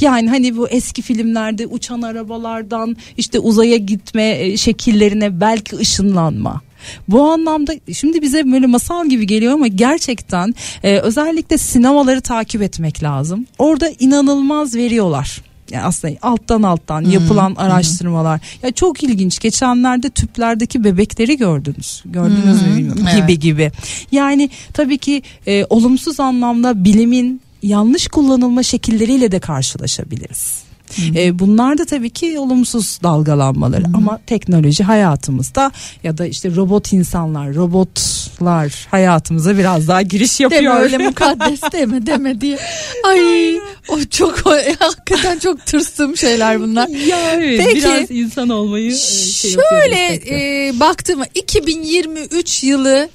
Yani 0.01 0.29
hani 0.29 0.57
bu 0.57 0.69
eski 0.69 1.01
filmlerde 1.01 1.67
uçan 1.67 2.01
arabalardan 2.01 2.97
işte 3.17 3.39
uzaya 3.39 3.77
gitme 3.77 4.29
e, 4.39 4.57
şekillerine 4.57 5.41
belki 5.41 5.75
ışınlanma. 5.75 6.61
Bu 7.07 7.21
anlamda 7.21 7.73
şimdi 7.93 8.21
bize 8.21 8.51
böyle 8.51 8.67
masal 8.67 9.09
gibi 9.09 9.27
geliyor 9.27 9.53
ama 9.53 9.67
gerçekten 9.67 10.55
e, 10.83 10.99
özellikle 10.99 11.57
sinemaları 11.57 12.21
takip 12.21 12.61
etmek 12.61 13.03
lazım. 13.03 13.45
Orada 13.57 13.89
inanılmaz 13.99 14.75
veriyorlar. 14.75 15.41
Yani 15.71 15.83
aslında 15.83 16.13
alttan 16.21 16.63
alttan 16.63 17.01
yapılan 17.05 17.55
araştırmalar. 17.55 18.41
Ya 18.63 18.71
çok 18.71 19.03
ilginç. 19.03 19.39
Geçenlerde 19.39 20.09
tüplerdeki 20.09 20.83
bebekleri 20.83 21.37
gördünüz. 21.37 22.03
Gördünüz 22.05 22.61
mü 22.61 22.77
bilmiyorum. 22.77 23.05
evet. 23.11 23.21
Gibi 23.27 23.39
gibi. 23.39 23.71
Yani 24.11 24.49
tabii 24.73 24.97
ki 24.97 25.21
e, 25.47 25.65
olumsuz 25.69 26.19
anlamda 26.19 26.83
bilimin 26.83 27.41
yanlış 27.63 28.07
kullanılma 28.07 28.63
şekilleriyle 28.63 29.31
de 29.31 29.39
karşılaşabiliriz. 29.39 30.68
E, 31.15 31.39
bunlar 31.39 31.77
da 31.77 31.85
tabii 31.85 32.09
ki 32.09 32.39
olumsuz 32.39 32.99
dalgalanmaları 33.03 33.83
ama 33.93 34.19
teknoloji 34.27 34.83
hayatımızda 34.83 35.71
ya 36.03 36.17
da 36.17 36.25
işte 36.25 36.55
robot 36.55 36.93
insanlar, 36.93 37.55
robotlar 37.55 38.87
hayatımıza 38.91 39.57
biraz 39.57 39.87
daha 39.87 40.01
giriş 40.01 40.39
yapıyor. 40.39 40.75
Deme 40.75 40.83
öyle 40.83 40.97
mukaddes 41.07 41.61
deme 41.73 42.05
deme 42.05 42.41
diye. 42.41 42.59
Ay 43.05 43.55
o 43.89 43.99
çok 44.09 44.47
o, 44.47 44.51
hakikaten 44.79 45.39
çok 45.39 45.65
tırstığım 45.65 46.17
şeyler 46.17 46.61
bunlar. 46.61 46.87
ya 47.07 47.31
evet, 47.33 47.61
Peki. 47.65 47.75
biraz 47.75 48.11
insan 48.11 48.49
olmayı 48.49 48.91
e, 48.91 48.95
şey 48.95 49.51
Şöyle 49.51 50.13
e, 50.29 50.79
baktığıma 50.79 51.25
2023 51.35 52.63
yılı 52.63 53.09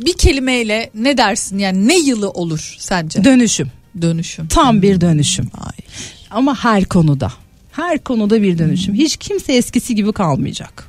bir 0.00 0.12
kelimeyle 0.12 0.90
ne 0.94 1.18
dersin? 1.18 1.58
Yani 1.58 1.88
ne 1.88 1.98
yılı 1.98 2.30
olur 2.30 2.76
sence? 2.78 3.24
dönüşüm. 3.24 3.70
Dönüşüm. 4.02 4.48
Tam 4.48 4.82
bir 4.82 5.00
dönüşüm. 5.00 5.50
Ay. 5.54 5.86
Ama 6.36 6.64
her 6.64 6.84
konuda. 6.84 7.32
Her 7.72 7.98
konuda 7.98 8.42
bir 8.42 8.58
dönüşüm. 8.58 8.94
Hiç 8.94 9.16
kimse 9.16 9.52
eskisi 9.52 9.94
gibi 9.94 10.12
kalmayacak. 10.12 10.88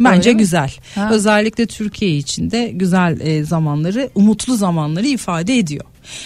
Bence 0.00 0.30
Öyle 0.30 0.38
güzel. 0.38 0.72
Ha. 0.94 1.10
Özellikle 1.12 1.66
Türkiye 1.66 2.16
için 2.16 2.50
de 2.50 2.70
güzel 2.74 3.20
e, 3.20 3.44
zamanları, 3.44 4.10
umutlu 4.14 4.56
zamanları 4.56 5.06
ifade 5.06 5.58
ediyor. 5.58 5.84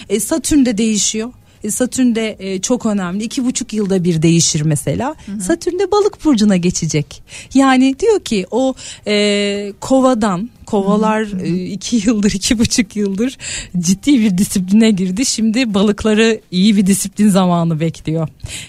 E, 0.09 0.19
Satürn 0.19 0.65
de 0.65 0.77
değişiyor. 0.77 1.31
E, 1.63 1.71
Satürn 1.71 2.15
de 2.15 2.35
e, 2.39 2.61
çok 2.61 2.85
önemli. 2.85 3.23
İki 3.23 3.45
buçuk 3.45 3.73
yılda 3.73 4.03
bir 4.03 4.21
değişir 4.21 4.61
mesela. 4.61 5.15
Satürn 5.41 5.79
de 5.79 5.91
balık 5.91 6.25
burcuna 6.25 6.57
geçecek. 6.57 7.23
Yani 7.53 7.99
diyor 7.99 8.19
ki 8.19 8.45
o 8.51 8.73
e, 9.07 9.73
kovadan 9.79 10.49
Kovalar 10.65 11.41
e, 11.43 11.65
iki 11.65 11.95
yıldır 12.09 12.31
iki 12.31 12.59
buçuk 12.59 12.95
yıldır 12.95 13.37
ciddi 13.79 14.19
bir 14.19 14.37
disipline 14.37 14.91
girdi. 14.91 15.25
Şimdi 15.25 15.73
balıkları 15.73 16.39
iyi 16.51 16.77
bir 16.77 16.85
disiplin 16.85 17.29
zamanı 17.29 17.79
bekliyor. 17.79 18.27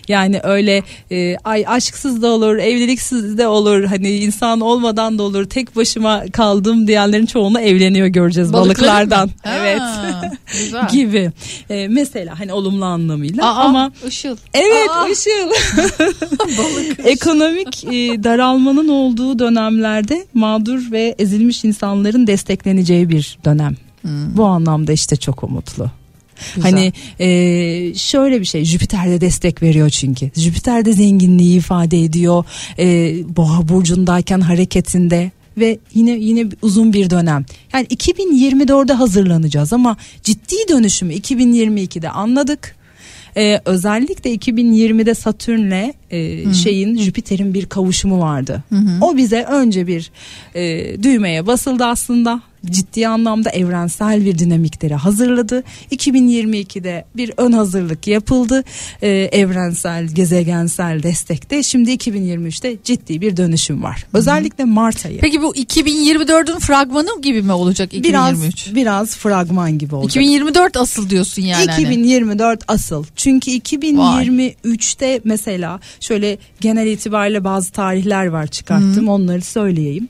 Yani 0.09 0.41
öyle 0.43 0.83
e, 1.11 1.37
ay 1.45 1.65
aşksız 1.69 2.23
da 2.23 2.29
olur 2.29 2.57
evliliksiz 2.57 3.39
de 3.39 3.49
olur 3.49 3.85
hani 3.85 4.11
insan 4.11 4.61
olmadan 4.61 5.19
da 5.19 5.23
olur 5.23 5.45
tek 5.45 5.77
başıma 5.77 6.25
kaldım 6.33 6.87
diyenlerin 6.87 7.27
çoğunu 7.27 7.61
evleniyor 7.61 8.07
göreceğiz 8.07 8.53
Balıkların 8.53 8.77
balıklardan. 8.77 9.31
Ha, 9.43 9.57
Evet. 9.59 9.81
güzel. 10.53 10.89
gibi. 10.93 11.31
E, 11.71 11.89
mesela 11.89 12.41
hani 12.41 12.53
olumlu 12.53 12.85
anlamıyla 12.85 13.45
Aa, 13.45 13.65
ama 13.65 13.93
Işıl. 14.09 14.37
Evet 14.55 14.91
Aa. 14.91 15.09
Işıl. 15.09 15.51
Ekonomik 17.05 17.85
e, 17.85 18.25
daralmanın 18.25 18.89
olduğu 18.89 19.39
dönemlerde 19.39 20.27
mağdur 20.35 20.93
ve 20.93 21.15
ezilmiş 21.19 21.65
insanların 21.87 22.27
destekleneceği 22.27 23.09
bir 23.09 23.39
dönem. 23.45 23.77
Bu 24.37 24.45
anlamda 24.45 24.93
işte 24.93 25.17
çok 25.17 25.45
umutlu. 25.45 25.91
Güzel. 26.55 26.71
Hani 26.71 26.93
e, 27.19 27.95
şöyle 27.95 28.41
bir 28.41 28.45
şey 28.45 28.65
Jüpiter 28.65 29.11
de 29.11 29.21
destek 29.21 29.63
veriyor 29.63 29.91
çünkü. 29.91 30.31
Jüpiter 30.37 30.85
de 30.85 30.93
zenginliği 30.93 31.59
ifade 31.59 32.01
ediyor. 32.01 32.45
E, 32.79 32.87
Boğa 33.37 33.69
burcundayken 33.69 34.41
hareketinde 34.41 35.31
ve 35.57 35.79
yine 35.95 36.11
yine 36.11 36.47
uzun 36.63 36.93
bir 36.93 37.11
dönem. 37.11 37.45
Yani 37.73 37.87
2024'de 37.87 38.93
hazırlanacağız 38.93 39.73
ama 39.73 39.97
ciddi 40.23 40.57
dönüşümü 40.69 41.15
2022'de 41.15 42.11
anladık. 42.11 42.77
Ee, 43.37 43.61
özellikle 43.65 44.35
2020'de 44.35 45.15
Satürn'le 45.15 45.93
e, 46.11 46.55
şeyin 46.55 46.97
Jüpiter'in 46.99 47.55
bir 47.55 47.67
kavuşumu 47.67 48.21
vardı. 48.21 48.63
O 49.01 49.17
bize 49.17 49.43
önce 49.43 49.87
bir 49.87 50.11
e, 50.55 51.03
düğmeye 51.03 51.47
basıldı 51.47 51.85
aslında. 51.85 52.41
Ciddi 52.71 53.09
anlamda 53.09 53.51
evrensel 53.51 54.25
bir 54.25 54.39
dinamikleri 54.39 54.95
hazırladı. 54.95 55.63
2022'de 55.91 57.05
bir 57.17 57.33
ön 57.37 57.53
hazırlık 57.53 58.07
yapıldı. 58.07 58.65
E, 59.03 59.09
evrensel, 59.09 60.07
gezegensel 60.07 61.03
destekte. 61.03 61.63
Şimdi 61.63 61.91
2023'te 61.91 62.77
ciddi 62.85 63.21
bir 63.21 63.37
dönüşüm 63.37 63.83
var. 63.83 64.07
Özellikle 64.13 64.65
Mart 64.65 65.07
ayı. 65.07 65.19
Peki 65.21 65.43
bu 65.43 65.55
2024'ün 65.55 66.59
fragmanı 66.59 67.21
gibi 67.23 67.43
mi 67.43 67.53
olacak 67.53 67.95
2023? 67.95 68.67
biraz 68.67 68.75
biraz 68.75 69.17
fragman 69.17 69.79
gibi 69.79 69.95
olacak. 69.95 70.11
2024 70.11 70.77
asıl 70.77 71.11
diyorsun 71.11 71.43
yani. 71.43 71.71
hani. 71.71 71.83
2024 71.83 72.65
asıl. 72.69 73.05
Çünkü 73.17 73.51
2023'te 73.51 75.21
mesela 75.25 75.81
şöyle 76.07 76.39
genel 76.61 76.87
itibariyle 76.87 77.45
bazı 77.45 77.73
tarihler 77.73 78.27
var 78.27 78.47
çıkarttım. 78.47 79.09
Onları 79.09 79.43
söyleyeyim. 79.43 80.09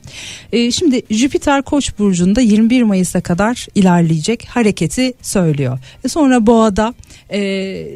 Ee, 0.53 0.71
şimdi 0.71 1.01
Jüpiter 1.09 1.61
Koç 1.61 1.99
burcunda 1.99 2.41
21 2.41 2.83
Mayıs'a 2.83 3.21
kadar 3.21 3.67
ilerleyecek 3.75 4.47
hareketi 4.49 5.13
söylüyor. 5.21 5.79
E 6.03 6.07
sonra 6.07 6.45
Boğa'da 6.45 6.93
e, 7.31 7.87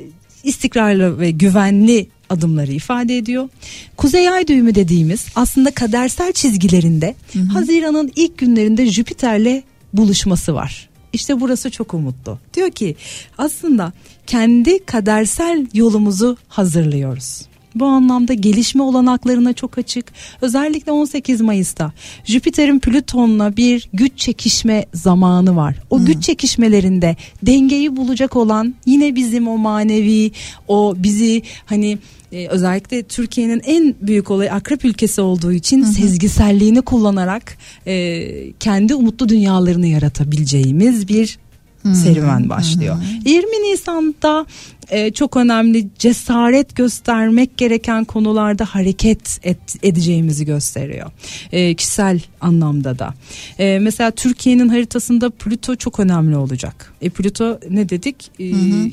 istikrarlı 0.44 1.20
ve 1.20 1.32
güvenli 1.32 2.08
adımları 2.30 2.72
ifade 2.72 3.18
ediyor. 3.18 3.50
Kuzey 3.98 4.30
ay 4.30 4.48
düğümü 4.48 4.76
dediğimiz 4.76 5.26
aslında 5.36 5.72
kadersel 5.72 6.34
çizgilerinde 6.34 7.16
Haziran'ın 7.54 8.12
ilk 8.16 8.38
günlerinde 8.38 8.86
Jüpiter'le 8.86 9.64
buluşması 9.94 10.54
var. 10.54 10.90
İşte 11.14 11.42
burası 11.42 11.72
çok 11.72 11.94
umutlu. 11.94 12.40
Diyor 12.54 12.72
ki 12.72 12.96
aslında 13.38 13.94
kendi 14.28 14.86
kadersel 14.86 15.68
yolumuzu 15.74 16.38
hazırlıyoruz. 16.48 17.51
Bu 17.76 17.86
anlamda 17.86 18.34
gelişme 18.34 18.84
olanaklarına 18.84 19.54
çok 19.54 19.78
açık. 19.78 20.06
Özellikle 20.42 20.92
18 20.92 21.42
Mayıs'ta 21.42 21.92
Jüpiter'in 22.26 22.80
Plüton'la 22.80 23.58
bir 23.58 23.90
güç 23.94 24.18
çekişme 24.18 24.86
zamanı 24.94 25.56
var. 25.56 25.76
O 25.90 26.06
güç 26.06 26.24
çekişmelerinde 26.24 27.16
dengeyi 27.44 27.96
bulacak 27.96 28.36
olan 28.36 28.76
yine 28.86 29.16
bizim 29.16 29.48
o 29.48 29.58
manevi, 29.58 30.32
o 30.68 30.94
bizi 30.98 31.42
hani 31.66 31.98
e, 32.32 32.48
özellikle 32.48 33.04
Türkiye'nin 33.04 33.62
en 33.66 33.96
büyük 34.02 34.32
olayı 34.32 34.52
akrep 34.54 34.86
ülkesi 34.86 35.22
olduğu 35.22 35.52
için 35.52 35.84
sezgiselliğini 35.84 36.82
kullanarak 36.82 37.58
e, 37.88 38.28
kendi 38.60 38.96
umutlu 38.96 39.30
dünyalarını 39.30 39.88
yaratabileceğimiz 39.88 41.08
bir 41.08 41.40
serüven 41.84 42.50
başlıyor. 42.50 42.98
20 43.26 43.72
Nisan'da 43.72 44.46
e, 44.92 45.12
çok 45.12 45.38
önemli 45.38 45.88
cesaret 46.00 46.76
göstermek 46.76 47.58
gereken 47.58 48.04
konularda 48.06 48.66
hareket 48.66 49.40
et- 49.44 49.76
edeceğimizi 49.84 50.46
gösteriyor. 50.46 51.12
E, 51.52 51.74
kişisel 51.76 52.22
anlamda 52.42 53.00
da. 53.00 53.14
E, 53.60 53.80
mesela 53.82 54.12
Türkiye'nin 54.12 54.70
haritasında 54.70 55.30
Plüto 55.30 55.76
çok 55.76 56.00
önemli 56.00 56.38
olacak. 56.38 56.94
E, 57.02 57.10
Plüto 57.10 57.60
ne 57.70 57.90
dedik? 57.90 58.32
E, 58.40 58.46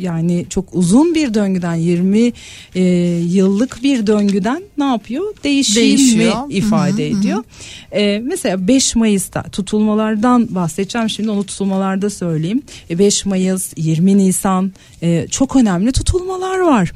Yani 0.02 0.46
çok 0.50 0.74
uzun 0.74 1.14
bir 1.14 1.34
döngüden 1.34 1.74
20 1.74 2.32
e, 2.74 2.82
yıllık 3.28 3.82
bir 3.82 4.06
döngüden 4.06 4.62
ne 4.78 4.84
yapıyor? 4.84 5.24
Değişimi 5.44 5.76
Değişiyor. 5.86 6.34
ifade 6.50 7.06
ediyor. 7.08 7.44
E, 7.92 8.18
mesela 8.24 8.68
5 8.68 8.96
Mayıs'ta 8.96 9.42
tutulmalardan 9.42 10.54
bahsedeceğim. 10.54 11.10
Şimdi 11.10 11.30
onu 11.30 11.44
tutulmalarda 11.46 12.10
söyleyeyim. 12.10 12.62
E, 12.90 12.98
5 12.98 13.26
Mayıs, 13.26 13.72
20 13.76 14.18
Nisan 14.18 14.72
e, 15.02 15.26
çok 15.30 15.56
önemli 15.56 15.87
tutulmalar 15.92 16.58
var. 16.58 16.92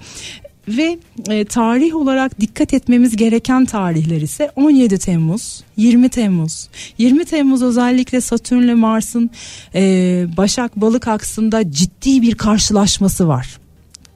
Ve 0.68 0.98
e, 1.28 1.44
tarih 1.44 1.96
olarak 1.96 2.40
dikkat 2.40 2.74
etmemiz 2.74 3.16
gereken 3.16 3.64
tarihler 3.64 4.20
ise 4.20 4.50
17 4.56 4.98
Temmuz, 4.98 5.64
20 5.76 6.08
Temmuz. 6.08 6.68
20 6.98 7.24
Temmuz 7.24 7.62
özellikle 7.62 8.20
Satürn 8.20 8.62
ile 8.62 8.74
Mars'ın 8.74 9.30
e, 9.74 9.80
Başak 10.36 10.76
Balık 10.76 11.08
aksında 11.08 11.70
ciddi 11.70 12.22
bir 12.22 12.34
karşılaşması 12.34 13.28
var. 13.28 13.61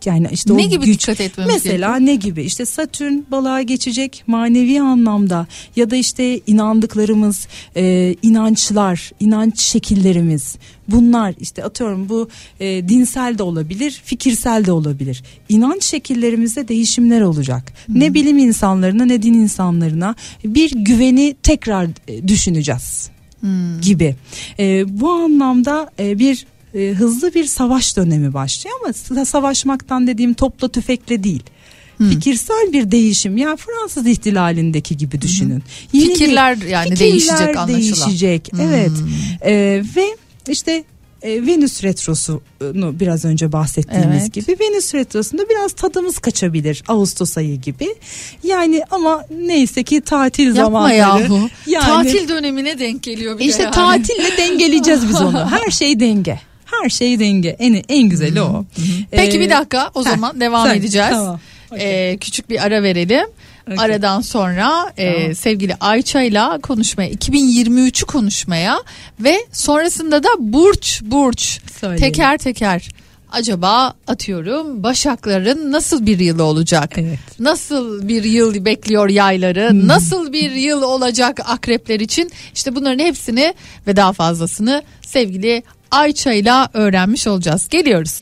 Yani 0.07 0.29
işte 0.33 0.57
Ne 0.57 0.67
o 0.67 0.69
gibi 0.69 0.87
güç. 0.87 1.01
dikkat 1.01 1.21
etmemiz 1.21 1.55
Mesela 1.55 1.97
ne 1.97 2.15
gibi? 2.15 2.43
İşte 2.43 2.67
Satürn 2.67 3.19
balığa 3.31 3.63
geçecek 3.63 4.25
manevi 4.27 4.81
anlamda 4.81 5.47
ya 5.77 5.91
da 5.91 5.97
işte 5.97 6.41
inandıklarımız, 6.47 7.49
e, 7.77 8.15
inançlar, 8.23 9.13
inanç 9.21 9.61
şekillerimiz. 9.61 10.57
Bunlar 10.89 11.35
işte 11.41 11.65
atıyorum 11.65 12.09
bu 12.09 12.29
e, 12.61 12.89
dinsel 12.89 13.39
de 13.39 13.43
olabilir, 13.43 14.01
fikirsel 14.05 14.65
de 14.65 14.73
olabilir. 14.73 15.23
İnanç 15.49 15.85
şekillerimizde 15.85 16.69
değişimler 16.69 17.21
olacak. 17.21 17.73
Ne 17.89 18.15
bilim 18.15 18.39
insanlarına 18.39 19.05
ne 19.05 19.23
din 19.23 19.35
insanlarına 19.35 20.15
bir 20.45 20.71
güveni 20.75 21.37
tekrar 21.43 21.89
e, 22.09 22.29
düşüneceğiz 22.29 23.11
gibi. 23.83 24.17
E, 24.59 24.85
bu 25.01 25.11
anlamda 25.11 25.91
e, 25.99 26.19
bir 26.19 26.47
e, 26.77 26.89
hızlı 26.93 27.35
bir 27.35 27.45
savaş 27.45 27.97
dönemi 27.97 28.35
başlıyor 28.35 28.77
ama 28.85 28.91
sa- 28.93 29.24
savaşmaktan 29.27 30.07
dediğim 30.07 30.35
topla 30.35 30.68
tüfekle 30.68 31.22
değil. 31.24 31.43
Fikirsel 32.11 32.72
bir 32.72 32.91
değişim 32.91 33.37
ya 33.37 33.57
Fransız 33.57 34.07
ihtilalindeki 34.07 34.97
gibi 34.97 35.20
düşünün. 35.22 35.62
Yeni 35.93 36.05
bir- 36.09 36.12
Fikirler 36.14 36.57
yani 36.57 36.99
değişecek 36.99 37.57
anlaşılan. 37.57 37.68
değişecek 37.68 38.51
evet 38.61 38.91
E, 39.43 39.83
ve 39.97 40.07
işte 40.49 40.85
e, 41.22 41.47
Venüs 41.47 41.83
retrosunu 41.83 43.01
biraz 43.01 43.24
önce 43.24 43.53
bahsettiğimiz 43.53 44.22
Evet. 44.22 44.33
gibi 44.35 44.57
Venüs 44.61 44.95
retrosunda 44.95 45.49
biraz 45.51 45.72
tadımız 45.72 46.18
kaçabilir 46.18 46.83
Ağustos 46.89 47.39
ayı 47.39 47.61
gibi. 47.61 47.95
Yani 48.43 48.83
ama 48.91 49.24
neyse 49.47 49.83
ki 49.83 50.01
tatil 50.01 50.47
Yapma 50.47 50.62
zamanları. 50.64 50.95
yahu. 50.97 51.49
Yani- 51.66 51.85
Tatil 51.85 52.29
dönemine 52.29 52.79
denk 52.79 53.03
geliyor 53.03 53.35
bir 53.39 53.45
de 53.45 53.49
işte 53.49 53.62
yani. 53.62 53.74
tatille 53.74 54.37
dengeleyeceğiz 54.39 55.09
biz 55.09 55.20
onu. 55.20 55.51
Her 55.51 55.70
şey 55.70 56.01
denge. 56.01 56.41
Her 56.67 56.89
şey 56.89 57.21
denge. 57.21 57.57
En 57.59 57.83
en 57.89 58.09
güzeli 58.09 58.41
o. 58.43 58.64
Peki 59.11 59.37
Ee, 59.37 59.41
bir 59.41 59.51
dakika 59.51 59.91
o 59.95 60.05
heh, 60.05 60.11
zaman 60.11 60.41
devam 60.41 60.69
sen- 60.69 60.77
edeceğiz. 60.77 61.11
Tamam. 61.11 61.41
Okey. 61.73 62.11
Ee, 62.12 62.17
küçük 62.17 62.51
bir 62.51 62.64
ara 62.67 62.83
verelim. 62.83 63.27
Okey. 63.67 63.85
Aradan 63.85 64.21
sonra 64.21 64.93
e, 64.97 65.12
Tamam. 65.14 65.35
sevgili 65.35 65.75
Ayça'yla 65.81 66.59
konuşmaya 66.59 67.11
2023'ü 67.11 68.05
konuşmaya 68.07 68.79
ve 69.21 69.37
sonrasında 69.53 70.23
da 70.23 70.29
burç 70.39 71.03
burç 71.05 71.61
Söyleyelim. 71.81 72.05
teker 72.12 72.39
teker 72.39 72.89
acaba 73.33 73.93
atıyorum 74.07 74.83
Başakların 74.83 75.73
nasıl 75.73 76.07
bir 76.07 76.19
yılı 76.19 76.43
olacak? 76.45 76.93
Evet. 76.97 77.19
Nasıl 77.39 78.09
bir 78.09 78.25
yıl 78.25 78.64
bekliyor 78.64 79.09
yayları? 79.09 79.89
Nasıl 79.89 80.33
bir 80.33 80.51
yıl 80.51 80.83
olacak 80.83 81.41
akrepler 81.47 82.01
için? 82.01 82.31
İşte 82.55 82.75
bunların 82.77 82.99
hepsini 83.05 83.55
ve 83.87 83.97
daha 83.97 84.12
fazlasını 84.12 84.83
sevgili 85.07 85.62
Ayça'yla 85.91 86.68
öğrenmiş 86.74 87.26
olacağız. 87.26 87.68
Geliyoruz. 87.68 88.20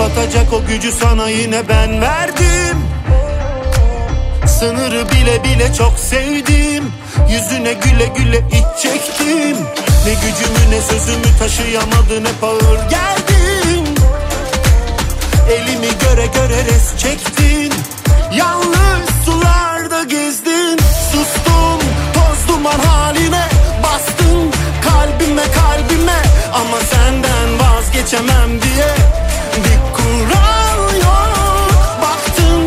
Tüketip 0.00 0.18
atacak 0.18 0.52
o 0.52 0.66
gücü 0.66 0.92
sana 0.92 1.28
yine 1.28 1.68
ben 1.68 2.00
verdim. 2.00 2.78
Sınırı 4.46 5.10
bile 5.10 5.44
bile 5.44 5.74
çok 5.74 5.98
sevdim. 5.98 6.92
Yüzüne 7.30 7.72
güle 7.72 8.06
güle 8.06 8.38
iç 8.38 8.82
çektim. 8.82 9.56
Ne 10.06 10.14
gücümü 10.14 10.70
ne 10.70 10.80
sözümü 10.80 11.38
taşıyamadın 11.38 12.24
hep 12.24 12.44
ağır 12.44 12.78
geldin. 12.90 13.94
Elimi 15.50 15.88
göre 16.00 16.26
göre 16.26 16.64
res 16.64 16.96
çektin. 16.98 17.72
Yalnız 18.32 19.08
sularda 19.24 20.02
gezdin. 20.04 20.78
Sustum 21.12 21.80
toz 22.14 22.48
duman 22.48 22.78
haline 22.78 23.48
Bastın. 23.82 24.52
Kalbime 24.84 25.42
kalbime 25.42 26.22
Ama 26.54 26.80
senden 26.80 27.58
vazgeçemem 27.58 28.62
diye 28.62 29.20
Bir 29.56 29.80
kural 29.96 30.94
yok. 30.94 31.70
Baktın 32.02 32.62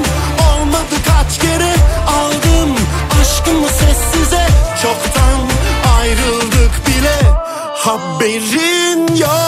olmadı 0.51 0.95
kaç 1.07 1.39
kere 1.39 1.73
Aldım. 2.07 2.75
Aşkımı 3.21 3.67
sessize 3.67 4.47
Çoktan 4.81 5.39
ayrıldık 5.99 6.87
bile. 6.87 7.19
Haberin 7.75 9.15
yok 9.15 9.42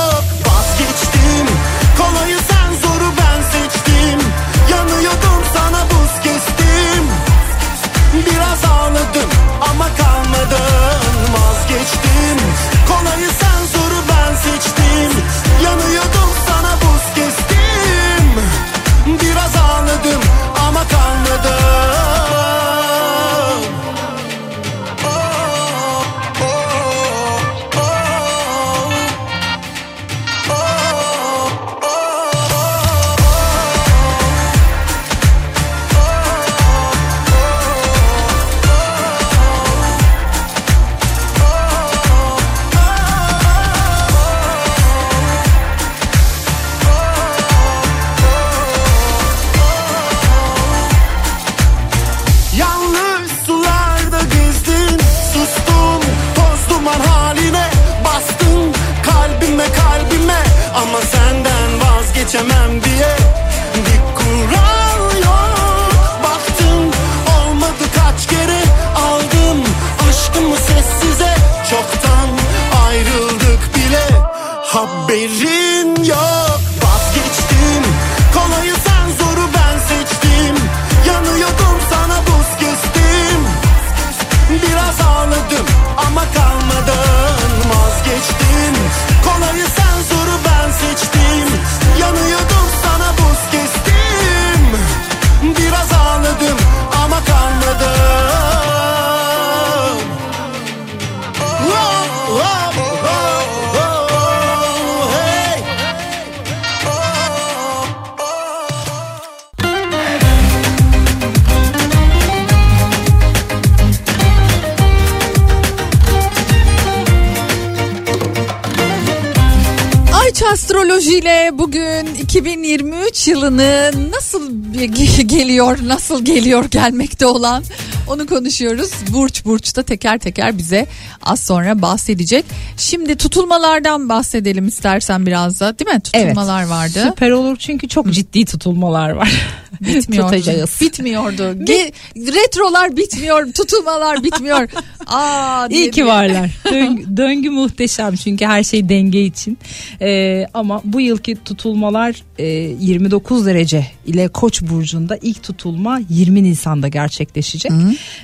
Ayç 120.46 120.54
Astroloji 120.54 121.18
ile 121.18 121.50
bugün 121.54 122.16
2023 122.22 123.28
yılını 123.28 123.92
nasıl 124.12 124.52
ge- 124.74 125.22
geliyor, 125.28 125.78
nasıl 125.84 126.26
geliyor 126.26 126.66
gelmekte 126.66 127.26
olan 127.26 127.64
onu 128.08 128.26
konuşuyoruz. 128.26 128.92
Burç 129.14 129.46
Burç 129.46 129.76
da 129.76 129.84
teker 129.84 130.20
teker 130.20 130.58
bize 130.58 130.88
az 131.24 131.40
sonra 131.40 131.82
bahsedecek. 131.82 132.46
Şimdi 132.78 133.16
tutulmalardan 133.16 134.10
bahsedelim 134.10 134.68
istersen 134.68 135.26
biraz 135.26 135.60
da 135.60 135.80
değil 135.80 135.92
mi? 135.92 136.00
Tutulmalar 136.02 136.66
vardı. 136.68 137.04
Süper 137.10 137.32
olur 137.32 137.56
çünkü 137.58 137.88
çok 137.88 138.12
ciddi 138.12 138.46
tutulmalar 138.46 139.10
var. 139.10 139.32
Bitmiyordu. 139.82 140.32
Tutacağız. 140.32 140.78
Bitmiyordu. 140.82 141.44
Ge- 141.44 141.92
retrolar 142.18 142.98
bitmiyor, 142.98 143.54
tutulmalar 143.54 144.24
bitmiyor. 144.24 144.70
Aa 145.08 145.68
İyi 145.70 145.92
ki 145.92 146.06
varlar. 146.06 146.52
Döngü, 146.72 147.18
döngü 147.18 147.50
muhteşem 147.50 148.16
çünkü 148.16 148.46
her 148.46 148.64
şey 148.64 148.90
denge 148.90 149.26
için. 149.26 149.58
Ee, 150.02 150.46
ama 150.54 150.82
bu 150.84 151.02
yılki 151.02 151.38
tutulmalar 151.46 152.24
e, 152.40 152.46
29 152.46 153.46
derece 153.46 153.88
ile 154.06 154.28
Koç 154.28 154.62
burcunda 154.62 155.18
ilk 155.22 155.44
tutulma 155.44 156.00
20 156.10 156.44
Nisan'da 156.44 156.88
gerçekleşecek. 156.88 157.72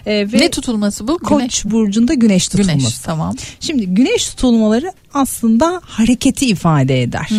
Ee, 0.05 0.11
ve 0.33 0.37
Ne 0.37 0.49
tutulması 0.51 1.07
bu? 1.07 1.17
Koç 1.19 1.39
Güneş. 1.39 1.65
burcunda 1.65 2.13
güneş 2.13 2.47
tutulması. 2.47 2.77
Güneş 2.77 2.99
tamam. 2.99 3.35
Şimdi 3.59 3.85
güneş 3.87 4.25
tutulmaları 4.29 4.91
aslında 5.13 5.81
hareketi 5.85 6.45
ifade 6.45 7.01
eder. 7.01 7.29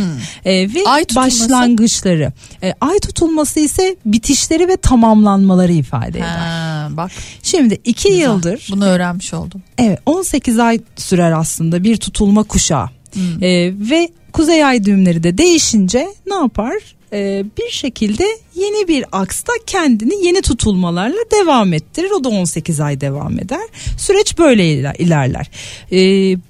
Ee, 0.45 0.74
ve 0.74 0.85
Ay 0.87 1.05
tutulması? 1.05 1.41
başlangıçları. 1.41 2.33
Ee, 2.62 2.74
ay 2.80 2.99
tutulması 2.99 3.61
ise 3.61 3.97
bitişleri 4.07 4.68
ve 4.68 4.76
tamamlanmaları 4.76 5.72
ifade 5.72 6.18
eder. 6.18 6.28
Ha, 6.39 6.89
bak 6.91 7.11
Şimdi 7.43 7.80
iki 7.85 8.09
güzel. 8.09 8.22
yıldır 8.22 8.68
bunu 8.72 8.85
öğrenmiş 8.85 9.35
oldum. 9.35 9.62
Evet 9.78 9.99
18 10.07 10.59
ay 10.59 10.80
sürer 10.97 11.33
aslında 11.33 11.85
bir 11.85 11.97
tutulma 11.97 12.43
kuşağı. 12.43 12.87
Hmm. 13.12 13.43
Ee, 13.45 13.72
ve 13.91 14.09
kuzey 14.33 14.64
ay 14.64 14.85
düğümleri 14.85 15.22
de 15.22 15.39
değişince 15.39 16.09
ne 16.26 16.35
yapar? 16.35 16.74
Ee, 17.13 17.45
bir 17.59 17.71
şekilde 17.71 18.25
yeni 18.55 18.89
bir 18.89 19.05
aksta 19.13 19.53
kendini 19.67 20.27
yeni 20.27 20.43
tutulmalarla 20.43 21.21
devam 21.31 21.73
ettirir. 21.73 22.11
O 22.11 22.25
da 22.25 22.29
18 22.29 22.81
ay 22.81 23.01
devam 23.01 23.39
eder. 23.39 23.61
Süreç 23.99 24.39
böyle 24.39 24.65
iler- 24.65 24.97
ilerler. 24.99 25.51
Ee, 25.93 25.97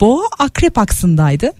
boğa 0.00 0.24
akrep 0.38 0.78
aksındaydı. 0.78 1.52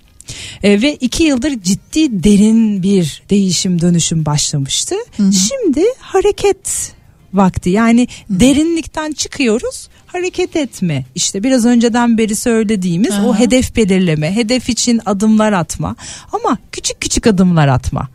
Ee, 0.63 0.83
ve 0.83 0.95
iki 0.95 1.23
yıldır 1.25 1.63
ciddi 1.63 2.25
derin 2.25 2.83
bir 2.83 3.23
değişim 3.31 3.81
dönüşüm 3.81 4.27
başlamıştı. 4.27 4.95
Şimdi 5.17 5.85
hareket 5.99 6.93
vakti 7.35 7.71
yani 7.71 8.09
derinlikten 8.31 9.13
çıkıyoruz 9.13 9.89
hareket 10.07 10.57
etme 10.57 11.05
işte 11.15 11.43
biraz 11.43 11.67
önceden 11.67 12.19
beri 12.19 12.37
söylediğimiz 12.37 13.11
o 13.25 13.31
Aha. 13.31 13.39
hedef 13.39 13.77
belirleme 13.77 14.35
hedef 14.37 14.69
için 14.69 15.01
adımlar 15.07 15.53
atma 15.53 15.97
ama 16.33 16.59
küçük 16.73 17.01
küçük 17.01 17.27
adımlar 17.27 17.69
atma 17.69 18.09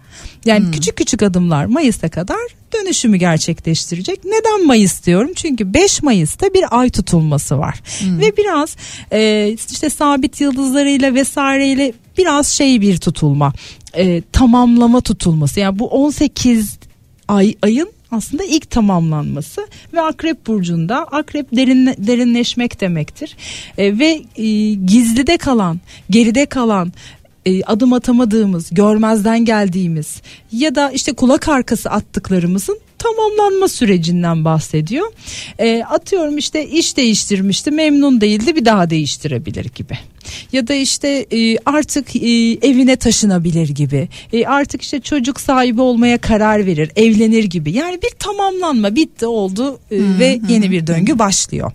yani 0.48 0.72
küçük 0.72 0.96
küçük 0.96 1.24
adımlar 1.24 1.66
Mayıs'a 1.66 2.10
kadar 2.10 2.40
dönüşümü 2.74 3.18
gerçekleştirecek. 3.18 4.26
Neden 4.26 4.66
Mayıs 4.66 5.06
diyorum? 5.06 5.32
Çünkü 5.36 5.74
5 5.74 6.04
Mayıs'ta 6.04 6.54
bir 6.54 6.80
ay 6.80 6.90
tutulması 6.90 7.58
var. 7.58 7.82
Ve 8.02 8.38
biraz 8.38 8.76
e, 9.12 9.50
işte 9.72 9.90
sabit 9.90 10.42
yıldızlarıyla 10.42 11.14
vesaireyle 11.14 11.94
biraz 12.18 12.48
şey 12.48 12.82
bir 12.82 12.98
tutulma. 12.98 13.54
E, 13.94 14.22
tamamlama 14.32 15.02
tutulması. 15.02 15.60
Yani 15.60 15.80
bu 15.80 15.88
18 15.88 16.78
ay 17.28 17.56
ayın 17.62 17.90
aslında 18.12 18.44
ilk 18.44 18.70
tamamlanması 18.70 19.68
ve 19.94 20.02
Akrep 20.02 20.48
burcunda 20.48 20.98
Akrep 20.98 21.56
derin, 21.56 21.86
derinleşmek 21.98 22.82
demektir 22.82 23.38
E, 23.78 24.00
ve 24.00 24.22
e, 24.36 24.74
gizlide 24.74 25.38
kalan 25.38 25.80
geride 26.10 26.46
kalan 26.46 26.94
e, 27.48 27.64
adım 27.64 27.94
atamadığımız 27.94 28.70
görmezden 28.72 29.46
geldiğimiz 29.46 30.22
ya 30.52 30.76
da 30.76 30.92
işte 30.92 31.14
kulak 31.14 31.50
arkası 31.50 31.90
attıklarımızın 31.90 32.80
tamamlanma 32.98 33.68
sürecinden 33.68 34.46
bahsediyor. 34.46 35.12
E, 35.60 35.84
atıyorum 35.84 36.38
işte 36.38 36.68
iş 36.68 36.98
değiştirmişti 36.98 37.72
memnun 37.72 38.22
değildi 38.22 38.56
bir 38.56 38.66
daha 38.66 38.90
değiştirebilir 38.90 39.66
gibi. 39.76 39.98
Ya 40.52 40.68
da 40.68 40.74
işte 40.74 41.26
e, 41.32 41.58
artık 41.66 42.16
e, 42.16 42.52
evine 42.52 42.96
taşınabilir 42.96 43.70
gibi. 43.70 44.10
E, 44.34 44.46
artık 44.46 44.82
işte 44.82 45.00
çocuk 45.00 45.40
sahibi 45.40 45.82
olmaya 45.82 46.18
karar 46.18 46.66
verir, 46.66 46.92
evlenir 46.96 47.44
gibi. 47.44 47.72
Yani 47.72 48.00
bir 48.02 48.12
tamamlanma 48.20 48.96
bitti 48.96 49.26
oldu 49.26 49.80
e, 49.92 49.98
ve 50.20 50.40
yeni 50.50 50.72
bir 50.72 50.88
döngü 50.88 51.20
başlıyor. 51.20 51.72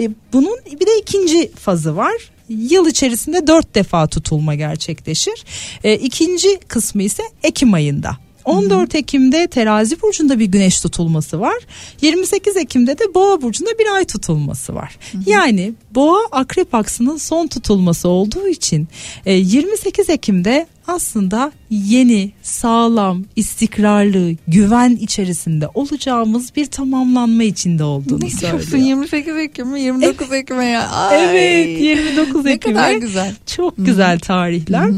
E, 0.00 0.10
bunun 0.32 0.58
bir 0.80 0.86
de 0.86 0.98
ikinci 1.00 1.50
fazı 1.52 1.96
var 1.96 2.35
yıl 2.48 2.86
içerisinde 2.86 3.46
dört 3.46 3.74
defa 3.74 4.06
tutulma 4.06 4.54
gerçekleşir. 4.54 5.44
E, 5.84 5.94
ikinci 5.94 6.58
kısmı 6.68 7.02
ise 7.02 7.22
Ekim 7.42 7.74
ayında. 7.74 8.16
14 8.46 8.94
Ekim'de 8.94 9.46
terazi 9.46 10.02
burcunda 10.02 10.38
bir 10.38 10.44
güneş 10.44 10.80
tutulması 10.80 11.40
var. 11.40 11.56
28 12.02 12.56
Ekim'de 12.56 12.98
de 12.98 13.14
boğa 13.14 13.42
burcunda 13.42 13.70
bir 13.78 13.94
ay 13.94 14.04
tutulması 14.04 14.74
var. 14.74 14.98
Yani 15.26 15.72
boğa 15.94 16.20
akrep 16.32 16.74
aksının 16.74 17.16
son 17.16 17.46
tutulması 17.46 18.08
olduğu 18.08 18.48
için 18.48 18.88
e, 19.26 19.32
28 19.32 20.10
Ekim'de 20.10 20.66
aslında 20.88 21.52
yeni, 21.70 22.32
sağlam, 22.42 23.24
istikrarlı, 23.36 24.32
güven 24.48 24.90
içerisinde 24.90 25.68
olacağımız 25.74 26.56
bir 26.56 26.66
tamamlanma 26.66 27.42
içinde 27.42 27.84
olduğunu 27.84 28.16
Ne 28.24 28.28
diyorsun 28.28 28.58
söylüyor. 28.70 28.88
28 28.88 29.36
Ekim 29.36 29.68
mi 29.68 29.80
29 29.80 30.32
Ekim'e 30.32 30.64
ya? 30.64 30.88
Ay. 30.88 31.24
Evet 31.24 31.80
29 31.80 32.44
Ne 32.44 32.52
Ekim'e 32.52 32.74
kadar 32.74 32.94
güzel. 32.94 33.34
çok 33.46 33.74
güzel 33.78 34.18
tarihler. 34.18 34.90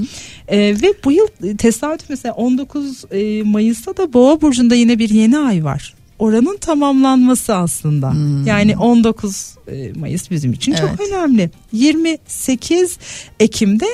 Ee, 0.49 0.59
ve 0.59 0.93
bu 1.05 1.13
yıl 1.13 1.27
e, 1.45 1.57
tesadüf 1.57 2.11
mesela 2.11 2.35
19 2.35 3.05
e, 3.11 3.43
Mayıs'ta 3.43 3.97
da 3.97 4.13
Boğa 4.13 4.41
burcunda 4.41 4.75
yine 4.75 4.99
bir 4.99 5.09
yeni 5.09 5.39
ay 5.39 5.65
var. 5.65 5.95
Oranın 6.19 6.57
tamamlanması 6.57 7.55
aslında. 7.55 8.13
Yani 8.47 8.77
19 8.77 9.55
e, 9.69 9.93
Mayıs 9.99 10.31
bizim 10.31 10.53
için 10.53 10.73
çok 10.75 10.89
Evet. 10.89 11.01
önemli. 11.13 11.51
28 11.73 12.99
Ekim'de 13.41 13.87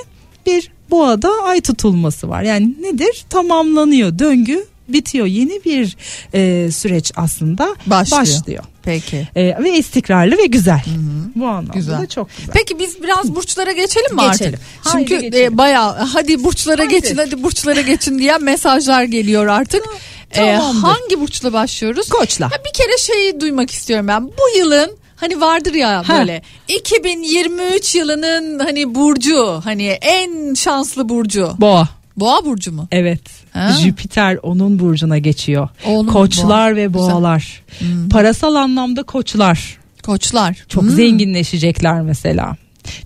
bir 0.47 0.71
Boğa'da 0.91 1.31
ay 1.45 1.61
tutulması 1.61 2.29
var. 2.29 2.43
Yani 2.43 2.75
nedir? 2.83 3.25
Tamamlanıyor. 3.31 4.19
Döngü 4.19 4.65
bitiyor. 4.89 5.27
Yeni 5.27 5.65
bir 5.65 5.97
e, 6.35 6.71
süreç 6.73 7.13
aslında 7.17 7.77
Başlıyor. 7.87 8.23
başlıyor. 8.23 8.65
Peki. 8.83 9.29
E, 9.37 9.63
ve 9.65 9.79
istikrarlı 9.79 10.39
ve 10.39 10.47
güzel. 10.47 10.83
Bu 11.37 11.47
anlamda 11.47 11.73
Güzel. 11.73 11.99
da 12.03 12.07
çok 12.09 12.29
güzel. 12.39 12.53
Peki 12.53 12.79
biz 12.79 13.03
biraz 13.03 13.35
burçlara 13.35 13.73
geçelim 13.73 14.15
mi 14.17 14.23
Geçelim. 14.33 14.55
artık? 14.55 14.61
Haydi 14.87 15.07
Çünkü 15.09 15.21
geçelim. 15.23 15.55
e, 15.55 15.59
bayağı 15.59 15.93
hadi 15.97 16.45
burçlara 16.45 16.79
Haydi. 16.83 16.95
geçin 16.95 17.17
hadi 17.17 17.43
burçlara 17.43 17.81
geçin 17.81 18.19
diye 18.19 18.39
mesajlar 18.39 19.03
geliyor 19.05 19.47
artık. 19.47 19.83
E, 20.31 20.35
Tamamdır. 20.57 20.81
hangi 20.81 21.21
burçla 21.21 21.53
başlıyoruz? 21.53 22.09
Koçla. 22.09 22.47
Ha, 22.47 22.57
bir 22.69 22.73
kere 22.73 22.99
şeyi 22.99 23.41
duymak 23.41 23.71
istiyorum 23.71 24.09
ben. 24.09 24.27
Bu 24.29 24.59
yılın 24.59 24.91
hani 25.25 25.41
vardır 25.41 25.75
ya 25.75 26.09
Ha. 26.09 26.19
böyle 26.19 26.43
2023 26.69 27.95
yılının 27.95 28.59
hani 28.59 28.95
burcu 28.95 29.61
hani 29.65 29.87
en 29.87 30.55
şanslı 30.55 31.09
burcu. 31.09 31.51
Boğa. 31.59 31.89
Boğa 32.17 32.45
burcu 32.45 32.73
mu? 32.73 32.89
Evet. 32.93 33.21
Ha. 33.53 33.73
Jüpiter 33.83 34.39
onun 34.43 34.79
burcuna 34.79 35.19
geçiyor. 35.19 35.69
Onun 35.87 36.09
koçlar 36.13 36.71
boğa. 36.73 36.77
ve 36.77 36.87
Güzel. 36.87 36.95
boğalar. 36.95 37.63
Parasal 38.11 38.55
anlamda 38.55 39.03
koçlar 39.03 39.79
Koçlar. 40.03 40.65
çok 40.69 40.83
Hmm. 40.83 40.91
zenginleşecekler 40.91 42.01
mesela. 42.01 42.57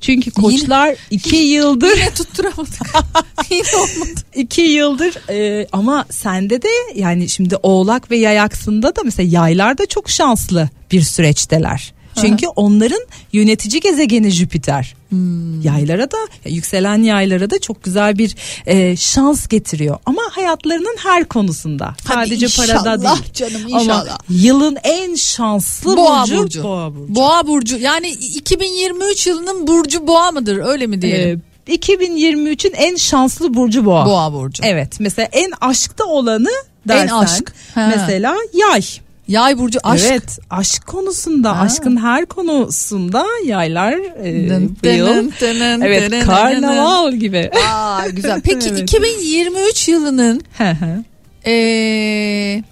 Çünkü 0.01 0.31
koçlar 0.31 0.95
iki 1.11 1.37
yıldır 1.55 1.97
Yine 1.97 2.11
tutturamadık. 2.14 2.75
Yine 3.51 3.77
olmadı. 3.77 4.21
iki 4.35 4.61
yıldır 4.62 5.31
e, 5.31 5.66
ama 5.73 6.05
sende 6.11 6.62
de 6.62 6.69
yani 6.95 7.29
şimdi 7.29 7.57
oğlak 7.62 8.11
ve 8.11 8.16
yay 8.16 8.41
aksında 8.41 8.97
da 8.97 9.01
mesela 9.05 9.29
yaylar 9.33 9.79
da 9.79 9.87
çok 9.87 10.11
şanslı 10.11 10.69
bir 10.93 11.03
süreçteler. 11.03 11.93
Çünkü 12.21 12.47
onların 12.47 13.01
yönetici 13.33 13.81
gezegeni 13.81 14.31
Jüpiter. 14.31 14.95
Hmm. 15.09 15.61
Yaylara 15.62 16.11
da 16.11 16.16
yükselen 16.45 17.03
yaylara 17.03 17.51
da 17.51 17.59
çok 17.61 17.85
güzel 17.85 18.19
bir 18.19 18.35
e, 18.66 18.97
şans 18.97 19.49
getiriyor. 19.49 19.99
Ama 20.07 20.23
hayatlarının 20.31 20.97
her 21.03 21.25
konusunda. 21.25 21.95
Hadi 22.05 22.29
Sadece 22.31 22.47
parada 22.57 22.95
inşallah 22.95 23.16
değil. 23.23 23.33
canım, 23.35 23.62
Ama 23.73 23.81
inşallah. 23.83 24.19
yılın 24.31 24.77
en 24.83 25.14
şanslı 25.14 25.97
Boğa 25.97 26.23
burcu, 26.23 26.39
burcu. 26.39 26.62
Boğa 26.62 26.95
burcu. 26.95 27.14
Boğa 27.14 27.47
burcu. 27.47 27.79
Yani 27.79 28.09
2023 28.11 29.27
yılının 29.27 29.66
burcu 29.66 30.07
boğa 30.07 30.31
mıdır? 30.33 30.59
Öyle 30.64 30.87
mi 30.87 31.03
diyelim? 31.03 31.43
Ee, 31.66 31.75
2023'ün 31.75 32.73
en 32.73 32.97
şanslı 32.97 33.55
burcu 33.55 33.85
boğa. 33.85 34.07
boğa 34.07 34.33
burcu. 34.33 34.62
Evet 34.66 35.01
mesela 35.01 35.29
en 35.33 35.51
aşkta 35.61 36.05
olanı 36.05 36.51
dersen 36.89 37.14
aşk. 37.16 37.53
Ha. 37.75 37.93
mesela 37.97 38.37
yay. 38.55 38.83
Yay 39.29 39.59
burcu 39.59 39.79
aşk. 39.83 40.05
Evet 40.09 40.39
aşk 40.51 40.87
konusunda 40.87 41.59
Ha. 41.59 41.62
aşkın 41.62 41.97
her 41.97 42.26
konusunda 42.26 43.26
yaylar 43.45 43.93
e, 44.24 44.51
Dın 44.51 44.76
bu 44.85 44.87
yıl 44.89 45.07
dının 45.07 45.33
dının 45.41 45.81
evet 45.81 46.11
dının 46.11 46.20
karnaval 46.24 47.12
gibi. 47.12 47.51
Aa 47.68 48.07
güzel. 48.09 48.41
Peki 48.41 48.68
Evet. 48.70 48.83
2023 48.83 49.89
yılının 49.89 50.41
Hı 50.59 50.70
hı. 50.70 51.05
ee, 51.51 52.62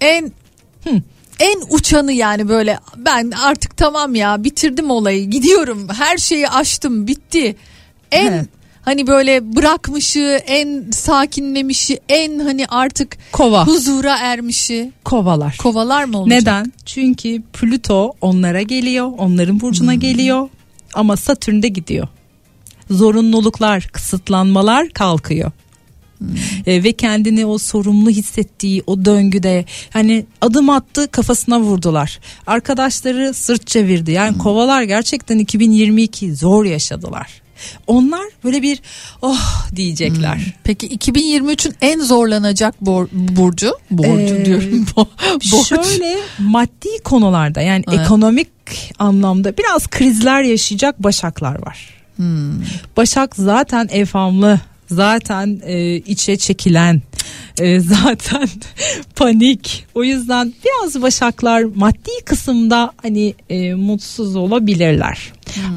en 0.00 0.32
en 1.40 1.60
uçanı 1.70 2.12
yani 2.12 2.48
böyle 2.48 2.78
ben 2.96 3.30
artık 3.30 3.76
tamam 3.76 4.14
ya 4.14 4.44
bitirdim 4.44 4.90
olayı 4.90 5.30
gidiyorum 5.30 5.88
her 5.88 6.18
şeyi 6.18 6.48
aştım 6.48 7.06
bitti. 7.06 7.56
En 8.12 8.32
He. 8.32 8.44
Hani 8.84 9.06
böyle 9.06 9.56
bırakmışı 9.56 10.40
en 10.46 10.90
sakinlemişi 10.90 12.00
en 12.08 12.38
hani 12.38 12.66
artık 12.66 13.16
Kova. 13.32 13.66
huzura 13.66 14.16
ermişi 14.18 14.92
Kovalar. 15.04 15.56
kovalar 15.62 16.04
mı 16.04 16.18
olacak? 16.18 16.40
Neden? 16.40 16.72
Çünkü 16.86 17.42
Plüto 17.52 18.12
onlara 18.20 18.62
geliyor, 18.62 19.12
onların 19.18 19.60
burcuna 19.60 19.92
Hmm. 19.92 20.00
geliyor 20.00 20.48
ama 20.94 21.16
Satürn 21.16 21.62
de 21.62 21.68
gidiyor. 21.68 22.08
Zorunluluklar, 22.90 23.88
kısıtlanmalar 23.92 24.88
kalkıyor. 24.88 25.50
Hmm. 26.18 26.28
E, 26.66 26.84
ve 26.84 26.92
kendini 26.92 27.46
o 27.46 27.58
sorumlu 27.58 28.10
hissettiği 28.10 28.82
o 28.86 29.04
döngüde 29.04 29.64
hani 29.92 30.26
adım 30.40 30.70
attı 30.70 31.08
kafasına 31.10 31.60
vurdular. 31.60 32.18
Arkadaşları 32.46 33.34
sırt 33.34 33.66
çevirdi. 33.66 34.10
Yani 34.12 34.30
Hmm. 34.32 34.38
kovalar 34.38 34.82
gerçekten 34.82 35.38
2022 35.38 36.34
zor 36.34 36.64
yaşadılar. 36.64 37.43
Onlar 37.86 38.24
böyle 38.44 38.62
bir 38.62 38.80
oh 39.22 39.66
diyecekler. 39.76 40.54
Peki 40.64 40.88
2023'ün 40.98 41.74
en 41.80 42.00
zorlanacak 42.00 42.74
bor- 42.82 43.08
burcu 43.12 43.72
borcu 43.90 44.34
Ee, 44.34 44.44
diyorum. 44.44 44.86
Bo- 44.96 45.52
borç. 45.52 45.66
Şöyle 45.68 46.16
maddi 46.38 46.88
konularda 47.04 47.60
yani 47.60 47.84
Evet. 47.88 48.00
ekonomik 48.00 48.48
anlamda 48.98 49.56
biraz 49.58 49.86
krizler 49.86 50.42
yaşayacak 50.42 51.02
başaklar 51.02 51.66
var. 51.66 51.94
Hmm. 52.16 52.52
Başak 52.96 53.36
zaten 53.36 53.88
evhamlı, 53.92 54.60
zaten 54.90 55.60
e, 55.64 55.94
içe 55.96 56.36
çekilen, 56.36 57.02
e, 57.60 57.80
zaten 58.04 58.48
panik. 59.16 59.86
O 59.94 60.04
yüzden 60.04 60.52
biraz 60.64 61.02
başaklar 61.02 61.62
maddi 61.62 62.10
kısımda 62.24 62.92
hani 63.02 63.34
e, 63.50 63.74
mutsuz 63.74 64.36
olabilirler. 64.36 65.32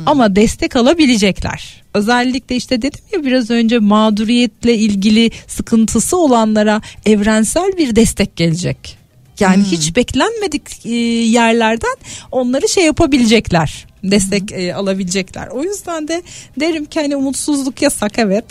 Ama 0.06 0.36
destek 0.36 0.76
alabilecekler. 0.76 1.84
Özellikle 1.93 2.56
işte 2.56 2.82
dedim 2.82 3.00
ya 3.14 3.26
biraz 3.26 3.50
önce 3.50 3.80
mağduriyetle 3.80 4.76
ilgili 4.76 5.32
sıkıntısı 5.48 6.18
olanlara 6.18 6.82
evrensel 7.06 7.78
bir 7.78 7.95
destek 7.95 8.36
gelecek. 8.36 8.98
Yani 9.39 9.64
hiç 9.64 9.95
beklenmedik 9.95 10.86
e, 10.86 10.89
yerlerden 11.26 11.95
onları 12.32 12.70
şey 12.70 12.86
yapabilecekler. 12.86 13.87
Destek 14.04 14.52
e, 14.52 14.74
alabilecekler. 14.74 15.48
O 15.48 15.64
yüzden 15.64 16.08
de 16.08 16.24
derim 16.60 16.86
ki 16.86 17.00
hani 17.00 17.16
umutsuzluk 17.16 17.82
yasak 17.82 18.20
evet. 18.20 18.45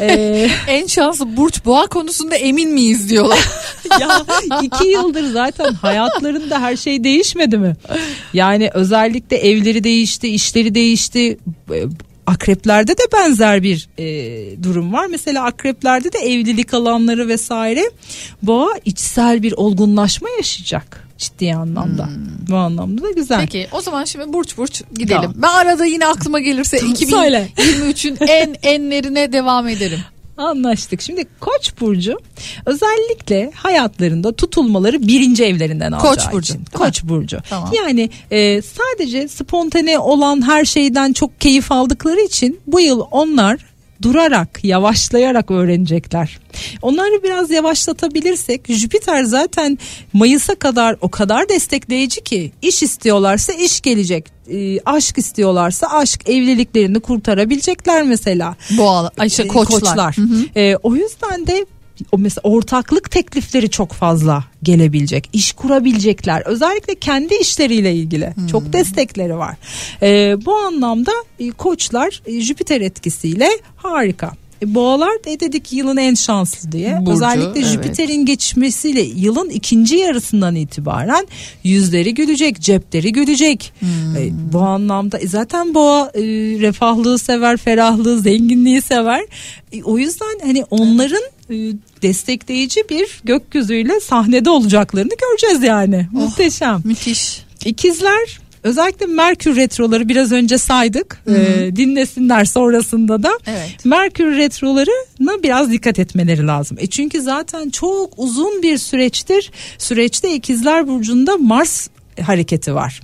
E, 0.00 0.48
En 0.68 0.86
şanslı 0.86 1.36
burç 1.36 1.64
boğa 1.64 1.86
konusunda 1.86 2.36
emin 2.36 2.70
miyiz 2.70 3.10
diyorlar. 3.10 3.48
ya 4.00 4.26
iki 4.62 4.88
yıldır 4.88 5.32
zaten 5.32 5.74
hayatlarında 5.74 6.60
her 6.60 6.76
şey 6.76 7.04
değişmedi 7.04 7.58
mi? 7.58 7.76
Yani 8.32 8.70
özellikle 8.74 9.36
evleri 9.36 9.84
değişti, 9.84 10.28
işleri 10.28 10.74
değişti. 10.74 11.38
E, 11.70 11.82
Akreplerde 12.26 12.92
de 12.92 13.02
benzer 13.12 13.62
bir 13.62 13.88
e, 13.98 14.62
durum 14.62 14.92
var. 14.92 15.06
Mesela 15.06 15.44
akreplerde 15.44 16.12
de 16.12 16.18
evlilik 16.18 16.74
alanları 16.74 17.28
vesaire 17.28 17.90
boğa 18.42 18.70
içsel 18.84 19.42
bir 19.42 19.52
olgunlaşma 19.52 20.28
yaşayacak 20.30 21.05
ciddi 21.18 21.54
anlamda. 21.54 22.08
Bu 22.50 22.56
anlamda 22.56 23.02
da 23.02 23.10
güzel. 23.10 23.40
Peki 23.40 23.68
o 23.72 23.80
zaman 23.80 24.04
şimdi 24.04 24.32
burç 24.32 24.56
burç 24.58 24.82
gidelim. 24.94 25.20
Tamam. 25.20 25.34
Ben 25.36 25.48
arada 25.48 25.84
yine 25.84 26.06
aklıma 26.06 26.38
gelirse 26.40 26.78
Tamam, 26.78 26.96
söyle. 26.96 27.48
2023'ün 27.56 28.16
en 28.28 28.56
enlerine 28.62 29.32
devam 29.32 29.68
ederim. 29.68 30.00
Anlaştık. 30.38 31.02
Şimdi 31.02 31.24
Koç 31.40 31.72
burcu 31.80 32.18
özellikle 32.66 33.50
hayatlarında 33.54 34.32
tutulmaları 34.32 35.08
birinci 35.08 35.44
evlerinden 35.44 35.92
alacağı 35.92 36.12
Koç 36.12 36.32
burcu. 36.32 36.52
için. 36.52 36.64
Koç 36.74 37.04
burcu. 37.04 37.38
Tamam. 37.50 37.70
Yani 37.76 38.10
e, 38.30 38.62
sadece 38.62 39.28
spontane 39.28 39.98
olan 39.98 40.46
her 40.46 40.64
şeyden 40.64 41.12
çok 41.12 41.40
keyif 41.40 41.72
aldıkları 41.72 42.20
için 42.20 42.60
bu 42.66 42.80
yıl 42.80 43.00
onlar 43.10 43.58
durarak, 44.02 44.60
yavaşlayarak 44.62 45.50
öğrenecekler. 45.50 46.38
Onları 46.82 47.22
biraz 47.22 47.50
yavaşlatabilirsek 47.50 48.60
Jüpiter 48.68 49.24
zaten 49.24 49.78
Mayıs'a 50.12 50.54
kadar 50.54 50.96
o 51.00 51.08
kadar 51.08 51.48
destekleyici 51.48 52.24
ki 52.24 52.52
iş 52.62 52.82
istiyorlarsa 52.82 53.52
iş 53.52 53.80
gelecek. 53.80 54.36
E, 54.50 54.80
aşk 54.80 55.18
istiyorlarsa 55.18 55.86
aşk 55.86 56.28
evliliklerini 56.28 57.00
kurtarabilecekler 57.00 58.02
mesela. 58.02 58.56
Boğa, 58.78 59.10
ay 59.18 59.28
şey, 59.30 59.44
E, 59.44 59.48
koçlar. 59.48 60.16
Hı 60.16 60.22
hı. 60.22 60.60
E, 60.60 60.76
o 60.76 60.94
yüzden 60.94 61.46
de 61.46 61.66
o 62.12 62.18
mesela 62.18 62.40
ortaklık 62.42 63.10
teklifleri 63.10 63.70
çok 63.70 63.92
fazla 63.92 64.44
gelebilecek. 64.62 65.30
iş 65.32 65.52
kurabilecekler. 65.52 66.42
Özellikle 66.46 66.94
kendi 66.94 67.34
işleriyle 67.34 67.94
ilgili 67.94 68.34
çok 68.50 68.72
destekleri 68.72 69.38
var. 69.38 69.56
E, 70.02 70.36
bu 70.44 70.54
anlamda 70.54 71.12
e, 71.38 71.50
koçlar 71.50 72.22
e, 72.26 72.40
Jüpiter 72.40 72.80
etkisiyle 72.80 73.48
harika. 73.76 74.32
E, 74.62 74.74
boğalar 74.74 75.24
da 75.24 75.40
dedik 75.40 75.72
yılın 75.72 75.96
en 75.96 76.14
şanslı 76.14 76.72
diye. 76.72 76.98
Burcu, 77.00 77.12
Özellikle 77.12 77.60
evet. 77.60 77.66
Jüpiter'in 77.66 78.26
geçmesiyle 78.26 79.00
yılın 79.00 79.50
ikinci 79.50 79.96
yarısından 79.96 80.54
itibaren 80.54 81.26
yüzleri 81.64 82.14
gülecek, 82.14 82.60
cepleri 82.60 83.12
gülecek. 83.12 83.72
E, 84.18 84.30
bu 84.52 84.60
anlamda 84.60 85.18
e, 85.18 85.28
zaten 85.28 85.74
boğa 85.74 86.10
e, 86.14 86.20
refahlığı 86.60 87.18
sever, 87.18 87.56
ferahlığı, 87.56 88.20
zenginliği 88.20 88.82
sever. 88.82 89.24
E, 89.72 89.82
o 89.82 89.98
yüzden 89.98 90.38
hani 90.44 90.64
onların 90.70 91.22
e, 91.22 91.35
destekleyici 92.02 92.80
bir 92.90 93.20
gökyüzüyle 93.24 94.00
sahnede 94.00 94.50
olacaklarını 94.50 95.12
göreceğiz 95.20 95.62
yani. 95.62 96.08
Muhteşem. 96.12 96.80
Müthiş. 96.84 97.42
İkizler 97.64 98.38
özellikle 98.62 99.06
Merkür 99.06 99.56
retroları 99.56 100.08
biraz 100.08 100.32
önce 100.32 100.58
saydık. 100.58 101.22
Ee, 101.28 101.76
dinlesinler 101.76 102.44
sonrasında 102.44 103.22
da. 103.22 103.30
Evet. 103.46 103.84
Merkür 103.84 104.36
retrolarına 104.36 105.42
biraz 105.42 105.70
dikkat 105.70 105.98
etmeleri 105.98 106.46
lazım. 106.46 106.76
E 106.80 106.86
çünkü 106.86 107.20
zaten 107.20 107.70
çok 107.70 108.12
uzun 108.16 108.62
bir 108.62 108.78
süreçtir. 108.78 109.50
Süreçte 109.78 110.34
İkizler 110.34 110.88
burcunda 110.88 111.36
Mars 111.36 111.88
hareketi 112.22 112.74
var. 112.74 113.00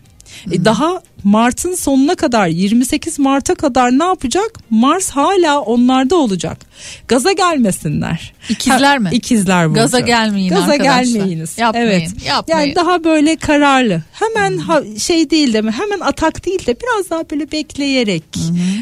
E 0.52 0.64
daha 0.64 1.02
Mart'ın 1.24 1.74
sonuna 1.74 2.14
kadar 2.14 2.46
28 2.46 3.18
Mart'a 3.18 3.54
kadar 3.54 3.90
ne 3.98 4.04
yapacak? 4.04 4.50
Mars 4.70 5.10
hala 5.10 5.60
onlarda 5.60 6.16
olacak. 6.16 6.58
Gaza 7.08 7.32
gelmesinler. 7.32 8.32
İkizler 8.48 8.98
mi? 8.98 9.08
İkizler 9.12 9.70
burcu. 9.70 9.80
Gaza 9.80 10.00
gelmeyin 10.00 10.48
Gaza 10.48 10.72
arkadaşlar. 10.72 11.02
gelmeyiniz. 11.02 11.58
Yapmayın, 11.58 11.86
Evet. 11.86 12.08
yapmayın. 12.26 12.60
Yani 12.60 12.74
daha 12.76 13.04
böyle 13.04 13.36
kararlı. 13.36 14.02
Hemen 14.12 14.58
ha- 14.58 14.82
şey 14.98 15.30
değil 15.30 15.52
de 15.52 15.60
mi? 15.60 15.70
Hemen 15.70 16.00
atak 16.00 16.46
değil 16.46 16.66
de 16.66 16.76
biraz 16.80 17.10
daha 17.10 17.30
böyle 17.30 17.52
bekleyerek, 17.52 18.24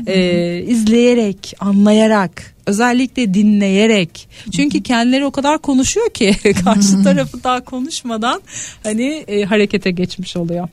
e, 0.06 0.62
izleyerek, 0.68 1.54
anlayarak, 1.60 2.54
özellikle 2.70 3.34
dinleyerek. 3.34 4.28
Çünkü 4.56 4.82
kendileri 4.82 5.24
o 5.24 5.30
kadar 5.30 5.58
konuşuyor 5.58 6.10
ki 6.10 6.36
karşı 6.64 7.02
tarafı 7.04 7.44
daha 7.44 7.64
konuşmadan 7.64 8.42
hani 8.82 9.24
e, 9.28 9.44
harekete 9.44 9.90
geçmiş 9.90 10.36
oluyor. 10.36 10.68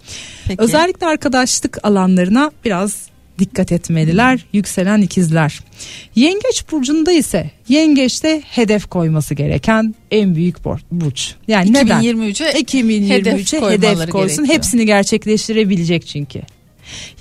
Peki. 0.47 0.61
Özellikle 0.61 1.07
arkadaşlık 1.07 1.77
alanlarına 1.83 2.51
biraz 2.65 3.07
dikkat 3.39 3.71
etmeliler 3.71 4.45
yükselen 4.53 5.01
ikizler. 5.01 5.59
Yengeç 6.15 6.63
burcunda 6.71 7.11
ise 7.11 7.51
yengeçte 7.69 8.41
hedef 8.45 8.85
koyması 8.85 9.33
gereken 9.33 9.95
en 10.11 10.35
büyük 10.35 10.65
burç. 10.91 11.35
Yani 11.47 11.73
neden? 11.73 12.01
2023'e 12.01 12.61
2023'e 12.61 13.61
hedef 13.61 13.99
hedef, 13.99 14.09
koysun. 14.09 14.37
gerekiyor. 14.37 14.57
Hepsini 14.57 14.85
gerçekleştirebilecek 14.85 16.07
çünkü. 16.07 16.41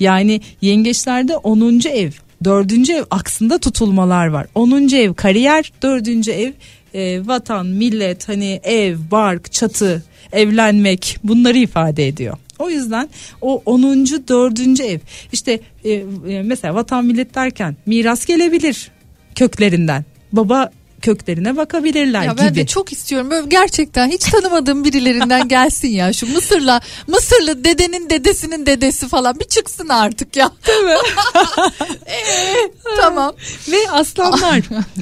Yani 0.01 0.41
yengeçlerde 0.61 1.37
10. 1.37 1.81
ev, 1.89 2.11
4. 2.45 2.91
ev 2.91 3.05
aksında 3.11 3.59
tutulmalar 3.59 4.27
var. 4.27 4.47
10. 4.55 4.95
ev 4.95 5.15
kariyer, 5.15 5.73
4. 5.83 6.29
ev 6.29 6.53
e, 6.95 7.27
vatan, 7.27 7.67
millet, 7.67 8.29
hani 8.29 8.61
ev, 8.63 8.97
bark, 9.11 9.53
çatı, 9.53 10.03
evlenmek 10.33 11.19
bunları 11.25 11.59
ifade 11.59 12.09
ediyor. 12.09 12.37
O 12.59 12.71
yüzden 12.71 13.09
o 13.41 13.63
10. 13.67 13.83
4. 14.29 14.81
ev 14.81 14.99
işte 15.33 15.61
e, 15.85 15.93
e, 15.93 16.43
mesela 16.43 16.75
vatan 16.75 17.05
millet 17.05 17.35
derken 17.35 17.77
miras 17.87 18.27
gelebilir 18.27 18.91
köklerinden. 19.35 20.05
Baba 20.33 20.71
köklerine 21.03 21.57
bakabilirler 21.57 22.23
Ya 22.23 22.33
gibi. 22.33 22.41
ben 22.43 22.55
de 22.55 22.67
çok 22.67 22.93
istiyorum 22.93 23.31
böyle 23.31 23.47
gerçekten 23.49 24.09
hiç 24.11 24.23
tanımadığım 24.25 24.85
birilerinden 24.85 25.49
gelsin 25.57 25.89
ya 25.89 26.13
şu 26.13 26.33
Mısır'la 26.35 26.81
Mısırlı 27.07 27.65
dedenin 27.65 28.11
dedesinin 28.11 28.67
dedesi 28.67 29.09
falan 29.09 29.41
bir 29.41 29.45
çıksın 29.45 29.89
artık 29.89 30.37
ya. 30.37 30.51
Değil 30.67 30.83
mi? 30.85 30.95
tamam. 33.01 33.33
Ve 33.71 33.91
aslanlar. 33.91 34.61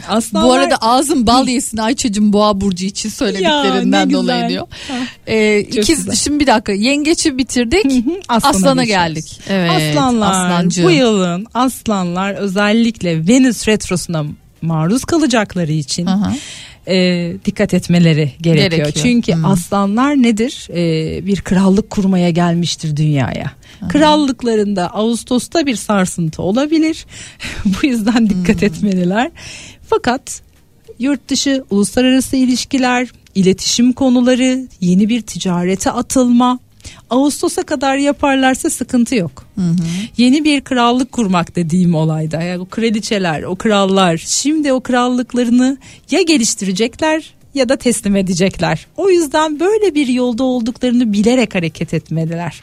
aslanlar 0.09 0.49
Bu 0.49 0.53
arada 0.53 0.76
ağzım 0.76 1.26
bal 1.26 1.49
yesin 1.49 1.76
Ayça'cığım 1.78 2.32
boğa 2.32 2.61
burcu 2.61 2.86
için 2.86 3.09
söylediklerinden 3.09 4.09
Ya, 4.09 4.11
dolayı 4.11 4.49
diyor. 4.49 4.66
Ee, 5.26 5.59
ikiz, 5.61 5.99
güzel. 5.99 6.14
şimdi 6.14 6.40
bir 6.40 6.47
dakika 6.47 6.72
yengeçi 6.72 7.38
bitirdik. 7.38 8.05
Aslana 8.28 8.51
Aslana 8.57 8.84
geldik. 8.84 9.40
Evet. 9.49 9.70
Aslanlar 9.70 10.30
aslancı. 10.47 10.84
bu 10.84 10.90
yılın 10.90 11.47
aslanlar 11.55 12.34
özellikle 12.34 13.28
Venüs 13.28 13.68
retrosuna 13.68 14.24
maruz 14.65 15.05
kalacakları 15.05 15.73
için 15.73 16.07
Aha. 16.07 16.35
e, 16.89 16.95
dikkat 17.45 17.75
etmeleri 17.75 18.33
gerekiyor. 18.41 18.71
Gerekiyor. 18.71 18.93
Çünkü 19.05 19.35
Hmm. 19.35 19.45
aslanlar 19.45 20.23
nedir? 20.23 20.69
E, 20.71 21.27
bir 21.27 21.41
krallık 21.41 21.91
kurmaya 21.91 22.31
gelmiştir 22.31 22.97
dünyaya. 22.97 23.53
Krallıklarında 23.89 24.95
Ağustos'ta 24.95 25.67
bir 25.67 25.77
sarsıntı 25.77 26.43
olabilir. 26.43 27.07
bu 27.65 27.87
yüzden 27.87 28.31
dikkat 28.31 28.61
Hmm. 28.61 28.69
etmeliler. 28.69 29.31
Fakat 29.89 30.41
yurt 30.99 31.29
dışı 31.29 31.65
uluslararası 31.71 32.37
ilişkiler, 32.37 33.09
iletişim 33.35 33.93
konuları, 33.93 34.69
yeni 34.81 35.09
bir 35.09 35.21
ticarete 35.23 35.91
atılma 35.91 36.59
Ağustos'a 37.11 37.62
kadar 37.62 37.97
yaparlarsa 37.97 38.70
sıkıntı 38.70 39.14
yok. 39.14 39.47
Yeni 40.16 40.45
bir 40.45 40.61
krallık 40.61 41.12
kurmak 41.12 41.57
dediğim 41.57 41.95
olayda. 41.95 42.43
Yani 42.43 42.61
o 42.61 42.66
kraliçeler, 42.66 43.43
o 43.43 43.57
krallar 43.57 44.16
şimdi 44.16 44.72
o 44.72 44.80
krallıklarını 44.80 45.78
ya 46.11 46.22
geliştirecekler 46.22 47.35
ya 47.55 47.68
da 47.68 47.76
teslim 47.76 48.16
edecekler. 48.16 48.87
O 48.97 49.11
yüzden 49.11 49.61
böyle 49.61 49.95
bir 49.95 50.07
yolda 50.07 50.45
olduklarını 50.45 51.12
bilerek 51.12 51.55
hareket 51.55 51.95
etmeliler. 51.95 52.62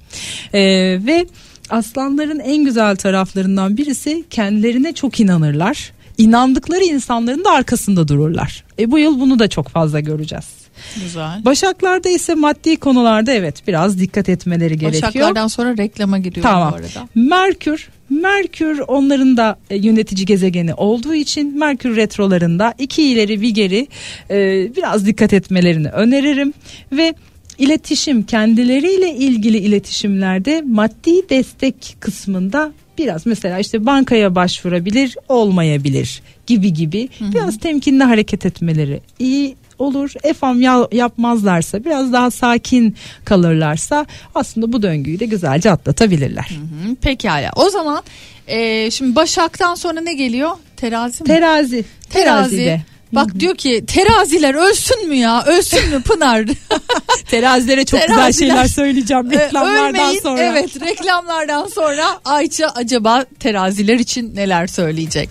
Ee, 0.53 0.59
ve 1.05 1.26
aslanların 1.69 2.39
en 2.39 2.65
güzel 2.65 2.95
taraflarından 2.95 3.78
birisi 3.78 4.24
kendilerine 4.30 4.93
çok 4.93 5.19
inanırlar. 5.19 5.91
İnandıkları 6.17 6.84
insanların 6.84 7.43
da 7.43 7.51
arkasında 7.51 8.07
dururlar. 8.07 8.63
E 8.80 8.91
bu 8.91 8.99
yıl 8.99 9.19
bunu 9.19 9.39
da 9.39 9.47
çok 9.47 9.67
fazla 9.67 9.99
göreceğiz. 9.99 10.61
Güzel. 11.03 11.45
Başaklarda 11.45 12.09
ise 12.09 12.36
maddi 12.36 12.75
konularda 12.75 13.32
evet 13.32 13.67
biraz 13.67 13.99
dikkat 13.99 14.29
etmeleri 14.29 14.77
gerekiyor. 14.77 15.03
Başaklardan 15.03 15.47
sonra 15.47 15.77
reklama 15.77 16.17
giriyorum 16.17 16.51
Tamam. 16.51 16.71
bu 16.71 16.75
arada. 16.75 17.07
Merkür 17.15 17.89
Merkür 18.11 18.79
onların 18.79 19.38
da 19.38 19.57
e, 19.69 19.77
yönetici 19.77 20.25
gezegeni 20.25 20.73
olduğu 20.73 21.13
için 21.13 21.59
Merkür 21.59 21.95
retrolarında 21.95 22.73
iki 22.77 23.03
ileri 23.03 23.41
bir 23.41 23.49
geri 23.49 23.88
e, 24.29 24.36
biraz 24.75 25.05
dikkat 25.05 25.34
etmelerini 25.34 25.89
öneririm 25.89 26.53
ve 26.91 27.13
iletişim 27.57 28.23
kendileriyle 28.23 29.15
ilgili 29.15 29.57
iletişimlerde 29.57 30.63
maddi 30.67 31.29
destek 31.29 31.95
kısmında 31.99 32.71
biraz 32.97 33.25
mesela 33.25 33.59
işte 33.59 33.86
bankaya 33.86 34.36
başvurabilir 34.36 35.17
olmayabilir 35.29 36.21
gibi 36.47 36.73
gibi 36.73 37.09
biraz 37.21 37.59
temkinli 37.59 38.03
hareket 38.03 38.45
etmeleri 38.45 39.01
iyi 39.19 39.55
olur. 39.82 40.11
Efam 40.23 40.61
ya- 40.61 40.88
yapmazlarsa 40.91 41.84
biraz 41.86 42.13
daha 42.13 42.32
sakin 42.32 42.95
kalırlarsa 43.25 44.05
aslında 44.36 44.73
bu 44.73 44.82
döngüyü 44.82 45.19
de 45.19 45.25
güzelce 45.25 45.71
atlatabilirler. 45.71 46.49
Hı, 46.89 46.95
Pekala. 46.95 47.51
O 47.55 47.69
zaman 47.69 48.03
e, 48.47 48.91
şimdi 48.91 49.15
Başak'tan 49.15 49.75
sonra 49.75 50.01
ne 50.01 50.13
geliyor? 50.13 50.51
Terazi 50.77 51.23
mi? 51.23 51.27
Terazi. 51.27 51.86
Terazi. 52.09 52.49
Terazide. 52.49 52.82
Bak 53.11 53.39
diyor 53.39 53.55
ki 53.55 53.84
teraziler 53.88 54.53
ölsün 54.69 55.07
mü 55.09 55.15
ya? 55.15 55.43
Ölsün 55.45 55.89
mü 55.89 56.01
Pınar? 56.01 56.45
Terazilere 57.29 57.86
çok 57.86 58.01
güzel 58.01 58.15
Teraziler. 58.15 58.47
şeyler 58.49 58.67
söyleyeceğim 58.67 59.32
Ee, 59.32 59.39
reklamlardan 59.39 59.89
Ölmeyin. 59.89 60.19
sonra. 60.21 60.41
Evet 60.41 60.82
reklamlardan 60.82 61.67
sonra 61.67 62.03
Ayça 62.25 62.67
acaba 62.75 63.25
teraziler 63.39 63.99
için 63.99 64.36
neler 64.36 64.67
söyleyecek? 64.67 65.29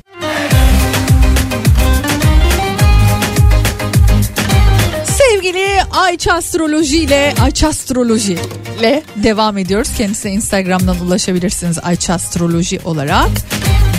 Sevgili 5.50 5.82
Ayça 5.90 6.32
Astroloji 6.32 6.96
ile 6.96 7.34
Ayça 7.42 7.68
Astroloji 7.68 8.38
ile 8.78 9.02
devam 9.16 9.58
ediyoruz. 9.58 9.90
Kendisine 9.96 10.32
Instagram'dan 10.32 11.00
ulaşabilirsiniz 11.00 11.78
Ayça 11.82 12.14
Astroloji 12.14 12.80
olarak. 12.84 13.30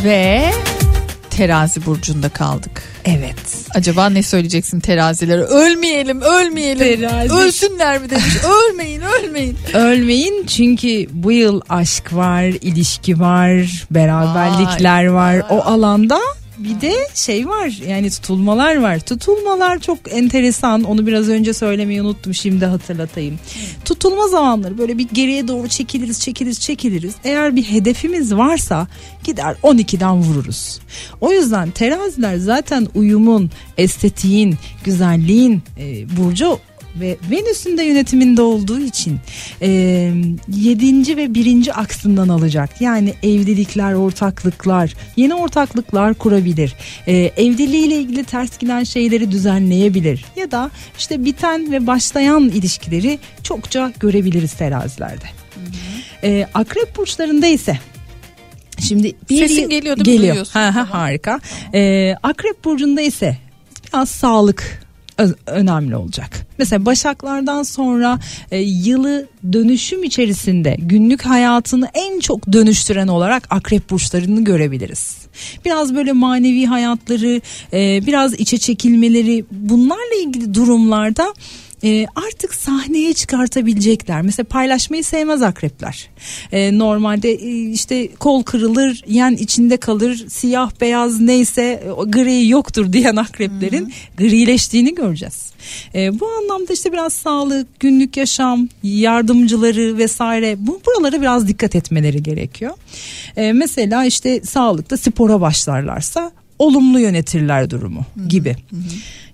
Ve 0.03 0.51
terazi 1.29 1.85
burcunda 1.85 2.29
kaldık. 2.29 2.83
Evet. 3.05 3.35
Acaba 3.75 4.09
ne 4.09 4.23
söyleyeceksin 4.23 4.79
terazilere? 4.79 5.41
Ölmeyelim, 5.41 6.21
ölmeyelim. 6.21 6.99
Terazi. 6.99 7.33
Ölsünler 7.33 8.01
mi 8.01 8.09
demiş. 8.09 8.35
Ölmeyin, 8.69 9.01
ölmeyin. 9.01 9.57
Ölmeyin 9.73 10.45
çünkü 10.45 11.07
bu 11.11 11.31
yıl 11.31 11.61
aşk 11.69 12.13
var, 12.13 12.43
ilişki 12.43 13.19
var, 13.19 13.85
beraberlikler 13.91 15.05
var. 15.05 15.41
O 15.49 15.61
alanda 15.61 16.19
bir 16.63 16.81
de 16.81 16.93
şey 17.15 17.47
var 17.47 17.79
yani 17.87 18.09
tutulmalar 18.09 18.75
var. 18.75 18.99
Tutulmalar 18.99 19.79
çok 19.79 19.97
enteresan. 20.11 20.83
Onu 20.83 21.07
biraz 21.07 21.29
önce 21.29 21.53
söylemeyi 21.53 22.01
unuttum. 22.01 22.33
Şimdi 22.33 22.65
hatırlatayım. 22.65 23.39
Tutulma 23.85 24.27
zamanları 24.27 24.77
böyle 24.77 24.97
bir 24.97 25.07
geriye 25.13 25.47
doğru 25.47 25.67
çekiliriz, 25.67 26.19
çekiliriz, 26.19 26.59
çekiliriz. 26.59 27.13
Eğer 27.23 27.55
bir 27.55 27.63
hedefimiz 27.63 28.35
varsa 28.35 28.87
gider 29.23 29.55
12'den 29.63 30.15
vururuz. 30.15 30.79
O 31.21 31.31
yüzden 31.31 31.71
teraziler 31.71 32.37
zaten 32.37 32.87
uyumun, 32.95 33.51
estetiğin, 33.77 34.55
güzelliğin 34.83 35.61
e, 35.77 36.17
burcu 36.17 36.59
ve 36.99 37.17
Venüs'ün 37.31 37.77
de 37.77 37.83
yönetiminde 37.83 38.41
olduğu 38.41 38.79
için 38.79 39.19
e, 39.61 39.69
7. 40.47 41.17
ve 41.17 41.33
1. 41.33 41.81
aksından 41.81 42.29
alacak. 42.29 42.81
Yani 42.81 43.13
evlilikler, 43.23 43.93
ortaklıklar, 43.93 44.93
yeni 45.15 45.33
ortaklıklar 45.33 46.13
kurabilir. 46.13 46.75
E, 47.07 47.13
evliliğiyle 47.15 47.95
ilgili 47.95 48.23
ters 48.23 48.57
giden 48.57 48.83
şeyleri 48.83 49.31
düzenleyebilir. 49.31 50.25
Ya 50.35 50.51
da 50.51 50.71
işte 50.97 51.25
biten 51.25 51.71
ve 51.71 51.87
başlayan 51.87 52.43
ilişkileri 52.43 53.19
çokça 53.43 53.93
görebiliriz 53.99 54.53
terazilerde. 54.53 55.25
E, 56.23 56.47
akrep 56.53 56.97
burçlarında 56.97 57.47
ise 57.47 57.79
Şimdi 58.87 59.15
bir 59.29 59.37
Sesin 59.37 59.69
geliyor 59.69 60.05
değil 60.05 60.19
mi? 60.19 60.25
Geliyor. 60.25 60.47
Ha, 60.53 60.75
ha, 60.75 60.87
harika. 60.91 61.39
Ee, 61.73 62.15
Akrep 62.23 62.63
burcunda 62.63 63.01
ise 63.01 63.37
biraz 63.87 64.09
sağlık 64.09 64.80
önemli 65.45 65.95
olacak. 65.95 66.47
Mesela 66.57 66.85
Başaklardan 66.85 67.63
sonra 67.63 68.19
e, 68.51 68.57
yılı 68.57 69.27
dönüşüm 69.53 70.03
içerisinde 70.03 70.75
günlük 70.79 71.25
hayatını 71.25 71.87
en 71.93 72.19
çok 72.19 72.53
dönüştüren 72.53 73.07
olarak 73.07 73.47
Akrep 73.49 73.89
burçlarını 73.89 74.43
görebiliriz. 74.43 75.17
Biraz 75.65 75.95
böyle 75.95 76.11
manevi 76.11 76.65
hayatları, 76.65 77.41
e, 77.73 78.05
biraz 78.07 78.33
içe 78.33 78.57
çekilmeleri 78.57 79.45
bunlarla 79.51 80.15
ilgili 80.25 80.53
durumlarda 80.53 81.33
e, 81.83 82.05
artık 82.15 82.53
sahneye 82.53 83.13
çıkartabilecekler. 83.13 84.21
Mesela 84.21 84.47
paylaşmayı 84.47 85.03
sevmez 85.03 85.41
akrepler. 85.41 86.09
E, 86.51 86.77
normalde 86.77 87.31
e, 87.31 87.71
işte 87.71 88.15
kol 88.15 88.43
kırılır, 88.43 89.03
yen 89.07 89.31
içinde 89.31 89.77
kalır, 89.77 90.25
siyah 90.29 90.71
beyaz 90.81 91.19
neyse 91.21 91.83
gri 92.07 92.47
yoktur 92.47 92.93
diyen 92.93 93.15
akreplerin 93.15 93.93
grileştiğini 94.17 94.95
göreceğiz. 94.95 95.51
E, 95.95 96.19
bu 96.19 96.27
anlamda 96.27 96.73
işte 96.73 96.91
biraz 96.93 97.13
sağlık, 97.13 97.79
günlük 97.79 98.17
yaşam, 98.17 98.67
yardımcıları 98.83 99.97
vesaire 99.97 100.55
bu 100.59 100.81
buralara 100.87 101.21
biraz 101.21 101.47
dikkat 101.47 101.75
etmeleri 101.75 102.23
gerekiyor. 102.23 102.73
E, 103.37 103.53
mesela 103.53 104.05
işte 104.05 104.41
sağlıkta 104.41 104.97
spora 104.97 105.41
başlarlarsa 105.41 106.31
olumlu 106.59 106.99
yönetirler 106.99 107.69
durumu 107.69 108.05
gibi. 108.27 108.55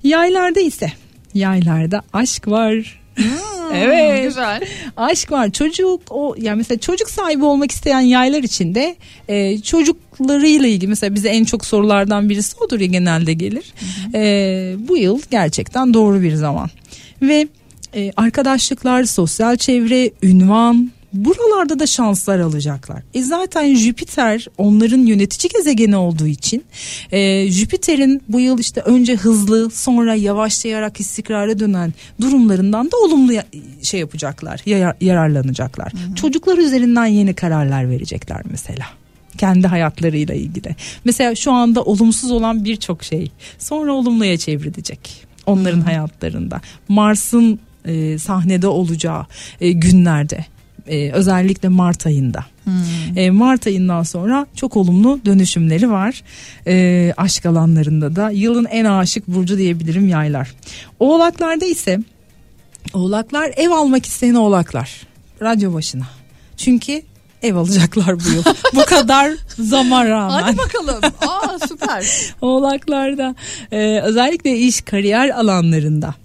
Yaylarda 0.04 0.60
ise 0.60 0.92
yaylarda 1.34 2.02
aşk 2.14 2.48
var. 2.48 3.00
evet. 3.74 4.24
Güzel. 4.24 4.62
Aşk 4.98 5.32
var. 5.32 5.52
Çocuk 5.52 6.02
o 6.10 6.36
yani 6.38 6.58
mesela 6.58 6.80
çocuk 6.80 7.10
sahibi 7.10 7.44
olmak 7.46 7.72
isteyen 7.72 8.00
yaylar 8.00 8.44
için 8.44 8.76
de 8.76 8.96
e, 9.28 9.62
çocuklarıyla 9.62 10.68
ilgili 10.68 10.90
mesela 10.90 11.16
bize 11.16 11.30
en 11.30 11.44
çok 11.46 11.66
sorulardan 11.66 12.30
birisi 12.30 12.58
odur 12.58 12.80
ya 12.80 12.88
genelde 12.88 13.34
gelir. 13.34 13.74
E, 14.14 14.76
bu 14.88 14.98
yıl 14.98 15.20
gerçekten 15.32 15.94
doğru 15.94 16.22
bir 16.22 16.36
zaman. 16.36 16.70
Ve 17.22 17.48
e, 17.96 18.12
arkadaşlıklar, 18.18 19.04
sosyal 19.04 19.56
çevre, 19.56 20.12
ünvan 20.24 20.92
buralarda 21.14 21.80
da 21.80 21.88
şanslar 21.88 22.40
alacaklar. 22.40 23.04
E 23.14 23.24
zaten 23.24 23.76
Jüpiter 23.76 24.48
onların 24.58 24.98
yönetici 24.98 25.52
gezegeni 25.54 25.98
olduğu 25.98 26.28
için 26.28 26.64
e, 27.12 27.52
Jüpiter'in 27.52 28.22
bu 28.30 28.40
yıl 28.40 28.60
işte 28.60 28.82
önce 28.82 29.16
hızlı 29.16 29.70
sonra 29.70 30.16
yavaşlayarak 30.16 31.00
istikrara 31.00 31.60
dönen 31.60 31.94
durumlarından 32.22 32.92
da 32.92 32.98
olumlu 32.98 33.34
şey 33.82 34.00
yapacaklar, 34.00 34.62
yar- 34.66 34.96
yararlanacaklar. 35.02 35.92
Çocuklar 36.16 36.58
üzerinden 36.58 37.06
yeni 37.06 37.34
kararlar 37.34 37.90
verecekler 37.90 38.42
mesela 38.52 38.86
kendi 39.38 39.68
hayatlarıyla 39.68 40.36
ilgili. 40.36 40.76
Mesela 41.06 41.36
şu 41.36 41.52
anda 41.52 41.84
olumsuz 41.84 42.32
olan 42.32 42.66
birçok 42.66 43.04
şey 43.04 43.32
sonra 43.60 43.94
olumluya 43.94 44.38
çevrilecek 44.38 45.28
onların 45.46 45.82
hayatlarında. 45.82 46.62
Mars'ın 46.88 47.60
e, 47.86 48.18
sahnede 48.18 48.68
olacağı 48.68 49.26
e, 49.62 49.72
günlerde 49.72 50.46
e, 50.88 51.12
özellikle 51.12 51.70
Mart 51.70 52.06
ayında. 52.06 52.46
E, 53.16 53.30
Mart 53.30 53.68
ayından 53.68 54.04
sonra 54.04 54.48
çok 54.56 54.78
olumlu 54.78 55.20
dönüşümleri 55.26 55.92
var. 55.92 56.24
E, 56.68 57.14
aşk 57.18 57.46
alanlarında 57.46 58.16
da 58.16 58.30
yılın 58.30 58.66
en 58.66 58.86
aşık 58.86 59.28
burcu 59.28 59.58
diyebilirim 59.58 60.08
yaylar. 60.08 60.54
Oğlaklarda 61.00 61.66
ise 61.66 62.00
oğlaklar 62.94 63.52
ev 63.58 63.70
almak 63.70 64.06
isteyen 64.06 64.36
oğlaklar 64.36 65.02
radyo 65.42 65.74
başına. 65.74 66.08
Çünkü 66.58 67.02
ev 67.42 67.56
alacaklar 67.56 68.20
bu 68.20 68.30
yıl. 68.30 68.44
bu 68.76 68.86
kadar 68.86 69.32
zaman 69.60 70.06
rağmen. 70.06 70.44
Hadi 70.44 70.58
bakalım. 70.58 71.02
Aa 71.28 71.60
süper. 71.68 72.34
Oğlaklarda 72.42 73.36
e, 73.72 74.00
özellikle 74.02 74.58
iş 74.58 74.82
kariyer 74.82 75.30
alanlarında 75.30 76.16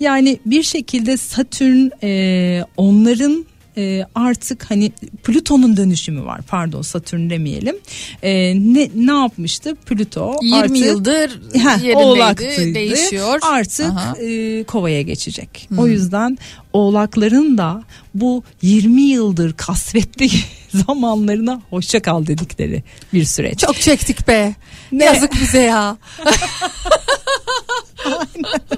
yani 0.00 0.38
bir 0.46 0.62
şekilde 0.62 1.16
Satürn 1.16 1.90
e, 2.02 2.64
onların 2.76 3.46
e, 3.78 4.06
artık 4.14 4.70
hani 4.70 4.92
Plüton'un 5.24 5.76
dönüşümü 5.76 6.24
var 6.24 6.40
pardon 6.48 6.82
Satürn 6.82 7.30
demeyelim 7.30 7.76
E, 8.22 8.54
ne 8.74 8.90
ne 8.94 9.12
yapmıştı 9.12 9.74
Plüto 9.74 10.36
20 10.42 10.56
artık 10.56 10.76
yıldır 10.76 11.40
Heh, 11.54 11.84
yerindeydi. 11.84 12.74
Değişiyor. 12.74 13.38
Artık 13.42 13.86
Aha. 13.86 14.16
e, 14.20 14.64
kovaya 14.64 15.02
geçecek. 15.02 15.68
O 15.78 15.86
yüzden 15.86 16.38
oğlakların 16.72 17.58
da 17.58 17.82
bu 18.14 18.42
20 18.62 19.02
yıldır 19.02 19.52
kasvetli 19.52 20.28
zamanlarına 20.86 21.60
hoşça 21.70 22.02
kal 22.02 22.26
dedikleri 22.26 22.82
bir 23.12 23.24
süreç. 23.24 23.58
Çok 23.58 23.80
çektik 23.80 24.28
be. 24.28 24.54
Ne? 24.92 25.04
Yazık 25.04 25.32
bize 25.40 25.60
ya. 25.60 25.96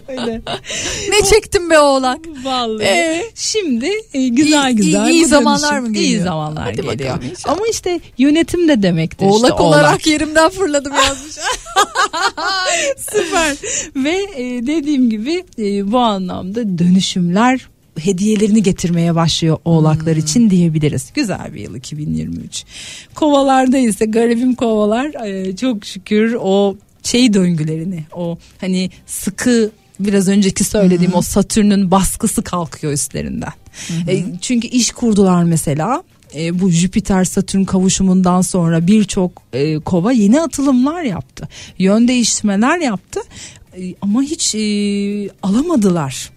öyle. 0.09 0.43
Ne 1.11 1.25
çektim 1.31 1.71
be 1.71 1.79
oğlak. 1.79 2.19
Vallahi. 2.45 2.87
Ee? 2.87 3.25
Şimdi 3.35 3.91
güzel 4.15 4.71
İyi- 4.71 4.77
güzel. 4.77 5.07
iyi- 5.07 5.13
iyi 5.13 5.27
zamanlar 5.27 5.73
dönüşüm- 5.73 5.91
mı 5.91 5.97
İyi 5.97 6.05
geliyor? 6.09 6.25
zamanlar 6.25 6.65
Hadi 6.65 6.77
geliyor. 6.77 7.19
Ama 7.45 7.61
işte 7.71 8.01
yönetim 8.19 8.69
de 8.69 8.83
demektir. 8.83 9.27
Oğlak 9.27 9.51
işte 9.51 9.63
olarak 9.63 10.07
yerimden 10.07 10.49
fırladım 10.51 10.93
yazmış. 10.95 11.35
Süper. 13.13 13.57
Ve 13.97 14.19
e, 14.37 14.67
dediğim 14.67 15.11
gibi 15.11 15.45
e, 15.59 15.93
bu 15.93 15.99
anlamda 15.99 16.79
dönüşümler 16.79 17.69
hediyelerini 18.05 18.63
getirmeye 18.63 19.15
başlıyor 19.15 19.59
oğlaklar 19.65 20.15
Hmm. 20.15 20.23
için 20.23 20.51
diyebiliriz. 20.51 21.11
Güzel 21.15 21.55
bir 21.55 21.61
yıl 21.61 21.75
2023. 21.75 22.65
Kovalarda 23.15 23.79
ise 23.79 24.05
garibim 24.05 24.55
kovalar 24.55 25.27
e, 25.27 25.57
çok 25.57 25.85
şükür 25.85 26.37
o 26.41 26.77
şey 27.03 27.33
döngülerini 27.33 28.05
o 28.15 28.39
hani 28.61 28.91
sıkı 29.07 29.71
biraz 30.01 30.29
önceki 30.29 30.65
söylediğim 30.65 31.15
o 31.15 31.23
Satürn'ün 31.23 31.91
baskısı 31.91 32.43
kalkıyor 32.43 32.93
üstlerinden. 32.93 33.53
E, 34.09 34.25
çünkü 34.41 34.69
iş 34.69 34.91
kurdular 34.91 35.45
mesela. 35.45 36.03
E, 36.35 36.61
bu 36.61 36.71
Jüpiter 36.71 37.25
Satürn 37.25 37.65
kavuşumundan 37.65 38.41
sonra 38.41 38.87
birçok 38.87 39.43
e, 39.53 39.79
kova 39.79 40.13
yeni 40.13 40.41
atılımlar 40.41 41.03
yaptı. 41.03 41.49
Yön 41.79 42.09
değiştirmeler 42.09 42.79
yaptı. 42.79 43.21
E, 43.79 43.95
ama 44.03 44.23
hiç 44.23 44.55
e, 44.55 44.61
alamadılar. 45.43 46.31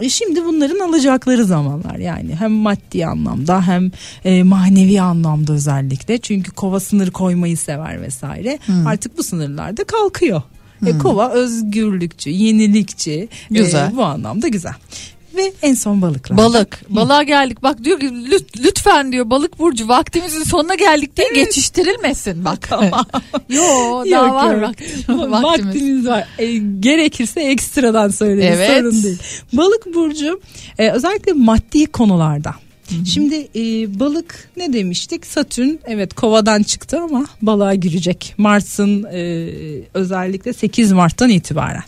E, 0.00 0.08
şimdi 0.08 0.44
bunların 0.44 0.78
alacakları 0.88 1.44
zamanlar 1.44 1.96
yani 1.96 2.34
hem 2.34 2.52
maddi 2.52 3.06
anlamda 3.06 3.66
hem 3.66 3.90
e, 4.24 4.42
manevi 4.42 5.00
anlamda 5.00 5.52
özellikle 5.52 6.18
çünkü 6.18 6.50
kova 6.50 6.80
sınır 6.80 7.10
koymayı 7.10 7.56
sever 7.56 8.02
vesaire 8.02 8.58
artık 8.86 9.18
bu 9.18 9.22
sınırlar 9.22 9.76
da 9.76 9.84
kalkıyor. 9.84 10.42
E, 10.86 10.98
kova 10.98 11.30
özgürlükçü, 11.30 12.30
yenilikçi, 12.30 13.12
e, 13.12 13.28
Güzel. 13.50 13.96
bu 13.96 14.04
anlamda 14.04 14.48
güzel. 14.48 14.74
Ve 15.36 15.52
en 15.62 15.74
son 15.74 16.02
balıklar. 16.02 16.38
Balık. 16.38 16.80
Balığa 16.88 17.22
geldik. 17.22 17.62
Bak 17.62 17.84
diyor 17.84 18.00
ki 18.00 18.06
"Lüt- 18.06 18.60
lütfen 18.64 19.12
diyor 19.12 19.30
balık 19.30 19.58
burcu 19.58 19.88
vaktimizin 19.88 20.42
sonuna 20.44 20.74
geldik 20.74 21.16
diye 21.16 21.28
geçiştirilmesin 21.44 22.44
bak. 22.44 22.70
Yo 23.48 23.62
daha 24.10 24.26
Yok, 24.26 24.34
var 24.34 24.54
yok. 24.54 24.62
vakt- 24.62 25.30
vaktimiz. 25.30 25.66
vaktimiz. 25.66 26.06
var. 26.06 26.28
E, 26.38 26.54
gerekirse 26.80 27.40
ekstradan 27.40 28.08
söyleriz 28.08 28.58
Evet. 28.60 28.78
sorun 28.80 29.02
değil. 29.02 29.18
Balık 29.52 29.94
burcu 29.94 30.40
e, 30.78 30.90
özellikle 30.90 31.32
maddi 31.32 31.86
konularda. 31.86 32.54
Şimdi 33.14 33.34
e, 33.34 33.60
balık 34.00 34.50
ne 34.56 34.72
demiştik? 34.72 35.26
Satürn 35.26 35.74
evet 35.86 36.14
kovadan 36.14 36.62
çıktı 36.62 37.00
ama 37.00 37.26
balığa 37.42 37.74
girecek. 37.74 38.34
Mars'ın 38.38 39.04
e, 39.12 39.50
özellikle 39.94 40.52
8 40.52 40.92
Mart'tan 40.92 41.30
itibaren. 41.30 41.84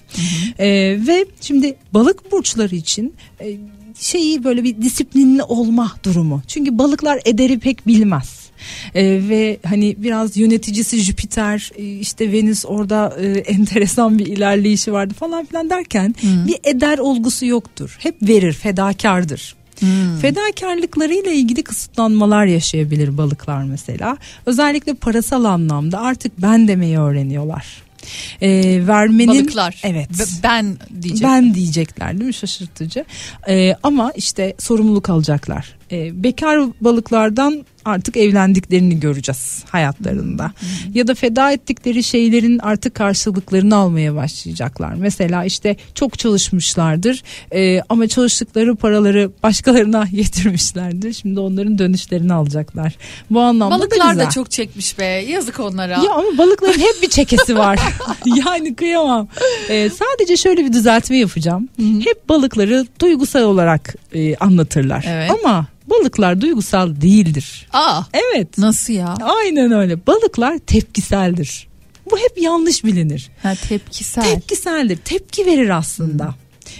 E, 0.58 0.68
ve 1.06 1.24
şimdi 1.40 1.76
balık 1.94 2.32
burçları 2.32 2.74
için 2.74 3.14
e, 3.40 3.56
şeyi 3.98 4.44
böyle 4.44 4.64
bir 4.64 4.82
disiplinli 4.82 5.42
olma 5.42 5.92
durumu. 6.04 6.42
Çünkü 6.46 6.78
balıklar 6.78 7.20
ederi 7.24 7.58
pek 7.58 7.86
bilmez. 7.86 8.48
Ee, 8.94 9.02
ve 9.28 9.58
hani 9.66 9.94
biraz 9.98 10.36
yöneticisi 10.36 11.00
Jüpiter 11.00 11.70
e, 11.76 11.84
işte 11.84 12.32
Venüs 12.32 12.64
orada 12.66 13.16
e, 13.20 13.26
enteresan 13.38 14.18
bir 14.18 14.26
ilerleyişi 14.26 14.92
vardı 14.92 15.14
falan 15.14 15.44
filan 15.44 15.70
derken 15.70 16.14
bir 16.22 16.56
eder 16.64 16.98
olgusu 16.98 17.46
yoktur. 17.46 17.96
Hep 18.00 18.16
verir, 18.22 18.52
fedakardır. 18.52 19.54
Fedakarlıklarıyla 20.22 21.30
ilgili 21.32 21.62
kısıtlanmalar 21.62 22.46
yaşayabilir 22.46 23.18
balıklar 23.18 23.62
mesela. 23.62 24.16
Özellikle 24.46 24.94
parasal 24.94 25.44
anlamda 25.44 26.00
artık 26.00 26.42
ben 26.42 26.68
demeyi 26.68 26.98
öğreniyorlar. 26.98 27.66
Ee, 28.40 28.86
vermenin 28.86 29.28
Balıklar. 29.28 29.80
evet 29.84 30.10
Be- 30.18 30.24
ben 30.42 30.76
diyecek. 31.02 31.22
ben 31.28 31.55
diyecekler 31.55 32.12
değil 32.12 32.24
mi 32.26 32.34
şaşırtıcı 32.34 33.05
Ee, 33.48 33.74
ama 33.82 34.12
işte 34.16 34.55
sorumluluk 34.59 35.10
alacaklar 35.10 35.74
Ee, 35.92 36.22
bekar 36.22 36.60
balıklardan 36.80 37.64
artık 37.89 38.16
evlendiklerini 38.16 39.01
göreceğiz 39.01 39.65
hayatlarında 39.70 40.52
ya 40.94 41.06
da 41.06 41.15
feda 41.15 41.52
ettikleri 41.52 42.02
şeylerin 42.02 42.59
artık 42.59 42.94
karşılıklarını 42.94 43.77
almaya 43.77 44.15
başlayacaklar 44.15 44.94
mesela 44.94 45.44
işte 45.44 45.77
çok 45.94 46.19
çalışmışlardır 46.19 47.23
ee, 47.52 47.81
ama 47.89 48.09
çalıştıkları 48.09 48.77
paraları 48.77 49.31
başkalarına 49.43 50.05
getirmişlerdir 50.12 51.12
şimdi 51.12 51.40
onların 51.40 51.78
dönüşlerini 51.78 52.32
alacaklar 52.32 52.97
bu 53.31 53.40
anlamda 53.40 53.74
da 53.74 53.81
Balıklar 53.81 54.12
güzel. 54.12 54.27
da 54.27 54.31
çok 54.31 54.51
çekmiş 54.51 54.98
be. 54.98 55.05
Yazık 55.05 55.60
onlara. 55.60 55.93
Ya 55.93 56.12
ama 56.12 56.39
balıkların 56.39 56.78
hep 56.78 57.02
bir 57.02 57.09
çekesi 57.09 57.56
var. 57.56 57.78
yani 58.47 58.74
kıyamam. 58.74 59.28
Ee, 59.69 59.90
sadece 59.90 60.36
şöyle 60.36 60.65
bir 60.65 60.73
düzeltme 60.73 61.19
yapacağım. 61.19 61.69
Hep 61.78 62.28
balıkları 62.28 62.86
duygusal 63.01 63.43
olarak 63.43 63.94
e, 64.15 64.36
anlatırlar. 64.36 65.05
Evet. 65.09 65.31
Ama 65.31 65.66
balıklar 65.90 66.40
duygusal 66.40 67.01
değildir. 67.01 67.69
Aa, 67.73 68.02
Evet. 68.12 68.59
nasıl 68.59 68.93
ya? 68.93 69.15
Aynen 69.23 69.73
öyle. 69.73 70.06
Balıklar 70.06 70.59
tepkiseldir. 70.59 71.69
Bu 72.10 72.19
hep 72.19 72.43
yanlış 72.43 72.85
bilinir. 72.85 73.31
Ha, 73.43 73.55
tepkisel. 73.69 74.23
Tepkiseldir. 74.23 74.97
Tepki 74.97 75.47
verir 75.47 75.69
aslında. 75.78 76.35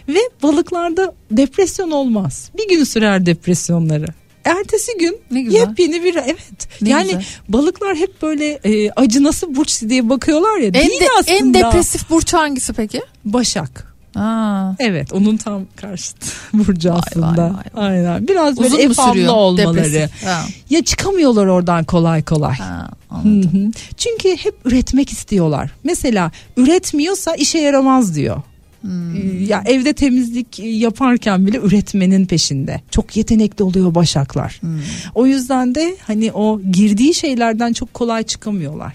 Ve 0.09 0.19
balıklarda 0.43 1.15
depresyon 1.31 1.91
olmaz. 1.91 2.51
Bir 2.59 2.69
gün 2.69 2.85
sürer 2.85 3.27
depresyonları. 3.27 4.07
Ertesi 4.45 4.93
gün 4.99 5.19
Ne 5.31 5.41
güzel. 5.43 5.59
yepyeni 5.61 6.05
bir 6.05 6.15
evet. 6.15 6.83
Ne 6.83 6.89
yani 6.91 7.07
güzel. 7.07 7.25
balıklar 7.49 7.97
hep 7.97 8.23
böyle 8.23 8.47
e, 8.65 8.91
acı 8.91 9.23
nasıl 9.23 9.55
burç 9.57 9.83
diye 9.83 10.09
bakıyorlar 10.09 10.59
ya. 10.59 10.67
En, 10.67 10.75
de- 10.75 11.09
aslında. 11.19 11.37
en 11.39 11.55
depresif 11.55 12.11
burç 12.11 12.35
hangisi 12.35 12.73
peki? 12.73 13.01
Başak. 13.25 13.95
Aa, 14.17 14.73
Evet 14.79 15.13
onun 15.13 15.37
tam 15.37 15.63
karşıt 15.77 16.17
burcu 16.53 16.91
Vay, 16.91 16.99
aslında. 17.07 17.45
vay, 17.75 17.89
Aynen. 17.89 18.29
Biraz 18.29 18.57
böyle 18.57 18.69
uzun 18.69 18.87
mu 18.87 18.91
efamlı 18.93 19.33
olmaları. 19.33 19.77
Depresif. 19.77 20.25
Ha, 20.25 20.43
Ya 20.71 20.85
çıkamıyorlar 20.85 21.47
oradan 21.47 21.85
kolay 21.85 22.23
kolay. 22.23 22.55
ha, 22.57 22.91
anladım. 23.11 23.73
Çünkü 23.97 24.37
hep 24.37 24.55
üretmek 24.65 25.11
istiyorlar. 25.13 25.71
Mesela 25.85 26.31
üretmiyorsa 26.57 27.35
işe 27.35 27.59
yaramaz 27.59 28.15
diyor. 28.15 28.43
Hmm. 28.81 29.45
Ya 29.47 29.63
evde 29.67 29.93
temizlik 29.93 30.59
yaparken 30.59 31.47
bile 31.47 31.59
üretmenin 31.59 32.27
peşinde. 32.27 32.81
Çok 32.91 33.17
yetenekli 33.17 33.63
oluyor 33.65 33.95
başaklar. 33.95 34.57
Hmm. 34.61 34.71
O 35.15 35.27
yüzden 35.27 35.75
de 35.75 35.97
hani 36.07 36.33
o 36.33 36.61
girdiği 36.73 37.15
şeylerden 37.15 37.73
çok 37.73 37.95
kolay 37.95 38.23
çıkamıyorlar. 38.23 38.93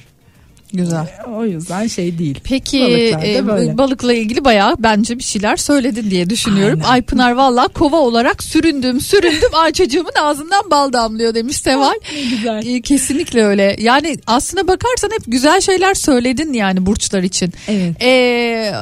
Güzel. 0.74 1.08
O 1.36 1.46
yüzden 1.46 1.88
şey 1.88 2.18
değil. 2.18 2.40
Peki 2.44 2.84
e, 3.24 3.48
böyle. 3.48 3.78
balıkla 3.78 4.14
ilgili 4.14 4.46
bayağı 4.46 4.76
bence 4.80 5.18
bir 5.18 5.24
şeyler 5.24 5.58
söyledin 5.58 6.12
diye 6.12 6.30
düşünüyorum. 6.30 6.80
Aynen. 6.84 6.94
Aypınar 6.94 7.32
valla 7.32 7.68
kova 7.68 7.98
olarak 7.98 8.44
süründüm 8.44 9.02
süründüm 9.02 9.50
Ayçacığımın 9.54 10.14
ağzından 10.22 10.72
bal 10.72 10.94
damlıyor 10.94 11.34
demiş 11.34 11.58
Seval. 11.58 11.94
Ne 12.14 12.22
güzel. 12.24 12.66
E, 12.66 12.82
Kesinlikle 12.82 13.44
öyle. 13.44 13.76
Yani 13.80 14.18
aslına 14.28 14.68
bakarsan 14.68 15.10
hep 15.12 15.22
güzel 15.28 15.62
şeyler 15.62 15.94
söyledin 15.94 16.54
yani 16.54 16.86
burçlar 16.86 17.24
için. 17.24 17.54
Evet. 17.68 18.04
Ee, 18.04 18.74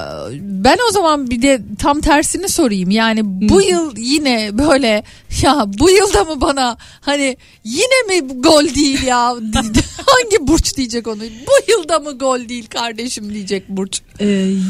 ben 0.41 0.77
o 0.89 0.91
zaman 0.91 1.29
bir 1.29 1.41
de 1.41 1.61
tam 1.79 2.01
tersini 2.01 2.49
sorayım. 2.49 2.91
Yani 2.91 3.21
bu 3.23 3.61
yıl 3.61 3.93
yine 3.97 4.49
böyle 4.53 5.03
ya 5.41 5.65
bu 5.79 5.89
yılda 5.89 6.23
mı 6.23 6.41
bana 6.41 6.77
hani 7.01 7.37
yine 7.63 8.21
mi 8.21 8.41
gol 8.41 8.63
değil 8.75 9.03
ya? 9.03 9.33
Hangi 10.05 10.47
burç 10.47 10.77
diyecek 10.77 11.07
onu? 11.07 11.21
Bu 11.21 11.71
yılda 11.71 11.99
mı 11.99 12.17
gol 12.17 12.49
değil 12.49 12.67
kardeşim 12.67 13.33
diyecek 13.33 13.69
burç. 13.69 14.01
Ee, 14.19 14.25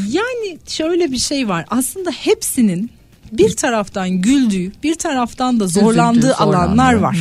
yani 0.08 0.58
şöyle 0.68 1.12
bir 1.12 1.18
şey 1.18 1.48
var. 1.48 1.64
Aslında 1.70 2.10
hepsinin 2.10 2.90
bir 3.32 3.56
taraftan 3.56 4.10
güldüğü, 4.10 4.72
bir 4.82 4.94
taraftan 4.94 5.60
da 5.60 5.66
zorlandığı 5.66 6.18
Üzüldüğü, 6.18 6.32
alanlar 6.32 6.94
var. 6.94 7.18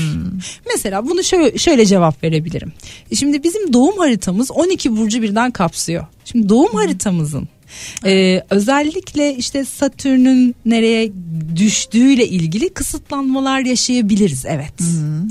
Mesela 0.73 1.07
bunu 1.07 1.23
şöyle, 1.23 1.57
şöyle 1.57 1.85
cevap 1.85 2.23
verebilirim. 2.23 2.73
Şimdi 3.19 3.43
bizim 3.43 3.73
doğum 3.73 3.97
haritamız 3.97 4.51
12 4.51 4.97
burcu 4.97 5.21
birden 5.21 5.51
kapsıyor. 5.51 6.05
Şimdi 6.25 6.49
doğum 6.49 6.75
haritamızın 6.75 7.47
e, 8.05 8.43
özellikle 8.49 9.35
işte 9.35 9.65
Satürn'ün 9.65 10.55
nereye 10.65 11.11
düştüğüyle 11.55 12.27
ilgili 12.27 12.69
kısıtlanmalar 12.69 13.59
yaşayabiliriz 13.59 14.45
evet. 14.45 14.73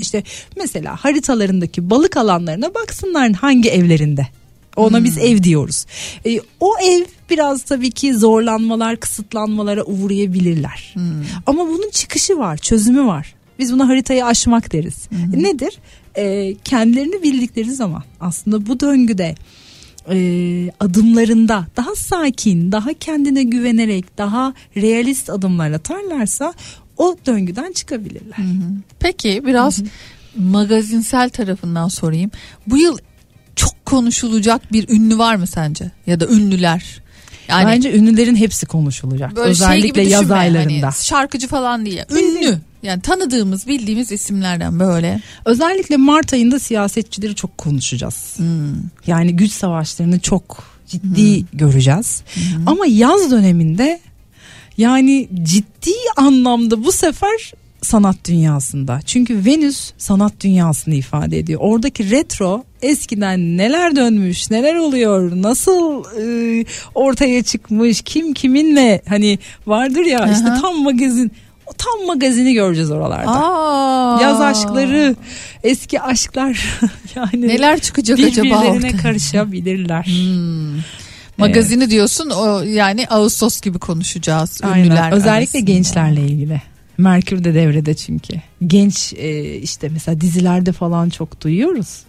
İşte 0.01 0.23
mesela 0.57 0.95
haritalarındaki 0.95 1.89
balık 1.89 2.17
alanlarına 2.17 2.73
baksınlar 2.75 3.31
hangi 3.31 3.69
evlerinde. 3.69 4.27
Ona 4.75 5.03
biz 5.03 5.17
ev 5.17 5.43
diyoruz. 5.43 5.85
E, 6.25 6.39
o 6.59 6.73
ev 6.83 7.03
biraz 7.29 7.63
tabii 7.63 7.91
ki 7.91 8.13
zorlanmalar, 8.13 8.99
kısıtlanmalara 8.99 9.83
uğrayabilirler. 9.83 10.95
Ama 11.45 11.67
bunun 11.67 11.89
çıkışı 11.89 12.37
var, 12.37 12.57
çözümü 12.57 13.05
var. 13.05 13.35
Biz 13.59 13.73
buna 13.73 13.87
haritayı 13.87 14.25
aşmak 14.25 14.73
deriz. 14.73 15.09
E, 15.11 15.43
nedir? 15.43 15.77
E, 16.15 16.55
kendilerini 16.63 17.23
bildikleri 17.23 17.71
zaman 17.71 18.03
aslında 18.19 18.67
bu 18.67 18.79
döngüde 18.79 19.35
e, 20.09 20.17
adımlarında 20.79 21.67
daha 21.77 21.95
sakin, 21.95 22.71
daha 22.71 22.93
kendine 22.93 23.43
güvenerek, 23.43 24.17
daha 24.17 24.53
realist 24.77 25.29
adımlar 25.29 25.71
atarlarsa 25.71 26.53
o 26.97 27.15
döngüden 27.25 27.71
çıkabilirler. 27.71 28.37
Peki 28.99 29.41
biraz 29.45 29.81
magazinsel 30.37 31.29
tarafından 31.29 31.87
sorayım. 31.87 32.31
Bu 32.67 32.77
yıl 32.77 32.97
çok 33.55 33.85
konuşulacak 33.85 34.73
bir 34.73 34.89
ünlü 34.89 35.17
var 35.17 35.35
mı 35.35 35.47
sence? 35.47 35.91
Ya 36.07 36.19
da 36.19 36.27
ünlüler? 36.27 37.01
Yani 37.47 37.65
Bence 37.65 37.93
ünlülerin 37.97 38.35
hepsi 38.35 38.65
konuşulacak. 38.65 39.31
şey 39.35 39.43
Özellikle 39.43 39.87
gibi 40.03 40.09
yaz 40.11 40.21
düşünme. 40.21 40.39
aylarında. 40.39 40.85
Hani 40.85 40.93
şarkıcı 41.03 41.47
falan. 41.47 41.85
Değil, 41.85 42.01
Ünlü. 42.11 42.57
Yani 42.83 43.01
tanıdığımız, 43.01 43.67
bildiğimiz 43.67 44.11
isimlerden 44.11 44.79
böyle. 44.79 45.21
Özellikle 45.45 45.97
Mart 45.97 46.33
ayında 46.33 46.59
siyasetçileri 46.59 47.35
çok 47.35 47.57
konuşacağız. 47.57 48.37
Yani 49.07 49.35
güç 49.35 49.51
savaşlarını 49.51 50.19
çok 50.19 50.63
ciddi 50.87 51.45
göreceğiz. 51.53 52.23
Ama 52.65 52.85
yaz 52.85 53.31
döneminde 53.31 53.99
yani 54.77 55.29
ciddi 55.43 55.91
anlamda 56.17 56.83
bu 56.83 56.91
sefer 56.91 57.51
sanat 57.81 58.15
dünyasında. 58.27 58.99
Çünkü 59.05 59.45
Venüs 59.45 59.91
sanat 59.97 60.33
dünyasını 60.39 60.95
ifade 60.95 61.39
ediyor. 61.39 61.59
Oradaki 61.63 62.11
retro 62.11 62.63
eskiden 62.81 63.57
neler 63.57 63.95
dönmüş, 63.95 64.51
neler 64.51 64.75
oluyor, 64.75 65.31
nasıl 65.41 66.03
e, 66.19 66.65
ortaya 66.95 67.43
çıkmış, 67.43 68.01
kim 68.01 68.33
kiminle 68.33 69.01
hani 69.09 69.39
vardır 69.67 70.05
ya 70.05 70.31
işte 70.31 70.51
Aha. 70.51 70.61
tam 70.61 70.83
magazin. 70.83 71.31
Tam 71.77 72.07
magazini 72.07 72.53
göreceğiz 72.53 72.91
oralarda. 72.91 73.31
Aa. 73.31 74.21
Yaz 74.21 74.41
aşkları, 74.41 75.15
eski 75.63 76.01
aşklar 76.01 76.79
yani 77.15 77.47
Neler 77.47 77.79
çıkacak 77.79 78.19
acaba 78.19 78.43
birbirlerine 78.45 78.97
karışabilirler. 78.97 80.07
Magazini 81.37 81.89
diyorsun 81.89 82.29
o 82.29 82.61
yani 82.61 83.07
Ağustos 83.07 83.61
gibi 83.61 83.79
konuşacağız 83.79 84.61
Aynen. 84.63 84.85
ünlüler 84.85 85.11
Özellikle 85.11 85.31
arasında. 85.57 85.59
gençlerle 85.61 86.21
ilgili. 86.21 86.61
Merkür 86.97 87.43
de 87.43 87.53
devrede 87.53 87.93
çünkü. 87.93 88.33
Genç 88.67 89.13
e, 89.13 89.55
işte 89.55 89.89
mesela 89.89 90.21
dizilerde 90.21 90.71
falan 90.71 91.09
çok 91.09 91.41
duyuyoruz. 91.41 91.99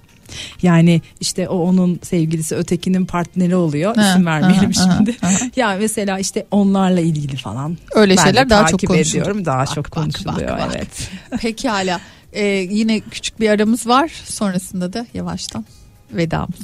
Yani 0.62 1.02
işte 1.20 1.48
o 1.48 1.56
onun 1.58 2.00
sevgilisi 2.02 2.54
ötekinin 2.56 3.06
partneri 3.06 3.56
oluyor. 3.56 3.96
Ha, 3.96 4.10
İsim 4.10 4.26
vermeyelim 4.26 4.72
aha, 4.78 4.96
şimdi. 4.96 5.16
aha, 5.22 5.32
ya 5.56 5.76
mesela 5.80 6.18
işte 6.18 6.46
onlarla 6.50 7.00
ilgili 7.00 7.36
falan. 7.36 7.76
Öyle 7.94 8.16
Ben 8.16 8.24
şeyler 8.24 8.50
daha 8.50 8.66
çok 8.66 8.80
konuşuluyor. 8.86 9.04
ediyorum. 9.26 9.44
Daha 9.44 9.60
Bak, 9.60 9.74
çok 9.74 9.84
bak, 9.84 9.92
konuşuluyor 9.92 10.48
bak, 10.50 10.58
bak. 10.60 10.72
evet. 10.76 11.10
Pekala. 11.40 12.00
Ee, 12.32 12.44
yine 12.70 13.00
küçük 13.00 13.40
bir 13.40 13.48
aramız 13.50 13.86
var. 13.86 14.10
Sonrasında 14.24 14.92
da 14.92 15.06
yavaştan 15.14 15.64
vedamız. 16.12 16.60